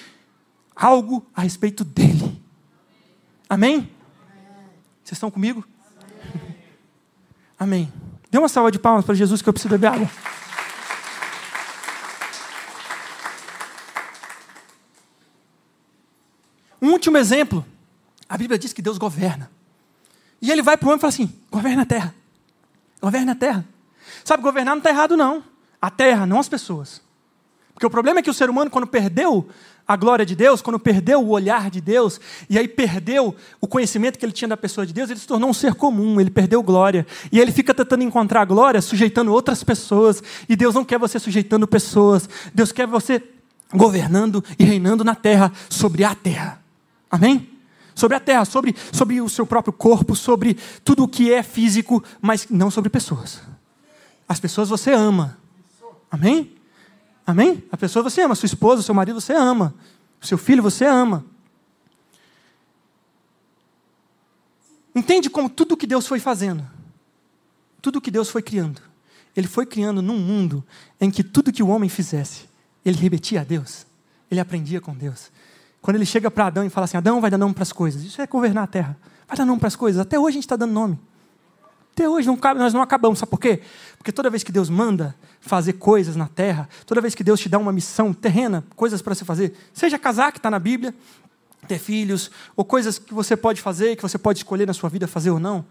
algo 0.75 1.25
a 1.35 1.43
respeito 1.43 1.85
dele. 1.85 2.41
Amém? 3.49 3.91
Vocês 5.11 5.17
estão 5.17 5.29
comigo? 5.29 5.67
Amém. 7.59 7.93
Dê 8.31 8.39
uma 8.39 8.49
salva 8.49 8.71
de 8.71 8.79
palmas 8.79 9.05
para 9.05 9.13
Jesus 9.13 9.43
que 9.43 9.49
eu 9.49 9.53
preciso 9.53 9.69
beber 9.69 9.89
água. 9.89 10.09
Um 16.81 16.93
último 16.93 17.19
exemplo. 17.19 17.67
A 18.29 18.39
Bíblia 18.39 18.57
diz 18.57 18.73
que 18.73 18.81
Deus 18.81 18.99
governa. 18.99 19.51
E 20.41 20.49
ele 20.49 20.63
vai 20.63 20.77
para 20.77 20.87
o 20.87 20.91
homem 20.91 20.99
e 20.99 21.01
fala 21.01 21.09
assim: 21.09 21.41
governa 21.51 21.83
a 21.83 21.87
terra. 21.87 22.15
Governa 23.03 23.33
a 23.33 23.35
terra. 23.35 23.65
Sabe, 24.25 24.45
governar 24.45 24.77
não 24.77 24.79
está 24.79 24.91
errado, 24.91 25.17
não. 25.17 25.43
A 25.83 25.91
terra, 25.91 26.25
não 26.25 26.39
as 26.39 26.49
pessoas. 26.49 27.03
Porque 27.81 27.87
o 27.87 27.91
problema 27.91 28.21
é 28.21 28.23
que 28.23 28.29
o 28.29 28.35
ser 28.35 28.51
humano, 28.51 28.71
quando 28.71 28.87
perdeu 28.87 29.49
a 29.89 29.97
glória 29.97 30.27
de 30.27 30.37
Deus, 30.37 30.61
quando 30.61 30.79
perdeu 30.79 31.19
o 31.23 31.31
olhar 31.31 31.71
de 31.71 31.81
Deus, 31.81 32.21
e 32.47 32.59
aí 32.59 32.69
perdeu 32.69 33.35
o 33.59 33.67
conhecimento 33.67 34.19
que 34.19 34.25
ele 34.27 34.35
tinha 34.35 34.49
da 34.49 34.57
pessoa 34.57 34.85
de 34.87 34.93
Deus, 34.93 35.09
ele 35.09 35.19
se 35.19 35.27
tornou 35.27 35.49
um 35.49 35.55
ser 35.55 35.73
comum, 35.75 36.21
ele 36.21 36.29
perdeu 36.29 36.63
glória. 36.63 37.07
E 37.33 37.41
ele 37.41 37.51
fica 37.51 37.73
tentando 37.73 38.03
encontrar 38.03 38.45
glória 38.45 38.83
sujeitando 38.83 39.33
outras 39.33 39.65
pessoas. 39.65 40.23
E 40.47 40.55
Deus 40.55 40.75
não 40.75 40.85
quer 40.85 40.99
você 40.99 41.19
sujeitando 41.19 41.67
pessoas. 41.67 42.29
Deus 42.53 42.71
quer 42.71 42.87
você 42.87 43.23
governando 43.73 44.45
e 44.59 44.65
reinando 44.65 45.03
na 45.03 45.15
terra, 45.15 45.51
sobre 45.71 46.05
a 46.05 46.15
terra. 46.15 46.63
Amém? 47.11 47.49
Sobre 47.95 48.15
a 48.15 48.21
terra, 48.21 48.45
sobre, 48.45 48.77
sobre 48.93 49.23
o 49.23 49.29
seu 49.31 49.47
próprio 49.47 49.73
corpo, 49.73 50.15
sobre 50.15 50.59
tudo 50.85 51.05
o 51.05 51.09
que 51.09 51.33
é 51.33 51.43
físico, 51.43 52.05
mas 52.21 52.47
não 52.51 52.71
sobre 52.71 52.91
pessoas. 52.91 53.41
As 54.29 54.39
pessoas 54.39 54.69
você 54.69 54.93
ama. 54.93 55.39
Amém? 56.11 56.60
Amém? 57.31 57.63
A 57.71 57.77
pessoa 57.77 58.03
você 58.03 58.23
ama, 58.23 58.35
sua 58.35 58.47
esposa, 58.47 58.83
seu 58.83 58.93
marido 58.93 59.21
você 59.21 59.33
ama, 59.33 59.73
seu 60.21 60.37
filho 60.37 60.61
você 60.61 60.85
ama. 60.85 61.25
Entende 64.93 65.31
como 65.31 65.49
tudo 65.49 65.77
que 65.77 65.87
Deus 65.87 66.09
foi 66.09 66.19
fazendo, 66.19 66.69
tudo 67.81 68.01
que 68.01 68.11
Deus 68.11 68.29
foi 68.29 68.43
criando, 68.43 68.83
Ele 69.37 69.47
foi 69.47 69.65
criando 69.65 70.03
num 70.03 70.19
mundo 70.19 70.65
em 71.01 71.09
que 71.09 71.23
tudo 71.23 71.53
que 71.53 71.63
o 71.63 71.69
homem 71.69 71.89
fizesse, 71.89 72.49
ele 72.85 72.99
repetia 72.99 73.43
a 73.43 73.45
Deus, 73.45 73.87
ele 74.29 74.41
aprendia 74.41 74.81
com 74.81 74.93
Deus. 74.93 75.31
Quando 75.81 75.95
ele 75.97 76.07
chega 76.07 76.33
para 76.33 76.47
Adão 76.47 76.65
e 76.65 76.69
fala 76.69 76.87
assim: 76.87 76.97
Adão 76.97 77.21
vai 77.21 77.31
dar 77.31 77.39
nome 77.39 77.55
para 77.55 77.63
as 77.63 77.73
coisas, 77.73 78.03
isso 78.03 78.21
é 78.21 78.27
governar 78.27 78.65
a 78.65 78.67
terra, 78.67 78.99
vai 79.29 79.37
dar 79.37 79.47
nome 79.47 79.61
para 79.61 79.69
as 79.69 79.77
coisas. 79.77 80.01
Até 80.01 80.19
hoje 80.19 80.31
a 80.31 80.39
gente 80.39 80.45
está 80.47 80.57
dando 80.57 80.73
nome. 80.73 80.99
Até 82.01 82.09
hoje 82.09 82.27
não, 82.27 82.39
nós 82.57 82.73
não 82.73 82.81
acabamos. 82.81 83.19
Sabe 83.19 83.29
por 83.29 83.39
quê? 83.39 83.61
Porque 83.99 84.11
toda 84.11 84.31
vez 84.31 84.43
que 84.43 84.51
Deus 84.51 84.71
manda 84.71 85.15
fazer 85.39 85.75
coisas 85.75 86.17
na 86.17 86.27
terra, 86.27 86.67
toda 86.87 86.99
vez 86.99 87.15
que 87.15 87.23
Deus 87.23 87.39
te 87.39 87.47
dá 87.47 87.59
uma 87.59 87.73
missão 87.73 88.15
terrena, 88.15 88.65
coisas 88.75 89.03
para 89.03 89.15
você 89.15 89.23
fazer, 89.23 89.55
seja 89.75 89.99
casar, 89.99 90.33
que 90.33 90.39
está 90.39 90.51
na 90.51 90.59
Bíblia, 90.59 90.95
ter 91.69 91.79
filhos, 91.79 92.31
ou 92.57 92.65
coisas 92.65 92.99
que 92.99 93.13
você 93.13 93.37
pode 93.37 93.61
fazer, 93.61 93.97
que 93.97 94.03
você 94.03 94.17
pode 94.17 94.39
escolher 94.39 94.67
na 94.67 94.73
sua 94.73 94.89
vida 94.89 95.07
fazer 95.07 95.29
ou 95.29 95.39
não, 95.39 95.63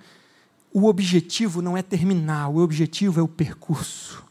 o 0.72 0.86
objetivo 0.86 1.64
não 1.64 1.76
é 1.76 1.82
terminar, 1.82 2.48
o 2.50 2.58
objetivo 2.58 3.20
é 3.20 3.24
o 3.24 3.28
percurso. 3.28 4.24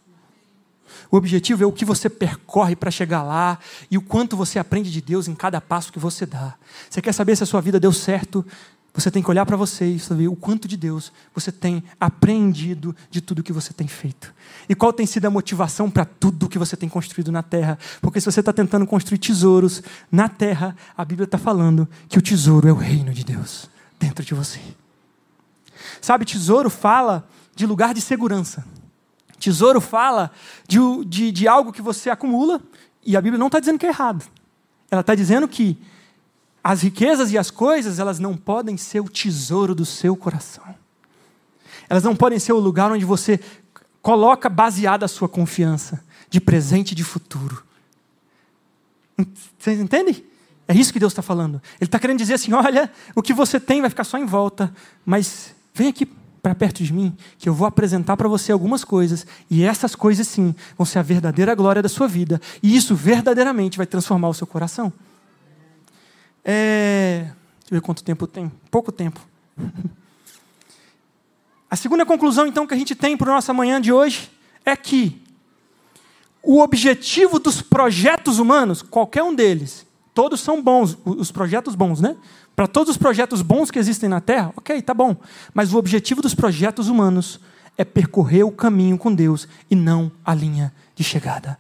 O 1.11 1.17
objetivo 1.17 1.65
é 1.65 1.67
o 1.67 1.73
que 1.73 1.85
você 1.85 2.09
percorre 2.09 2.77
para 2.77 2.93
chegar 2.93 3.25
lá 3.25 3.59
e 3.91 3.99
o 3.99 4.03
quanto 4.03 4.37
você 4.37 4.61
aprende 4.61 4.89
de 4.93 5.01
Deus 5.01 5.27
em 5.27 5.35
cada 5.35 5.61
passo 5.61 5.93
que 5.93 5.99
você 5.99 6.25
dá. 6.25 6.55
Você 6.89 7.03
quer 7.03 7.13
saber 7.13 7.35
se 7.35 7.43
a 7.43 7.47
sua 7.47 7.61
vida 7.61 7.81
deu 7.81 7.93
certo? 7.93 8.47
Você 8.95 9.11
tem 9.11 9.23
que 9.23 9.31
olhar 9.31 9.47
para 9.47 9.57
você 9.57 9.87
e 9.87 9.99
saber 9.99 10.29
o 10.29 10.35
quanto 10.35 10.67
de 10.67 10.77
Deus 10.77 11.13
você 11.35 11.53
tem 11.53 11.85
aprendido 12.01 12.97
de 13.11 13.21
tudo 13.21 13.43
que 13.43 13.53
você 13.53 13.73
tem 13.73 13.87
feito. 13.87 14.35
E 14.69 14.75
qual 14.75 14.93
tem 14.93 15.07
sido 15.07 15.27
a 15.27 15.31
motivação 15.31 15.91
para 15.91 16.05
tudo 16.05 16.49
que 16.49 16.59
você 16.59 16.77
tem 16.77 16.89
construído 16.89 17.31
na 17.31 17.43
terra. 17.43 17.79
Porque 18.01 18.21
se 18.21 18.27
você 18.27 18.41
está 18.41 18.53
tentando 18.53 18.87
construir 18.87 19.19
tesouros 19.19 19.83
na 20.11 20.29
terra, 20.29 20.75
a 20.97 21.05
Bíblia 21.05 21.27
está 21.27 21.39
falando 21.39 21.89
que 22.09 22.19
o 22.19 22.23
tesouro 22.23 22.69
é 22.69 22.73
o 22.73 22.77
reino 22.77 23.13
de 23.13 23.25
Deus 23.25 23.71
dentro 24.01 24.25
de 24.25 24.35
você. 24.35 24.61
Sabe, 26.01 26.25
tesouro 26.25 26.69
fala 26.69 27.29
de 27.55 27.67
lugar 27.67 27.95
de 27.95 28.01
segurança. 28.01 28.65
Tesouro 29.39 29.81
fala 29.81 30.31
de, 30.67 30.79
de, 31.07 31.31
de 31.31 31.47
algo 31.49 31.73
que 31.73 31.83
você 31.83 32.11
acumula, 32.11 32.61
e 33.05 33.17
a 33.17 33.21
Bíblia 33.21 33.39
não 33.39 33.47
está 33.47 33.61
dizendo 33.61 33.79
que 33.79 33.87
é 33.87 33.91
errado. 33.91 34.25
Ela 34.91 35.03
está 35.03 35.15
dizendo 35.15 35.47
que 35.47 35.79
as 36.69 36.83
riquezas 36.83 37.33
e 37.33 37.39
as 37.39 37.51
coisas, 37.51 37.99
elas 37.99 38.19
não 38.19 38.37
podem 38.37 38.77
ser 38.77 39.01
o 39.01 39.09
tesouro 39.09 39.75
do 39.75 39.87
seu 39.87 40.15
coração. 40.15 40.75
Elas 41.89 42.05
não 42.05 42.15
podem 42.15 42.39
ser 42.39 42.53
o 42.53 42.59
lugar 42.59 42.93
onde 42.93 43.07
você 43.07 43.41
coloca 44.03 44.51
baseada 44.51 45.07
a 45.07 45.09
sua 45.09 45.31
confiança 45.31 46.05
de 46.29 46.39
presente 46.39 46.93
e 46.93 46.95
de 46.95 47.03
futuro. 47.03 47.65
Vocês 49.59 49.81
entendem? 49.81 50.23
É 50.69 50.75
isso 50.75 50.93
que 50.93 50.99
Deus 51.01 51.13
está 51.13 51.23
falando. 51.23 51.55
Ele 51.81 51.89
está 51.89 51.99
querendo 51.99 52.19
dizer 52.19 52.35
assim: 52.35 52.53
olha, 52.53 52.93
o 53.15 53.23
que 53.23 53.33
você 53.33 53.59
tem 53.59 53.81
vai 53.81 53.89
ficar 53.89 54.05
só 54.05 54.19
em 54.19 54.27
volta, 54.27 54.71
mas 55.07 55.55
vem 55.73 55.89
aqui 55.89 56.05
para 56.43 56.55
perto 56.55 56.85
de 56.85 56.93
mim, 56.93 57.17
que 57.39 57.49
eu 57.49 57.55
vou 57.55 57.67
apresentar 57.67 58.15
para 58.15 58.29
você 58.29 58.53
algumas 58.53 58.85
coisas, 58.85 59.27
e 59.51 59.65
essas 59.65 59.95
coisas 59.95 60.29
sim 60.29 60.55
vão 60.77 60.85
ser 60.85 60.99
a 60.99 61.03
verdadeira 61.03 61.55
glória 61.55 61.81
da 61.81 61.89
sua 61.89 62.07
vida, 62.07 62.39
e 62.63 62.77
isso 62.77 62.95
verdadeiramente 62.95 63.79
vai 63.79 63.87
transformar 63.87 64.29
o 64.29 64.35
seu 64.35 64.47
coração. 64.47 64.93
É... 66.51 67.27
Deixa 67.61 67.75
eu 67.75 67.77
ver 67.77 67.83
quanto 67.83 68.03
tempo 68.03 68.27
tem. 68.27 68.51
Pouco 68.71 68.91
tempo. 68.91 69.21
A 71.71 71.77
segunda 71.77 72.07
conclusão, 72.07 72.47
então, 72.47 72.67
que 72.67 72.73
a 72.73 72.77
gente 72.79 72.95
tem 72.95 73.15
para 73.15 73.31
a 73.31 73.35
nossa 73.35 73.53
manhã 73.53 73.79
de 73.79 73.93
hoje 73.93 74.31
é 74.65 74.75
que 74.75 75.21
o 76.43 76.61
objetivo 76.61 77.39
dos 77.39 77.61
projetos 77.61 78.39
humanos, 78.39 78.81
qualquer 78.81 79.23
um 79.23 79.35
deles, 79.35 79.85
todos 80.15 80.41
são 80.41 80.63
bons, 80.63 80.97
os 81.05 81.31
projetos 81.31 81.75
bons, 81.75 82.01
né? 82.01 82.17
Para 82.57 82.67
todos 82.67 82.93
os 82.93 82.97
projetos 82.97 83.43
bons 83.43 83.71
que 83.71 83.79
existem 83.79 84.09
na 84.09 84.19
Terra, 84.19 84.51
ok, 84.57 84.81
tá 84.81 84.95
bom. 84.95 85.15
Mas 85.53 85.75
o 85.75 85.77
objetivo 85.77 86.23
dos 86.23 86.35
projetos 86.35 86.89
humanos 86.89 87.39
é 87.77 87.85
percorrer 87.85 88.45
o 88.45 88.51
caminho 88.51 88.97
com 88.97 89.15
Deus 89.15 89.47
e 89.71 89.77
não 89.77 90.11
a 90.25 90.33
linha 90.33 90.73
de 90.95 91.05
chegada. 91.05 91.59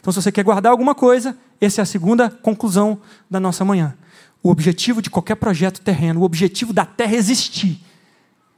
Então, 0.00 0.12
se 0.12 0.20
você 0.20 0.32
quer 0.32 0.42
guardar 0.42 0.72
alguma 0.72 0.94
coisa, 0.96 1.38
essa 1.60 1.80
é 1.80 1.82
a 1.82 1.86
segunda 1.86 2.28
conclusão 2.28 2.98
da 3.30 3.38
nossa 3.38 3.64
manhã. 3.64 3.96
O 4.42 4.50
objetivo 4.50 5.02
de 5.02 5.10
qualquer 5.10 5.36
projeto 5.36 5.80
terreno, 5.80 6.20
o 6.20 6.24
objetivo 6.24 6.72
da 6.72 6.84
terra 6.84 7.14
existir, 7.14 7.80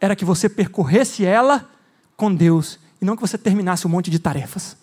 era 0.01 0.17
que 0.17 0.25
você 0.25 0.49
percorresse 0.49 1.25
ela 1.25 1.69
com 2.17 2.35
Deus 2.35 2.79
e 3.01 3.05
não 3.05 3.17
que 3.17 3.23
você 3.23 3.37
terminasse 3.37 3.87
um 3.87 3.91
monte 3.91 4.11
de 4.11 4.19
tarefas. 4.19 4.77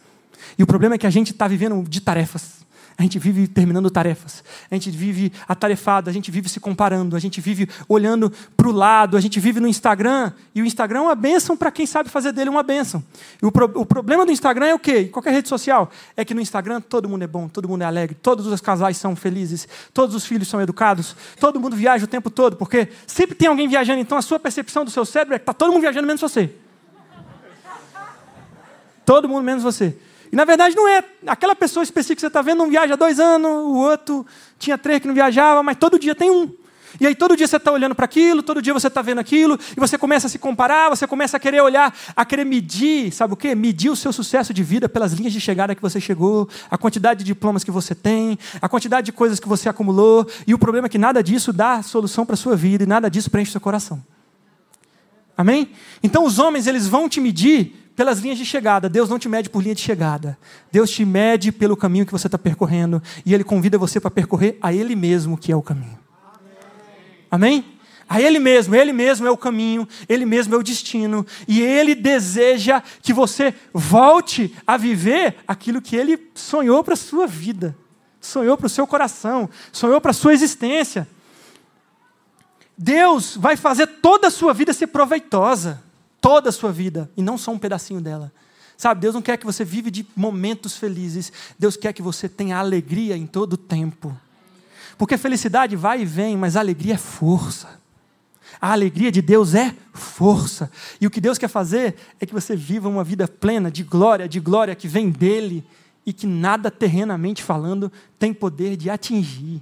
E 0.58 0.64
o 0.64 0.68
problema 0.68 0.96
é 0.96 0.98
que 0.98 1.08
a 1.08 1.10
gente 1.10 1.32
está 1.32 1.48
vivendo 1.48 1.84
de 1.88 2.02
tarefas. 2.02 2.66
A 3.00 3.02
gente 3.02 3.18
vive 3.18 3.48
terminando 3.48 3.90
tarefas, 3.90 4.44
a 4.70 4.76
gente 4.76 4.92
vive 4.92 5.32
atarefado, 5.48 6.10
a 6.10 6.14
gente 6.14 6.30
vive 6.30 6.50
se 6.50 6.60
comparando, 6.60 7.16
a 7.16 7.20
gente 7.20 7.40
vive 7.40 7.70
olhando 7.88 8.30
para 8.58 8.68
o 8.68 8.74
lado, 8.74 9.16
a 9.16 9.22
gente 9.22 9.40
vive 9.40 9.62
no 9.62 9.70
Instagram, 9.70 10.34
e 10.54 10.62
o 10.62 10.66
Instagram 10.66 11.00
é 11.00 11.02
uma 11.04 11.16
bênção 11.16 11.56
para 11.56 11.72
quem 11.72 11.86
sabe 11.86 12.10
fazer 12.10 12.34
dele 12.34 12.50
uma 12.50 12.62
bênção. 12.62 13.02
E 13.42 13.46
o, 13.46 13.54
pro, 13.54 13.72
o 13.74 13.86
problema 13.86 14.26
do 14.26 14.34
Instagram 14.34 14.66
é 14.66 14.76
o 14.76 14.80
quê? 14.80 15.06
Qualquer 15.06 15.32
rede 15.32 15.48
social, 15.48 15.90
é 16.18 16.26
que 16.26 16.34
no 16.34 16.42
Instagram 16.42 16.82
todo 16.82 17.08
mundo 17.08 17.24
é 17.24 17.28
bom, 17.28 17.48
todo 17.48 17.70
mundo 17.70 17.84
é 17.84 17.86
alegre, 17.86 18.18
todos 18.22 18.46
os 18.46 18.60
casais 18.60 18.98
são 18.98 19.16
felizes, 19.16 19.66
todos 19.94 20.14
os 20.14 20.26
filhos 20.26 20.50
são 20.50 20.60
educados, 20.60 21.16
todo 21.40 21.58
mundo 21.58 21.78
viaja 21.78 22.04
o 22.04 22.08
tempo 22.08 22.30
todo, 22.30 22.58
porque 22.58 22.90
sempre 23.08 23.34
tem 23.34 23.48
alguém 23.48 23.70
viajando, 23.70 24.02
então 24.02 24.18
a 24.18 24.22
sua 24.22 24.40
percepção 24.40 24.84
do 24.84 24.92
seu 24.92 25.06
cérebro 25.06 25.36
é 25.36 25.40
que 25.40 25.44
está 25.44 25.54
todo 25.54 25.72
mundo 25.72 25.84
viajando 25.84 26.06
menos 26.06 26.20
você. 26.20 26.54
Todo 29.06 29.30
mundo 29.30 29.44
menos 29.46 29.64
você. 29.64 29.96
E 30.32 30.36
na 30.36 30.46
verdade 30.46 30.76
não 30.76 30.88
é. 30.88 31.04
Aquela 31.26 31.56
pessoa 31.56 31.84
específica 31.84 32.16
que 32.16 32.22
você 32.22 32.28
está 32.28 32.42
vendo 32.42 32.60
não 32.60 32.70
viaja 32.70 32.94
há 32.94 32.98
dois 32.98 33.20
anos, 33.20 33.50
o 33.50 33.76
outro 33.76 34.26
tinha 34.58 34.78
três 34.78 35.00
que 35.00 35.08
não 35.08 35.14
viajava, 35.14 35.64
mas 35.64 35.78
todo 35.78 35.98
dia 35.98 36.14
tem 36.14 36.30
um. 36.30 36.52
E 37.00 37.06
aí 37.06 37.14
todo 37.16 37.36
dia 37.36 37.48
você 37.48 37.58
está 37.58 37.72
olhando 37.72 37.94
para 37.94 38.06
aquilo, 38.06 38.42
todo 38.42 38.62
dia 38.62 38.74
você 38.74 38.88
está 38.88 39.02
vendo 39.02 39.20
aquilo, 39.20 39.60
e 39.76 39.80
você 39.80 39.98
começa 39.98 40.28
a 40.28 40.30
se 40.30 40.40
comparar, 40.40 40.90
você 40.90 41.06
começa 41.06 41.38
a 41.38 41.40
querer 41.40 41.62
olhar, 41.62 41.96
a 42.16 42.26
querer 42.26 42.46
medir, 42.46 43.12
sabe 43.12 43.34
o 43.34 43.38
quê? 43.38 43.54
Medir 43.54 43.90
o 43.92 43.96
seu 43.96 44.12
sucesso 44.12 44.54
de 44.54 44.64
vida 44.64 44.90
pelas 44.90 45.14
linhas 45.14 45.34
de 45.34 45.40
chegada 45.40 45.76
que 45.76 45.82
você 45.82 46.00
chegou, 46.00 46.50
a 46.70 46.78
quantidade 46.78 47.20
de 47.20 47.26
diplomas 47.26 47.64
que 47.64 47.72
você 47.72 47.94
tem, 47.94 48.40
a 48.62 48.68
quantidade 48.68 49.06
de 49.06 49.12
coisas 49.12 49.40
que 49.40 49.48
você 49.48 49.70
acumulou, 49.70 50.28
e 50.48 50.54
o 50.54 50.60
problema 50.60 50.88
é 50.88 50.90
que 50.90 50.98
nada 50.98 51.22
disso 51.22 51.54
dá 51.54 51.82
solução 51.84 52.26
para 52.26 52.34
a 52.34 52.38
sua 52.38 52.56
vida, 52.56 52.84
e 52.84 52.88
nada 52.88 53.10
disso 53.10 53.30
preenche 53.30 53.52
seu 53.52 53.62
coração. 53.62 54.04
Amém? 55.38 55.72
Então 56.04 56.26
os 56.26 56.38
homens, 56.38 56.68
eles 56.68 56.88
vão 56.88 57.08
te 57.08 57.22
medir 57.22 57.89
pelas 58.00 58.20
linhas 58.20 58.38
de 58.38 58.46
chegada. 58.46 58.88
Deus 58.88 59.10
não 59.10 59.20
te 59.20 59.28
mede 59.28 59.50
por 59.50 59.62
linha 59.62 59.76
de 59.76 59.82
chegada. 59.82 60.38
Deus 60.72 60.90
te 60.90 61.04
mede 61.04 61.52
pelo 61.52 61.76
caminho 61.76 62.06
que 62.06 62.14
você 62.14 62.30
está 62.30 62.38
percorrendo. 62.38 63.04
E 63.26 63.34
Ele 63.34 63.44
convida 63.44 63.78
você 63.78 64.00
para 64.00 64.10
percorrer 64.10 64.58
a 64.62 64.72
Ele 64.72 64.96
mesmo, 64.96 65.38
que 65.38 65.52
é 65.52 65.56
o 65.58 65.62
caminho. 65.62 66.00
Amém? 67.30 67.66
A 68.08 68.22
Ele 68.22 68.40
mesmo, 68.40 68.74
Ele 68.74 68.94
mesmo 68.94 69.28
é 69.28 69.30
o 69.30 69.36
caminho, 69.36 69.86
Ele 70.08 70.26
mesmo 70.26 70.56
é 70.56 70.58
o 70.58 70.64
destino. 70.64 71.28
E 71.46 71.60
Ele 71.60 71.94
deseja 71.94 72.82
que 73.02 73.12
você 73.12 73.54
volte 73.74 74.56
a 74.66 74.78
viver 74.78 75.36
aquilo 75.46 75.82
que 75.82 75.98
Ele 75.98 76.32
sonhou 76.34 76.82
para 76.82 76.94
a 76.94 76.98
sua 76.98 77.28
vida, 77.28 77.76
sonhou 78.22 78.56
para 78.56 78.68
o 78.68 78.70
seu 78.70 78.88
coração, 78.88 79.50
sonhou 79.74 80.00
para 80.00 80.12
a 80.12 80.14
sua 80.14 80.34
existência. 80.34 81.06
Deus 82.78 83.36
vai 83.36 83.58
fazer 83.58 83.88
toda 83.88 84.28
a 84.28 84.32
sua 84.32 84.54
vida 84.54 84.72
ser 84.72 84.88
proveitosa 84.88 85.89
toda 86.22 86.50
a 86.50 86.52
sua 86.52 86.72
vida 86.72 87.10
e 87.16 87.22
não 87.22 87.38
só 87.38 87.52
um 87.52 87.60
pedacinho 87.60 88.02
dela. 88.02 88.32
Sabe, 88.78 89.02
Deus 89.02 89.14
não 89.14 89.22
quer 89.22 89.38
que 89.38 89.46
você 89.46 89.66
vive 89.66 89.92
de 89.92 90.08
momentos 90.16 90.78
felizes. 90.78 91.34
Deus 91.58 91.76
quer 91.76 91.92
que 91.92 92.02
você 92.02 92.30
tenha 92.30 92.58
alegria 92.58 93.18
em 93.18 93.28
todo 93.28 93.54
o 93.54 93.58
tempo. 93.58 94.18
Porque 94.98 95.18
felicidade 95.18 95.76
vai 95.76 96.02
e 96.02 96.06
vem, 96.06 96.38
mas 96.38 96.56
alegria 96.56 96.94
é 96.94 96.98
força. 96.98 97.80
A 98.62 98.72
alegria 98.72 99.12
de 99.12 99.22
Deus 99.22 99.54
é 99.54 99.76
força. 99.94 100.72
E 101.00 101.06
o 101.06 101.10
que 101.10 101.22
Deus 101.22 101.38
quer 101.38 101.50
fazer 101.50 101.96
é 102.20 102.26
que 102.26 102.34
você 102.34 102.56
viva 102.56 102.88
uma 102.88 103.04
vida 103.04 103.28
plena 103.28 103.70
de 103.70 103.84
glória, 103.84 104.30
de 104.30 104.40
glória 104.40 104.76
que 104.76 104.88
vem 104.88 105.10
dele 105.10 105.64
e 106.06 106.14
que 106.14 106.26
nada 106.26 106.72
terrenamente 106.72 107.44
falando 107.44 107.92
tem 108.18 108.34
poder 108.34 108.76
de 108.78 108.90
atingir. 108.90 109.62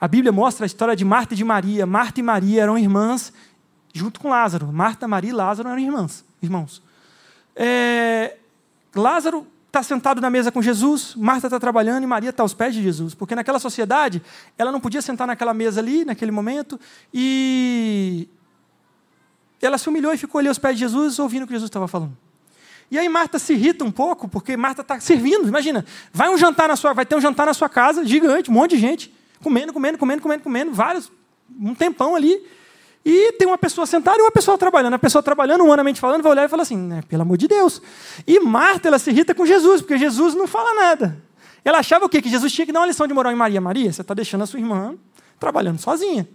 A 0.00 0.06
Bíblia 0.06 0.30
mostra 0.30 0.64
a 0.64 0.66
história 0.66 0.94
de 0.94 1.04
Marta 1.04 1.34
e 1.34 1.36
de 1.36 1.44
Maria. 1.44 1.84
Marta 1.84 2.20
e 2.20 2.22
Maria 2.22 2.62
eram 2.62 2.78
irmãs 2.78 3.32
junto 3.92 4.20
com 4.20 4.28
Lázaro. 4.28 4.72
Marta, 4.72 5.08
Maria 5.08 5.30
e 5.30 5.32
Lázaro 5.32 5.68
eram 5.68 5.78
irmãs, 5.78 6.24
irmãos. 6.42 6.82
É, 7.54 8.36
Lázaro 8.94 9.46
está 9.66 9.82
sentado 9.82 10.20
na 10.20 10.30
mesa 10.30 10.50
com 10.50 10.62
Jesus, 10.62 11.14
Marta 11.14 11.46
está 11.46 11.60
trabalhando 11.60 12.02
e 12.02 12.06
Maria 12.06 12.30
está 12.30 12.42
aos 12.42 12.54
pés 12.54 12.74
de 12.74 12.82
Jesus. 12.82 13.14
Porque 13.14 13.34
naquela 13.34 13.58
sociedade, 13.58 14.22
ela 14.56 14.72
não 14.72 14.80
podia 14.80 15.02
sentar 15.02 15.26
naquela 15.26 15.52
mesa 15.52 15.80
ali, 15.80 16.04
naquele 16.04 16.30
momento, 16.30 16.80
e 17.12 18.28
ela 19.60 19.76
se 19.76 19.88
humilhou 19.88 20.12
e 20.12 20.16
ficou 20.16 20.38
ali 20.38 20.48
aos 20.48 20.58
pés 20.58 20.74
de 20.74 20.80
Jesus, 20.80 21.18
ouvindo 21.18 21.42
o 21.42 21.46
que 21.46 21.52
Jesus 21.52 21.68
estava 21.68 21.86
falando. 21.86 22.16
E 22.90 22.98
aí 22.98 23.08
Marta 23.08 23.38
se 23.38 23.52
irrita 23.52 23.84
um 23.84 23.90
pouco, 23.90 24.28
porque 24.28 24.56
Marta 24.56 24.80
está 24.80 24.98
servindo. 24.98 25.46
Imagina, 25.46 25.84
vai 26.12 26.30
um 26.30 26.38
jantar 26.38 26.68
na 26.68 26.76
sua, 26.76 26.94
vai 26.94 27.04
ter 27.04 27.16
um 27.16 27.20
jantar 27.20 27.46
na 27.46 27.52
sua 27.52 27.68
casa, 27.68 28.04
gigante, 28.04 28.50
um 28.50 28.54
monte 28.54 28.70
de 28.76 28.78
gente, 28.78 29.14
comendo, 29.42 29.72
comendo, 29.72 29.98
comendo, 29.98 30.22
comendo, 30.22 30.42
comendo, 30.42 30.72
vários, 30.72 31.12
um 31.60 31.74
tempão 31.74 32.16
ali. 32.16 32.40
E 33.04 33.32
tem 33.32 33.46
uma 33.46 33.58
pessoa 33.58 33.86
sentada 33.86 34.18
e 34.18 34.22
uma 34.22 34.30
pessoa 34.30 34.58
trabalhando. 34.58 34.94
A 34.94 34.98
pessoa 34.98 35.22
trabalhando, 35.22 35.64
humanamente 35.64 36.00
falando, 36.00 36.22
vai 36.22 36.32
olhar 36.32 36.44
e 36.44 36.48
falar 36.48 36.62
assim: 36.62 36.76
né, 36.76 37.02
pelo 37.08 37.22
amor 37.22 37.36
de 37.36 37.48
Deus. 37.48 37.80
E 38.26 38.40
Marta, 38.40 38.88
ela 38.88 38.98
se 38.98 39.10
irrita 39.10 39.34
com 39.34 39.46
Jesus, 39.46 39.80
porque 39.80 39.96
Jesus 39.96 40.34
não 40.34 40.46
fala 40.46 40.74
nada. 40.74 41.22
Ela 41.64 41.78
achava 41.78 42.04
o 42.04 42.08
quê? 42.08 42.20
Que 42.20 42.28
Jesus 42.28 42.52
tinha 42.52 42.66
que 42.66 42.72
dar 42.72 42.80
uma 42.80 42.86
lição 42.86 43.06
de 43.06 43.14
moral 43.14 43.32
em 43.32 43.36
Maria. 43.36 43.60
Maria, 43.60 43.92
você 43.92 44.00
está 44.00 44.14
deixando 44.14 44.42
a 44.42 44.46
sua 44.46 44.60
irmã 44.60 44.96
trabalhando 45.38 45.78
sozinha. 45.78 46.28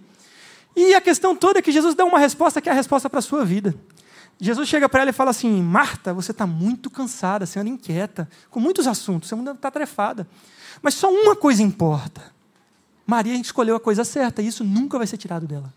E 0.76 0.96
a 0.96 1.02
questão 1.02 1.36
toda 1.36 1.60
é 1.60 1.62
que 1.62 1.72
Jesus 1.72 1.96
dá 1.96 2.04
uma 2.04 2.18
resposta 2.18 2.60
que 2.60 2.70
é 2.70 2.72
a 2.72 2.76
resposta 2.76 3.10
para 3.10 3.20
a 3.20 3.22
sua 3.22 3.46
vida. 3.46 3.76
Jesus 4.40 4.68
chega 4.68 4.90
para 4.90 5.02
ela 5.02 5.10
e 5.12 5.14
fala 5.14 5.30
assim: 5.30 5.62
Marta, 5.62 6.14
você 6.14 6.32
está 6.32 6.48
muito 6.48 6.90
cansada, 6.90 7.46
você 7.46 7.60
anda 7.60 7.70
inquieta, 7.70 8.28
com 8.50 8.60
muitos 8.60 8.88
assuntos, 8.88 9.30
você 9.30 9.36
está 9.36 9.70
trefada. 9.70 10.28
Mas 10.82 10.96
só 10.96 11.12
uma 11.12 11.36
coisa 11.36 11.62
importa. 11.62 12.34
Maria 13.06 13.36
escolheu 13.36 13.76
a 13.76 13.80
coisa 13.80 14.04
certa 14.04 14.42
e 14.42 14.48
isso 14.48 14.64
nunca 14.64 14.98
vai 14.98 15.06
ser 15.06 15.18
tirado 15.18 15.46
dela. 15.46 15.72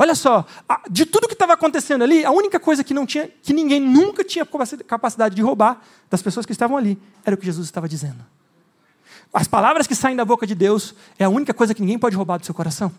Olha 0.00 0.14
só, 0.14 0.46
de 0.88 1.04
tudo 1.04 1.26
que 1.26 1.34
estava 1.34 1.54
acontecendo 1.54 2.04
ali, 2.04 2.24
a 2.24 2.30
única 2.30 2.60
coisa 2.60 2.84
que 2.84 2.94
não 2.94 3.04
tinha, 3.04 3.28
que 3.42 3.52
ninguém 3.52 3.80
nunca 3.80 4.22
tinha 4.22 4.46
capacidade 4.86 5.34
de 5.34 5.42
roubar 5.42 5.82
das 6.08 6.22
pessoas 6.22 6.46
que 6.46 6.52
estavam 6.52 6.76
ali, 6.76 6.96
era 7.24 7.34
o 7.34 7.38
que 7.38 7.44
Jesus 7.44 7.66
estava 7.66 7.88
dizendo. 7.88 8.24
As 9.34 9.48
palavras 9.48 9.88
que 9.88 9.96
saem 9.96 10.14
da 10.14 10.24
boca 10.24 10.46
de 10.46 10.54
Deus 10.54 10.94
é 11.18 11.24
a 11.24 11.28
única 11.28 11.52
coisa 11.52 11.74
que 11.74 11.80
ninguém 11.80 11.98
pode 11.98 12.14
roubar 12.14 12.38
do 12.38 12.46
seu 12.46 12.54
coração. 12.54 12.92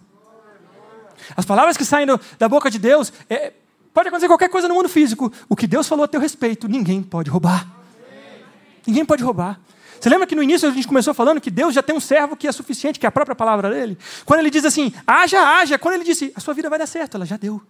As 1.37 1.45
palavras 1.45 1.77
que 1.77 1.85
saem 1.85 2.05
da 2.37 2.49
boca 2.49 2.69
de 2.69 2.77
Deus 2.77 3.13
é, 3.29 3.53
pode 3.93 4.09
acontecer 4.09 4.27
qualquer 4.27 4.49
coisa 4.49 4.67
no 4.67 4.73
mundo 4.73 4.89
físico. 4.89 5.31
O 5.47 5.55
que 5.55 5.67
Deus 5.67 5.87
falou 5.87 6.03
a 6.03 6.07
teu 6.07 6.19
respeito, 6.19 6.67
ninguém 6.67 7.01
pode 7.01 7.29
roubar. 7.29 7.65
Ninguém 8.85 9.05
pode 9.05 9.23
roubar. 9.23 9.59
Você 9.99 10.09
lembra 10.09 10.25
que 10.25 10.35
no 10.35 10.41
início 10.41 10.69
a 10.69 10.71
gente 10.71 10.87
começou 10.87 11.13
falando 11.13 11.41
que 11.41 11.51
Deus 11.51 11.73
já 11.73 11.83
tem 11.83 11.95
um 11.95 11.99
servo 11.99 12.35
que 12.35 12.47
é 12.47 12.51
suficiente, 12.51 12.99
que 12.99 13.05
é 13.05 13.09
a 13.09 13.11
própria 13.11 13.35
palavra 13.35 13.69
dele? 13.69 13.97
Quando 14.25 14.39
ele 14.39 14.49
diz 14.49 14.63
assim, 14.63 14.93
haja, 15.05 15.41
haja, 15.41 15.77
quando 15.77 15.95
ele 15.95 16.03
disse, 16.03 16.31
a 16.35 16.39
sua 16.39 16.53
vida 16.53 16.69
vai 16.69 16.79
dar 16.79 16.87
certo, 16.87 17.15
ela 17.15 17.25
já 17.25 17.35
deu. 17.35 17.61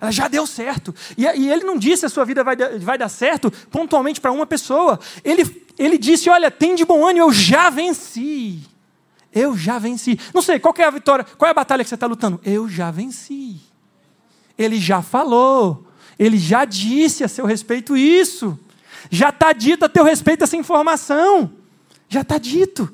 Ela 0.00 0.10
já 0.10 0.28
deu 0.28 0.46
certo. 0.46 0.94
E, 1.16 1.24
e 1.24 1.52
ele 1.52 1.62
não 1.62 1.76
disse 1.76 2.06
a 2.06 2.08
sua 2.08 2.24
vida 2.24 2.42
vai, 2.42 2.56
vai 2.56 2.96
dar 2.96 3.08
certo 3.08 3.50
pontualmente 3.70 4.20
para 4.20 4.32
uma 4.32 4.46
pessoa. 4.46 4.98
Ele, 5.22 5.44
ele 5.78 5.98
disse: 5.98 6.30
Olha, 6.30 6.50
tem 6.50 6.74
de 6.74 6.86
bom 6.86 7.06
ânimo, 7.06 7.26
eu 7.26 7.32
já 7.32 7.68
venci. 7.68 8.62
Eu 9.32 9.56
já 9.56 9.78
venci. 9.78 10.18
Não 10.34 10.40
sei, 10.40 10.58
qual 10.58 10.74
é 10.78 10.84
a 10.84 10.90
vitória? 10.90 11.24
Qual 11.36 11.46
é 11.46 11.50
a 11.50 11.54
batalha 11.54 11.84
que 11.84 11.88
você 11.88 11.94
está 11.94 12.06
lutando? 12.06 12.40
Eu 12.42 12.66
já 12.66 12.90
venci. 12.90 13.60
Ele 14.56 14.80
já 14.80 15.02
falou. 15.02 15.86
Ele 16.18 16.38
já 16.38 16.64
disse 16.64 17.22
a 17.22 17.28
seu 17.28 17.44
respeito 17.44 17.96
isso. 17.96 18.58
Já 19.08 19.30
está 19.30 19.52
dito 19.52 19.84
a 19.84 19.88
teu 19.88 20.04
respeito 20.04 20.44
essa 20.44 20.56
informação. 20.56 21.52
Já 22.08 22.22
está 22.22 22.36
dito. 22.38 22.92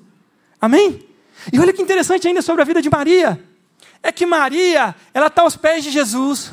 Amém? 0.61 1.05
E 1.53 1.59
olha 1.59 1.73
que 1.73 1.83
interessante 1.83 2.29
ainda 2.29 2.43
sobre 2.43 2.63
a 2.63 2.65
vida 2.65 2.83
de 2.83 2.91
Maria. 2.91 3.43
É 4.03 4.13
que 4.13 4.27
Maria, 4.27 4.95
ela 5.13 5.27
está 5.27 5.43
aos 5.43 5.57
pés 5.57 5.83
de 5.83 5.91
Jesus. 5.91 6.53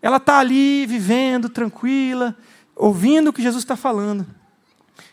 Ela 0.00 0.18
está 0.18 0.38
ali 0.38 0.84
vivendo, 0.86 1.48
tranquila, 1.48 2.36
ouvindo 2.76 3.28
o 3.28 3.32
que 3.32 3.42
Jesus 3.42 3.62
está 3.62 3.76
falando. 3.76 4.26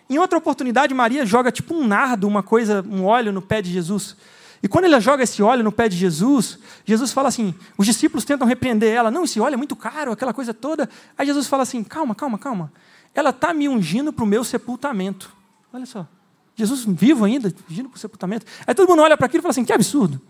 Em 0.09 0.17
outra 0.17 0.37
oportunidade, 0.37 0.93
Maria 0.93 1.25
joga 1.25 1.51
tipo 1.51 1.75
um 1.75 1.87
nardo, 1.87 2.27
uma 2.27 2.41
coisa, 2.41 2.83
um 2.89 3.05
óleo 3.05 3.31
no 3.31 3.41
pé 3.41 3.61
de 3.61 3.71
Jesus. 3.71 4.15
E 4.61 4.67
quando 4.67 4.85
ela 4.85 4.99
joga 4.99 5.23
esse 5.23 5.41
óleo 5.41 5.63
no 5.63 5.71
pé 5.71 5.87
de 5.87 5.95
Jesus, 5.95 6.57
Jesus 6.83 7.13
fala 7.13 7.29
assim: 7.29 7.53
os 7.77 7.85
discípulos 7.85 8.25
tentam 8.25 8.47
repreender 8.47 8.93
ela. 8.93 9.11
Não, 9.11 9.23
esse 9.23 9.39
óleo 9.39 9.53
é 9.53 9.57
muito 9.57 9.75
caro, 9.75 10.11
aquela 10.11 10.33
coisa 10.33 10.53
toda. 10.53 10.89
Aí 11.17 11.25
Jesus 11.25 11.47
fala 11.47 11.63
assim: 11.63 11.83
calma, 11.83 12.15
calma, 12.15 12.37
calma 12.39 12.71
ela 13.13 13.31
está 13.31 13.53
me 13.53 13.67
ungindo 13.67 14.13
para 14.13 14.23
o 14.23 14.27
meu 14.27 14.43
sepultamento. 14.43 15.31
Olha 15.73 15.85
só. 15.85 16.07
Jesus 16.55 16.83
vivo 16.85 17.23
ainda, 17.25 17.53
ungindo 17.69 17.89
para 17.89 17.95
o 17.95 17.99
sepultamento. 17.99 18.45
Aí 18.67 18.73
todo 18.73 18.89
mundo 18.89 19.01
olha 19.01 19.15
para 19.15 19.27
aquilo 19.27 19.41
e 19.41 19.43
fala 19.43 19.51
assim: 19.51 19.63
que 19.63 19.73
absurdo. 19.73 20.21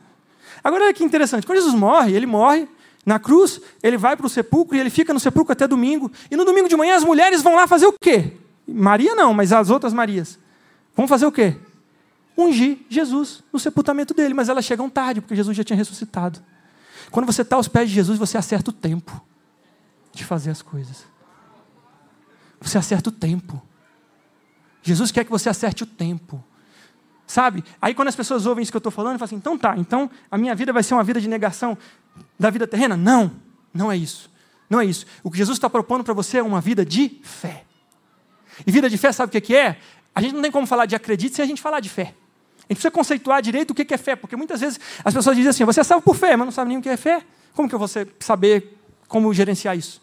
Agora 0.63 0.85
olha 0.85 0.93
que 0.93 1.03
interessante. 1.03 1.45
Quando 1.45 1.57
Jesus 1.57 1.73
morre, 1.73 2.13
ele 2.13 2.25
morre 2.25 2.67
na 3.05 3.17
cruz, 3.17 3.59
ele 3.81 3.97
vai 3.97 4.15
para 4.15 4.25
o 4.25 4.29
sepulcro 4.29 4.75
e 4.75 4.79
ele 4.79 4.89
fica 4.89 5.13
no 5.13 5.19
sepulcro 5.19 5.53
até 5.53 5.67
domingo. 5.67 6.11
E 6.29 6.35
no 6.35 6.45
domingo 6.45 6.69
de 6.69 6.75
manhã 6.75 6.95
as 6.95 7.03
mulheres 7.03 7.41
vão 7.41 7.55
lá 7.55 7.67
fazer 7.67 7.87
o 7.87 7.93
quê? 7.99 8.33
Maria 8.67 9.15
não, 9.15 9.33
mas 9.33 9.51
as 9.51 9.69
outras 9.69 9.93
Marias. 9.93 10.37
Vão 10.95 11.07
fazer 11.07 11.25
o 11.25 11.31
quê? 11.31 11.55
Ungir 12.37 12.77
Jesus 12.89 13.43
no 13.51 13.59
sepultamento 13.59 14.13
dele. 14.13 14.33
Mas 14.33 14.49
elas 14.49 14.65
chegam 14.65 14.89
tarde, 14.89 15.21
porque 15.21 15.35
Jesus 15.35 15.55
já 15.55 15.63
tinha 15.63 15.77
ressuscitado. 15.77 16.39
Quando 17.09 17.25
você 17.25 17.41
está 17.41 17.55
aos 17.55 17.67
pés 17.67 17.89
de 17.89 17.95
Jesus, 17.95 18.19
você 18.19 18.37
acerta 18.37 18.69
o 18.69 18.73
tempo 18.73 19.19
de 20.13 20.23
fazer 20.23 20.51
as 20.51 20.61
coisas. 20.61 21.05
Você 22.61 22.77
acerta 22.77 23.09
o 23.09 23.11
tempo. 23.11 23.61
Jesus 24.81 25.11
quer 25.11 25.23
que 25.23 25.31
você 25.31 25.49
acerte 25.49 25.83
o 25.83 25.85
tempo. 25.85 26.43
Sabe? 27.27 27.63
Aí 27.81 27.93
quando 27.93 28.07
as 28.07 28.15
pessoas 28.15 28.45
ouvem 28.45 28.63
isso 28.63 28.71
que 28.71 28.75
eu 28.75 28.79
estou 28.79 28.91
falando, 28.91 29.19
falam 29.19 29.25
assim: 29.25 29.35
então 29.35 29.57
tá, 29.57 29.75
então 29.77 30.09
a 30.31 30.37
minha 30.37 30.55
vida 30.55 30.73
vai 30.73 30.81
ser 30.81 30.95
uma 30.95 31.03
vida 31.03 31.21
de 31.21 31.27
negação 31.27 31.77
da 32.39 32.49
vida 32.49 32.65
terrena? 32.65 32.97
Não, 32.97 33.31
não 33.73 33.91
é 33.91 33.95
isso. 33.95 34.31
Não 34.69 34.79
é 34.79 34.85
isso. 34.85 35.05
O 35.23 35.31
que 35.31 35.37
Jesus 35.37 35.57
está 35.57 35.69
propondo 35.69 36.03
para 36.03 36.13
você 36.13 36.39
é 36.39 36.43
uma 36.43 36.61
vida 36.61 36.85
de 36.85 37.19
fé. 37.23 37.65
E 38.65 38.71
vida 38.71 38.89
de 38.89 38.97
fé, 38.97 39.11
sabe 39.11 39.37
o 39.37 39.41
que 39.41 39.55
é? 39.55 39.77
A 40.13 40.21
gente 40.21 40.33
não 40.33 40.41
tem 40.41 40.51
como 40.51 40.67
falar 40.67 40.85
de 40.85 40.95
acredite 40.95 41.35
sem 41.35 41.43
a 41.43 41.47
gente 41.47 41.61
falar 41.61 41.79
de 41.79 41.89
fé. 41.89 42.13
A 42.69 42.73
gente 42.73 42.77
precisa 42.77 42.91
conceituar 42.91 43.41
direito 43.41 43.71
o 43.71 43.73
que 43.75 43.93
é 43.93 43.97
fé, 43.97 44.15
porque 44.15 44.35
muitas 44.35 44.59
vezes 44.61 44.79
as 45.03 45.13
pessoas 45.13 45.35
dizem 45.35 45.49
assim: 45.49 45.65
você 45.65 45.79
é 45.79 45.83
salvo 45.83 46.03
por 46.03 46.15
fé, 46.15 46.35
mas 46.35 46.45
não 46.45 46.51
sabe 46.51 46.69
nem 46.69 46.77
o 46.77 46.81
que 46.81 46.89
é 46.89 46.97
fé. 46.97 47.23
Como 47.55 47.67
que 47.67 47.75
eu 47.75 47.79
vou 47.79 47.89
saber 48.19 48.77
como 49.07 49.33
gerenciar 49.33 49.77
isso? 49.77 50.01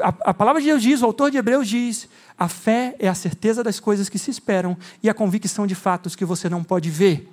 A, 0.00 0.30
a 0.30 0.34
palavra 0.34 0.60
de 0.60 0.68
Deus 0.68 0.82
diz, 0.82 1.02
o 1.02 1.06
autor 1.06 1.30
de 1.30 1.38
Hebreus 1.38 1.68
diz: 1.68 2.08
a 2.38 2.48
fé 2.48 2.94
é 2.98 3.08
a 3.08 3.14
certeza 3.14 3.62
das 3.62 3.80
coisas 3.80 4.08
que 4.08 4.18
se 4.18 4.30
esperam 4.30 4.76
e 5.02 5.08
a 5.08 5.14
convicção 5.14 5.66
de 5.66 5.74
fatos 5.74 6.16
que 6.16 6.24
você 6.24 6.48
não 6.48 6.62
pode 6.62 6.90
ver. 6.90 7.28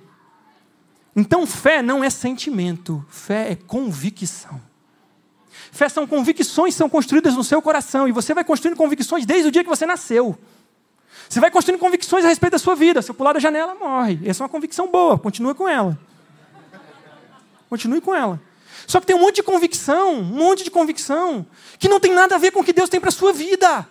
Então, 1.14 1.46
fé 1.46 1.82
não 1.82 2.04
é 2.04 2.10
sentimento, 2.10 3.04
fé 3.08 3.52
é 3.52 3.56
convicção. 3.56 4.60
Fé 5.72 5.88
são 5.88 6.06
convicções 6.06 6.74
que 6.74 6.78
são 6.78 6.88
construídas 6.88 7.34
no 7.34 7.44
seu 7.44 7.60
coração 7.60 8.08
e 8.08 8.12
você 8.12 8.32
vai 8.34 8.44
construindo 8.44 8.76
convicções 8.76 9.26
desde 9.26 9.48
o 9.48 9.50
dia 9.52 9.62
que 9.62 9.68
você 9.68 9.86
nasceu. 9.86 10.38
Você 11.28 11.40
vai 11.40 11.50
construindo 11.50 11.78
convicções 11.78 12.24
a 12.24 12.28
respeito 12.28 12.52
da 12.52 12.58
sua 12.58 12.74
vida. 12.74 13.02
Se 13.02 13.10
eu 13.10 13.14
pular 13.14 13.32
da 13.32 13.40
janela, 13.40 13.74
morre. 13.74 14.20
Essa 14.24 14.42
é 14.42 14.44
uma 14.44 14.48
convicção 14.48 14.90
boa, 14.90 15.18
continua 15.18 15.54
com 15.54 15.68
ela. 15.68 15.98
Continue 17.68 18.00
com 18.00 18.14
ela. 18.14 18.40
Só 18.86 19.00
que 19.00 19.06
tem 19.06 19.16
um 19.16 19.20
monte 19.20 19.36
de 19.36 19.42
convicção, 19.42 20.14
um 20.14 20.22
monte 20.22 20.64
de 20.64 20.70
convicção, 20.70 21.46
que 21.78 21.88
não 21.88 22.00
tem 22.00 22.12
nada 22.12 22.34
a 22.34 22.38
ver 22.38 22.50
com 22.50 22.60
o 22.60 22.64
que 22.64 22.72
Deus 22.72 22.88
tem 22.88 23.00
para 23.00 23.08
a 23.08 23.12
sua 23.12 23.32
vida. 23.32 23.86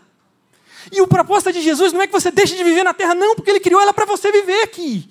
E 0.91 1.01
o 1.01 1.07
proposta 1.07 1.51
de 1.51 1.61
Jesus 1.61 1.93
não 1.93 2.01
é 2.01 2.07
que 2.07 2.13
você 2.13 2.31
deixe 2.31 2.55
de 2.55 2.63
viver 2.63 2.83
na 2.83 2.93
terra, 2.93 3.13
não, 3.13 3.35
porque 3.35 3.49
Ele 3.49 3.59
criou 3.59 3.81
ela 3.81 3.93
para 3.93 4.05
você 4.05 4.31
viver 4.31 4.63
aqui. 4.63 5.09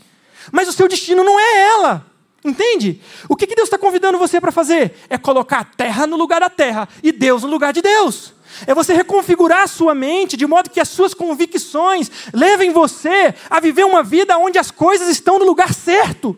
Mas 0.51 0.69
o 0.69 0.73
seu 0.73 0.89
destino 0.89 1.23
não 1.23 1.39
é 1.39 1.69
ela. 1.69 2.07
Entende? 2.45 3.01
O 3.29 3.37
que, 3.37 3.47
que 3.47 3.55
Deus 3.55 3.67
está 3.67 3.77
convidando 3.77 4.19
você 4.19 4.41
para 4.41 4.53
fazer? 4.53 4.95
É 5.11 5.19
colocar 5.19 5.61
a 5.61 5.65
terra 5.65 6.07
no 6.07 6.17
lugar 6.17 6.41
da 6.41 6.49
terra 6.49 6.89
e 7.03 7.11
Deus 7.11 7.43
no 7.43 7.49
lugar 7.49 7.73
de 7.73 7.83
Deus. 7.83 8.33
É 8.67 8.75
você 8.75 8.95
reconfigurar 8.95 9.63
a 9.63 9.67
sua 9.67 9.95
mente 9.95 10.37
de 10.37 10.47
modo 10.47 10.71
que 10.71 10.81
as 10.81 10.89
suas 10.89 11.15
convicções 11.15 12.11
levem 12.33 12.73
você 12.73 13.35
a 13.51 13.61
viver 13.61 13.85
uma 13.85 14.03
vida 14.03 14.39
onde 14.39 14.59
as 14.59 14.71
coisas 14.71 15.09
estão 15.09 15.39
no 15.39 15.45
lugar 15.45 15.75
certo. 15.75 16.37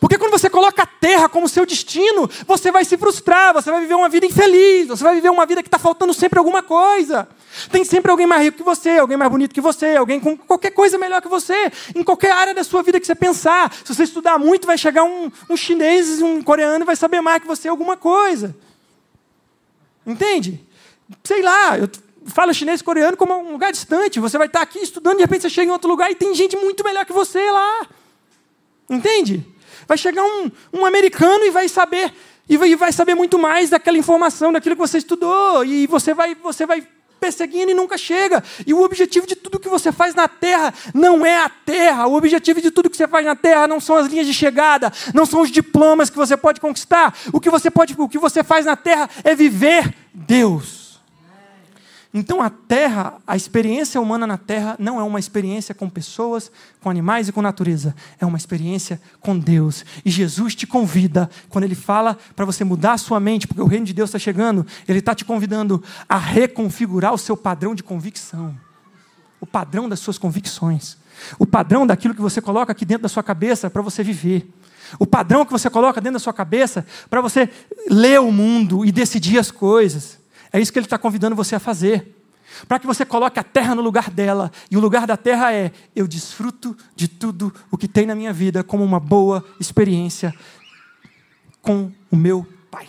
Porque 0.00 0.18
quando 0.18 0.32
você 0.32 0.48
coloca 0.50 0.82
a 0.82 0.86
terra 0.86 1.28
como 1.28 1.48
seu 1.48 1.66
destino, 1.66 2.28
você 2.46 2.70
vai 2.70 2.84
se 2.84 2.96
frustrar, 2.96 3.54
você 3.54 3.70
vai 3.70 3.80
viver 3.80 3.94
uma 3.94 4.08
vida 4.08 4.26
infeliz, 4.26 4.88
você 4.88 5.02
vai 5.02 5.14
viver 5.14 5.30
uma 5.30 5.46
vida 5.46 5.62
que 5.62 5.68
está 5.68 5.78
faltando 5.78 6.12
sempre 6.12 6.38
alguma 6.38 6.62
coisa. 6.62 7.28
Tem 7.70 7.84
sempre 7.84 8.10
alguém 8.10 8.26
mais 8.26 8.42
rico 8.42 8.58
que 8.58 8.62
você, 8.62 8.98
alguém 8.98 9.16
mais 9.16 9.30
bonito 9.30 9.54
que 9.54 9.60
você, 9.60 9.96
alguém 9.96 10.20
com 10.20 10.36
qualquer 10.36 10.70
coisa 10.70 10.98
melhor 10.98 11.22
que 11.22 11.28
você, 11.28 11.72
em 11.94 12.02
qualquer 12.02 12.32
área 12.32 12.54
da 12.54 12.64
sua 12.64 12.82
vida 12.82 13.00
que 13.00 13.06
você 13.06 13.14
pensar. 13.14 13.72
Se 13.84 13.94
você 13.94 14.04
estudar 14.04 14.38
muito, 14.38 14.66
vai 14.66 14.76
chegar 14.76 15.04
um, 15.04 15.30
um 15.48 15.56
chinês, 15.56 16.20
um 16.20 16.42
coreano 16.42 16.84
e 16.84 16.86
vai 16.86 16.96
saber 16.96 17.20
mais 17.20 17.40
que 17.40 17.46
você 17.46 17.68
alguma 17.68 17.96
coisa. 17.96 18.54
Entende? 20.06 20.66
sei 21.22 21.42
lá, 21.42 21.78
eu 21.78 21.88
falo 22.26 22.52
chinês 22.52 22.80
e 22.80 22.84
coreano 22.84 23.16
como 23.16 23.34
um 23.34 23.52
lugar 23.52 23.72
distante. 23.72 24.20
Você 24.20 24.38
vai 24.38 24.46
estar 24.46 24.62
aqui 24.62 24.78
estudando, 24.80 25.16
de 25.16 25.22
repente 25.22 25.42
você 25.42 25.50
chega 25.50 25.70
em 25.70 25.72
outro 25.72 25.88
lugar 25.88 26.10
e 26.10 26.14
tem 26.14 26.34
gente 26.34 26.56
muito 26.56 26.84
melhor 26.84 27.04
que 27.04 27.12
você 27.12 27.50
lá. 27.50 27.86
Entende? 28.88 29.44
Vai 29.86 29.96
chegar 29.96 30.22
um, 30.22 30.50
um 30.72 30.84
americano 30.84 31.44
e 31.44 31.50
vai 31.50 31.68
saber 31.68 32.12
e 32.48 32.76
vai, 32.76 32.92
saber 32.92 33.14
muito 33.14 33.38
mais 33.38 33.70
daquela 33.70 33.98
informação, 33.98 34.52
daquilo 34.52 34.76
que 34.76 34.80
você 34.80 34.98
estudou, 34.98 35.64
e 35.64 35.86
você 35.88 36.14
vai, 36.14 36.34
você 36.36 36.64
vai 36.64 36.86
perseguindo 37.18 37.70
e 37.70 37.74
nunca 37.74 37.98
chega. 37.98 38.42
E 38.64 38.72
o 38.72 38.82
objetivo 38.82 39.26
de 39.26 39.34
tudo 39.34 39.58
que 39.58 39.68
você 39.68 39.90
faz 39.90 40.14
na 40.14 40.28
terra 40.28 40.72
não 40.94 41.26
é 41.26 41.36
a 41.38 41.48
terra. 41.48 42.06
O 42.06 42.14
objetivo 42.14 42.60
de 42.60 42.70
tudo 42.70 42.88
que 42.88 42.96
você 42.96 43.08
faz 43.08 43.26
na 43.26 43.34
terra 43.34 43.66
não 43.66 43.80
são 43.80 43.96
as 43.96 44.06
linhas 44.06 44.26
de 44.26 44.34
chegada, 44.34 44.92
não 45.12 45.26
são 45.26 45.40
os 45.40 45.50
diplomas 45.50 46.08
que 46.08 46.16
você 46.16 46.36
pode 46.36 46.60
conquistar. 46.60 47.16
O 47.32 47.40
que 47.40 47.50
você 47.50 47.70
pode, 47.70 47.94
o 47.98 48.08
que 48.08 48.18
você 48.18 48.44
faz 48.44 48.64
na 48.66 48.76
terra 48.76 49.10
é 49.24 49.34
viver 49.34 49.92
Deus. 50.14 50.85
Então 52.18 52.40
a 52.40 52.48
terra, 52.48 53.18
a 53.26 53.36
experiência 53.36 54.00
humana 54.00 54.26
na 54.26 54.38
terra 54.38 54.74
não 54.78 54.98
é 54.98 55.02
uma 55.02 55.18
experiência 55.18 55.74
com 55.74 55.86
pessoas, 55.86 56.50
com 56.80 56.88
animais 56.88 57.28
e 57.28 57.32
com 57.32 57.42
natureza, 57.42 57.94
é 58.18 58.24
uma 58.24 58.38
experiência 58.38 58.98
com 59.20 59.38
Deus. 59.38 59.84
E 60.02 60.10
Jesus 60.10 60.54
te 60.54 60.66
convida, 60.66 61.28
quando 61.50 61.64
ele 61.64 61.74
fala 61.74 62.16
para 62.34 62.46
você 62.46 62.64
mudar 62.64 62.94
a 62.94 62.98
sua 62.98 63.20
mente, 63.20 63.46
porque 63.46 63.60
o 63.60 63.66
reino 63.66 63.84
de 63.84 63.92
Deus 63.92 64.08
está 64.08 64.18
chegando, 64.18 64.66
ele 64.88 65.00
está 65.00 65.14
te 65.14 65.26
convidando 65.26 65.84
a 66.08 66.16
reconfigurar 66.16 67.12
o 67.12 67.18
seu 67.18 67.36
padrão 67.36 67.74
de 67.74 67.82
convicção, 67.82 68.58
o 69.38 69.44
padrão 69.44 69.86
das 69.86 70.00
suas 70.00 70.16
convicções, 70.16 70.96
o 71.38 71.44
padrão 71.44 71.86
daquilo 71.86 72.14
que 72.14 72.22
você 72.22 72.40
coloca 72.40 72.72
aqui 72.72 72.86
dentro 72.86 73.02
da 73.02 73.10
sua 73.10 73.22
cabeça 73.22 73.68
para 73.68 73.82
você 73.82 74.02
viver. 74.02 74.50
O 74.98 75.06
padrão 75.06 75.44
que 75.44 75.52
você 75.52 75.68
coloca 75.68 76.00
dentro 76.00 76.14
da 76.14 76.20
sua 76.20 76.32
cabeça 76.32 76.86
para 77.10 77.20
você 77.20 77.50
ler 77.90 78.20
o 78.20 78.32
mundo 78.32 78.86
e 78.86 78.92
decidir 78.92 79.38
as 79.38 79.50
coisas. 79.50 80.18
É 80.56 80.60
isso 80.60 80.72
que 80.72 80.78
ele 80.78 80.86
está 80.86 80.96
convidando 80.96 81.36
você 81.36 81.54
a 81.54 81.60
fazer. 81.60 82.16
Para 82.66 82.78
que 82.78 82.86
você 82.86 83.04
coloque 83.04 83.38
a 83.38 83.44
terra 83.44 83.74
no 83.74 83.82
lugar 83.82 84.08
dela. 84.08 84.50
E 84.70 84.76
o 84.78 84.80
lugar 84.80 85.06
da 85.06 85.14
terra 85.14 85.52
é: 85.52 85.70
eu 85.94 86.08
desfruto 86.08 86.74
de 86.94 87.06
tudo 87.08 87.52
o 87.70 87.76
que 87.76 87.86
tem 87.86 88.06
na 88.06 88.14
minha 88.14 88.32
vida 88.32 88.64
como 88.64 88.82
uma 88.82 88.98
boa 88.98 89.44
experiência 89.60 90.34
com 91.60 91.92
o 92.10 92.16
meu 92.16 92.46
Pai. 92.70 92.88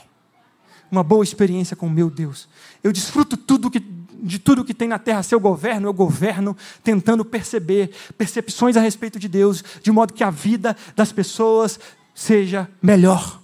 Uma 0.90 1.04
boa 1.04 1.26
experiência 1.26 1.76
com 1.76 1.88
o 1.88 1.92
meu 1.92 2.10
Deus. 2.10 2.48
Eu 2.82 2.94
desfruto 2.94 3.36
tudo 3.36 3.70
que, 3.70 3.82
de 3.82 4.40
tudo 4.40 4.64
que 4.64 4.74
tem 4.74 4.88
na 4.88 4.98
terra. 4.98 5.22
Seu 5.22 5.38
governo, 5.38 5.90
eu 5.90 5.94
governo, 5.94 6.56
tentando 6.86 7.26
perceber 7.26 7.92
percepções 8.18 8.78
a 8.78 8.80
respeito 8.80 9.20
de 9.20 9.28
Deus, 9.28 9.62
de 9.84 9.92
modo 9.92 10.14
que 10.14 10.24
a 10.24 10.30
vida 10.30 10.74
das 10.96 11.12
pessoas 11.12 11.78
seja 12.16 12.70
melhor. 12.82 13.42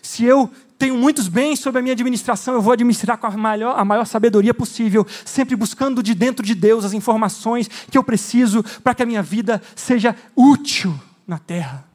Se 0.00 0.24
eu 0.24 0.52
tenho 0.78 0.96
muitos 0.96 1.28
bens 1.28 1.60
sob 1.60 1.78
a 1.78 1.82
minha 1.82 1.92
administração, 1.92 2.54
eu 2.54 2.60
vou 2.60 2.72
administrar 2.72 3.16
com 3.16 3.26
a 3.26 3.30
maior, 3.30 3.78
a 3.78 3.84
maior 3.84 4.04
sabedoria 4.04 4.52
possível, 4.52 5.06
sempre 5.24 5.56
buscando 5.56 6.02
de 6.02 6.14
dentro 6.14 6.44
de 6.44 6.54
Deus 6.54 6.84
as 6.84 6.92
informações 6.92 7.68
que 7.68 7.96
eu 7.96 8.04
preciso 8.04 8.62
para 8.82 8.94
que 8.94 9.02
a 9.02 9.06
minha 9.06 9.22
vida 9.22 9.62
seja 9.74 10.14
útil 10.34 10.98
na 11.26 11.38
terra. 11.38 11.88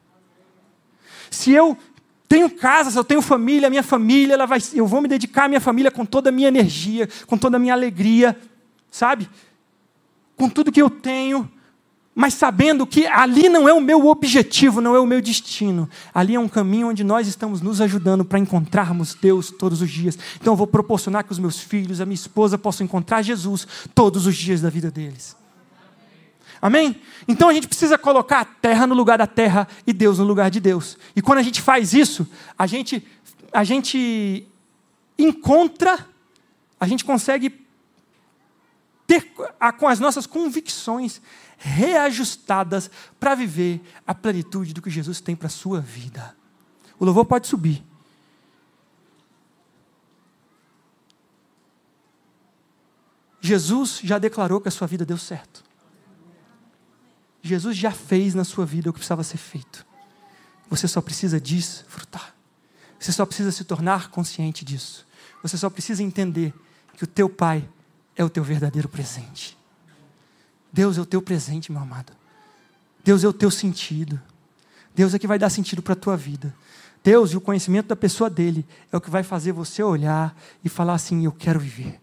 Se 1.30 1.52
eu 1.52 1.78
tenho 2.28 2.50
casa, 2.50 2.90
se 2.90 2.98
eu 2.98 3.04
tenho 3.04 3.22
família, 3.22 3.70
minha 3.70 3.82
família, 3.82 4.34
ela 4.34 4.46
vai, 4.46 4.58
eu 4.74 4.86
vou 4.86 5.00
me 5.00 5.08
dedicar 5.08 5.44
à 5.44 5.48
minha 5.48 5.60
família 5.60 5.90
com 5.90 6.04
toda 6.04 6.30
a 6.30 6.32
minha 6.32 6.48
energia, 6.48 7.08
com 7.26 7.38
toda 7.38 7.56
a 7.56 7.60
minha 7.60 7.74
alegria, 7.74 8.36
sabe? 8.90 9.28
Com 10.36 10.48
tudo 10.48 10.72
que 10.72 10.82
eu 10.82 10.90
tenho, 10.90 11.50
mas 12.14 12.34
sabendo 12.34 12.86
que 12.86 13.06
ali 13.06 13.48
não 13.48 13.66
é 13.66 13.72
o 13.72 13.80
meu 13.80 14.06
objetivo, 14.06 14.82
não 14.82 14.94
é 14.94 15.00
o 15.00 15.06
meu 15.06 15.20
destino. 15.20 15.88
Ali 16.12 16.34
é 16.34 16.40
um 16.40 16.48
caminho 16.48 16.88
onde 16.88 17.02
nós 17.02 17.26
estamos 17.26 17.62
nos 17.62 17.80
ajudando 17.80 18.22
para 18.22 18.38
encontrarmos 18.38 19.14
Deus 19.14 19.50
todos 19.50 19.80
os 19.80 19.90
dias. 19.90 20.18
Então 20.38 20.52
eu 20.52 20.56
vou 20.56 20.66
proporcionar 20.66 21.24
que 21.24 21.32
os 21.32 21.38
meus 21.38 21.58
filhos, 21.58 22.00
a 22.00 22.04
minha 22.04 22.14
esposa 22.14 22.58
possam 22.58 22.84
encontrar 22.84 23.22
Jesus 23.22 23.66
todos 23.94 24.26
os 24.26 24.36
dias 24.36 24.60
da 24.60 24.68
vida 24.68 24.90
deles. 24.90 25.34
Amém? 26.60 27.00
Então 27.26 27.48
a 27.48 27.54
gente 27.54 27.66
precisa 27.66 27.96
colocar 27.96 28.40
a 28.40 28.44
terra 28.44 28.86
no 28.86 28.94
lugar 28.94 29.16
da 29.16 29.26
terra 29.26 29.66
e 29.86 29.92
Deus 29.92 30.18
no 30.18 30.24
lugar 30.24 30.50
de 30.50 30.60
Deus. 30.60 30.98
E 31.16 31.22
quando 31.22 31.38
a 31.38 31.42
gente 31.42 31.62
faz 31.62 31.94
isso, 31.94 32.28
a 32.58 32.66
gente, 32.66 33.02
a 33.52 33.64
gente 33.64 34.46
encontra, 35.18 36.06
a 36.78 36.86
gente 36.86 37.04
consegue 37.06 37.61
ter 39.12 39.34
com 39.78 39.86
as 39.86 40.00
nossas 40.00 40.26
convicções 40.26 41.20
reajustadas 41.58 42.90
para 43.20 43.34
viver 43.34 43.82
a 44.06 44.14
plenitude 44.14 44.72
do 44.72 44.80
que 44.80 44.88
Jesus 44.88 45.20
tem 45.20 45.36
para 45.36 45.48
a 45.48 45.50
sua 45.50 45.80
vida. 45.80 46.34
O 46.98 47.04
louvor 47.04 47.26
pode 47.26 47.46
subir. 47.46 47.84
Jesus 53.40 54.00
já 54.02 54.18
declarou 54.18 54.60
que 54.60 54.68
a 54.68 54.70
sua 54.70 54.86
vida 54.86 55.04
deu 55.04 55.18
certo. 55.18 55.62
Jesus 57.42 57.76
já 57.76 57.90
fez 57.90 58.34
na 58.34 58.44
sua 58.44 58.64
vida 58.64 58.88
o 58.88 58.92
que 58.92 59.00
precisava 59.00 59.24
ser 59.24 59.36
feito. 59.36 59.84
Você 60.70 60.88
só 60.88 61.02
precisa 61.02 61.40
desfrutar. 61.40 62.34
Você 62.98 63.12
só 63.12 63.26
precisa 63.26 63.52
se 63.52 63.64
tornar 63.64 64.08
consciente 64.10 64.64
disso. 64.64 65.06
Você 65.42 65.58
só 65.58 65.68
precisa 65.68 66.02
entender 66.02 66.54
que 66.96 67.04
o 67.04 67.06
teu 67.06 67.28
Pai 67.28 67.68
é 68.16 68.24
o 68.24 68.30
teu 68.30 68.44
verdadeiro 68.44 68.88
presente. 68.88 69.56
Deus 70.72 70.96
é 70.96 71.00
o 71.00 71.06
teu 71.06 71.20
presente, 71.20 71.70
meu 71.70 71.80
amado. 71.80 72.12
Deus 73.04 73.24
é 73.24 73.28
o 73.28 73.32
teu 73.32 73.50
sentido. 73.50 74.20
Deus 74.94 75.14
é 75.14 75.18
que 75.18 75.26
vai 75.26 75.38
dar 75.38 75.50
sentido 75.50 75.82
para 75.82 75.92
a 75.92 75.96
tua 75.96 76.16
vida. 76.16 76.54
Deus 77.02 77.32
e 77.32 77.36
o 77.36 77.40
conhecimento 77.40 77.88
da 77.88 77.96
pessoa 77.96 78.30
dele 78.30 78.64
é 78.90 78.96
o 78.96 79.00
que 79.00 79.10
vai 79.10 79.22
fazer 79.22 79.52
você 79.52 79.82
olhar 79.82 80.36
e 80.64 80.68
falar 80.68 80.94
assim: 80.94 81.24
eu 81.24 81.32
quero 81.32 81.58
viver. 81.58 82.00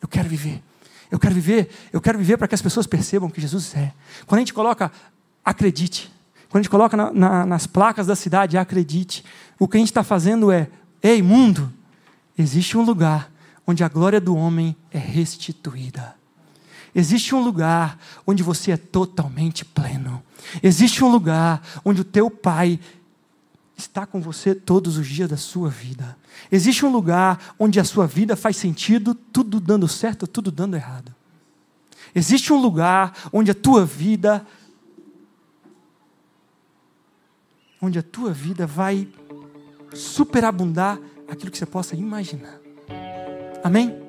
Eu 0.00 0.08
quero 0.08 0.28
viver. 0.28 0.62
Eu 1.10 1.18
quero 1.18 1.34
viver. 1.34 1.70
Eu 1.92 2.00
quero 2.00 2.18
viver 2.18 2.36
para 2.36 2.46
que 2.46 2.54
as 2.54 2.62
pessoas 2.62 2.86
percebam 2.86 3.30
que 3.30 3.40
Jesus 3.40 3.74
é. 3.74 3.92
Quando 4.26 4.38
a 4.38 4.40
gente 4.40 4.52
coloca, 4.52 4.92
acredite. 5.44 6.12
Quando 6.48 6.60
a 6.60 6.62
gente 6.62 6.70
coloca 6.70 6.96
na, 6.96 7.12
na, 7.12 7.46
nas 7.46 7.66
placas 7.66 8.06
da 8.06 8.14
cidade, 8.14 8.58
acredite. 8.58 9.24
O 9.58 9.66
que 9.66 9.76
a 9.76 9.80
gente 9.80 9.90
está 9.90 10.04
fazendo 10.04 10.52
é: 10.52 10.68
ei, 11.02 11.22
mundo, 11.22 11.72
existe 12.36 12.76
um 12.76 12.82
lugar 12.82 13.32
onde 13.66 13.82
a 13.82 13.88
glória 13.88 14.20
do 14.20 14.36
homem 14.36 14.76
é 14.90 14.98
restituída. 14.98 16.14
Existe 16.94 17.34
um 17.34 17.42
lugar 17.42 17.98
onde 18.26 18.42
você 18.42 18.72
é 18.72 18.76
totalmente 18.76 19.64
pleno. 19.64 20.22
Existe 20.62 21.02
um 21.02 21.10
lugar 21.10 21.62
onde 21.84 22.02
o 22.02 22.04
teu 22.04 22.30
pai 22.30 22.78
está 23.76 24.06
com 24.06 24.20
você 24.20 24.54
todos 24.54 24.96
os 24.96 25.06
dias 25.06 25.28
da 25.28 25.36
sua 25.36 25.68
vida. 25.68 26.16
Existe 26.52 26.86
um 26.86 26.92
lugar 26.92 27.54
onde 27.58 27.80
a 27.80 27.84
sua 27.84 28.06
vida 28.06 28.36
faz 28.36 28.56
sentido, 28.56 29.14
tudo 29.14 29.58
dando 29.58 29.88
certo, 29.88 30.26
tudo 30.26 30.52
dando 30.52 30.76
errado. 30.76 31.12
Existe 32.14 32.52
um 32.52 32.60
lugar 32.60 33.12
onde 33.32 33.50
a 33.50 33.54
tua 33.54 33.84
vida 33.84 34.46
onde 37.82 37.98
a 37.98 38.02
tua 38.02 38.32
vida 38.32 38.66
vai 38.66 39.06
superabundar 39.92 40.98
aquilo 41.28 41.50
que 41.50 41.58
você 41.58 41.66
possa 41.66 41.94
imaginar. 41.94 42.63
Amém? 43.64 44.03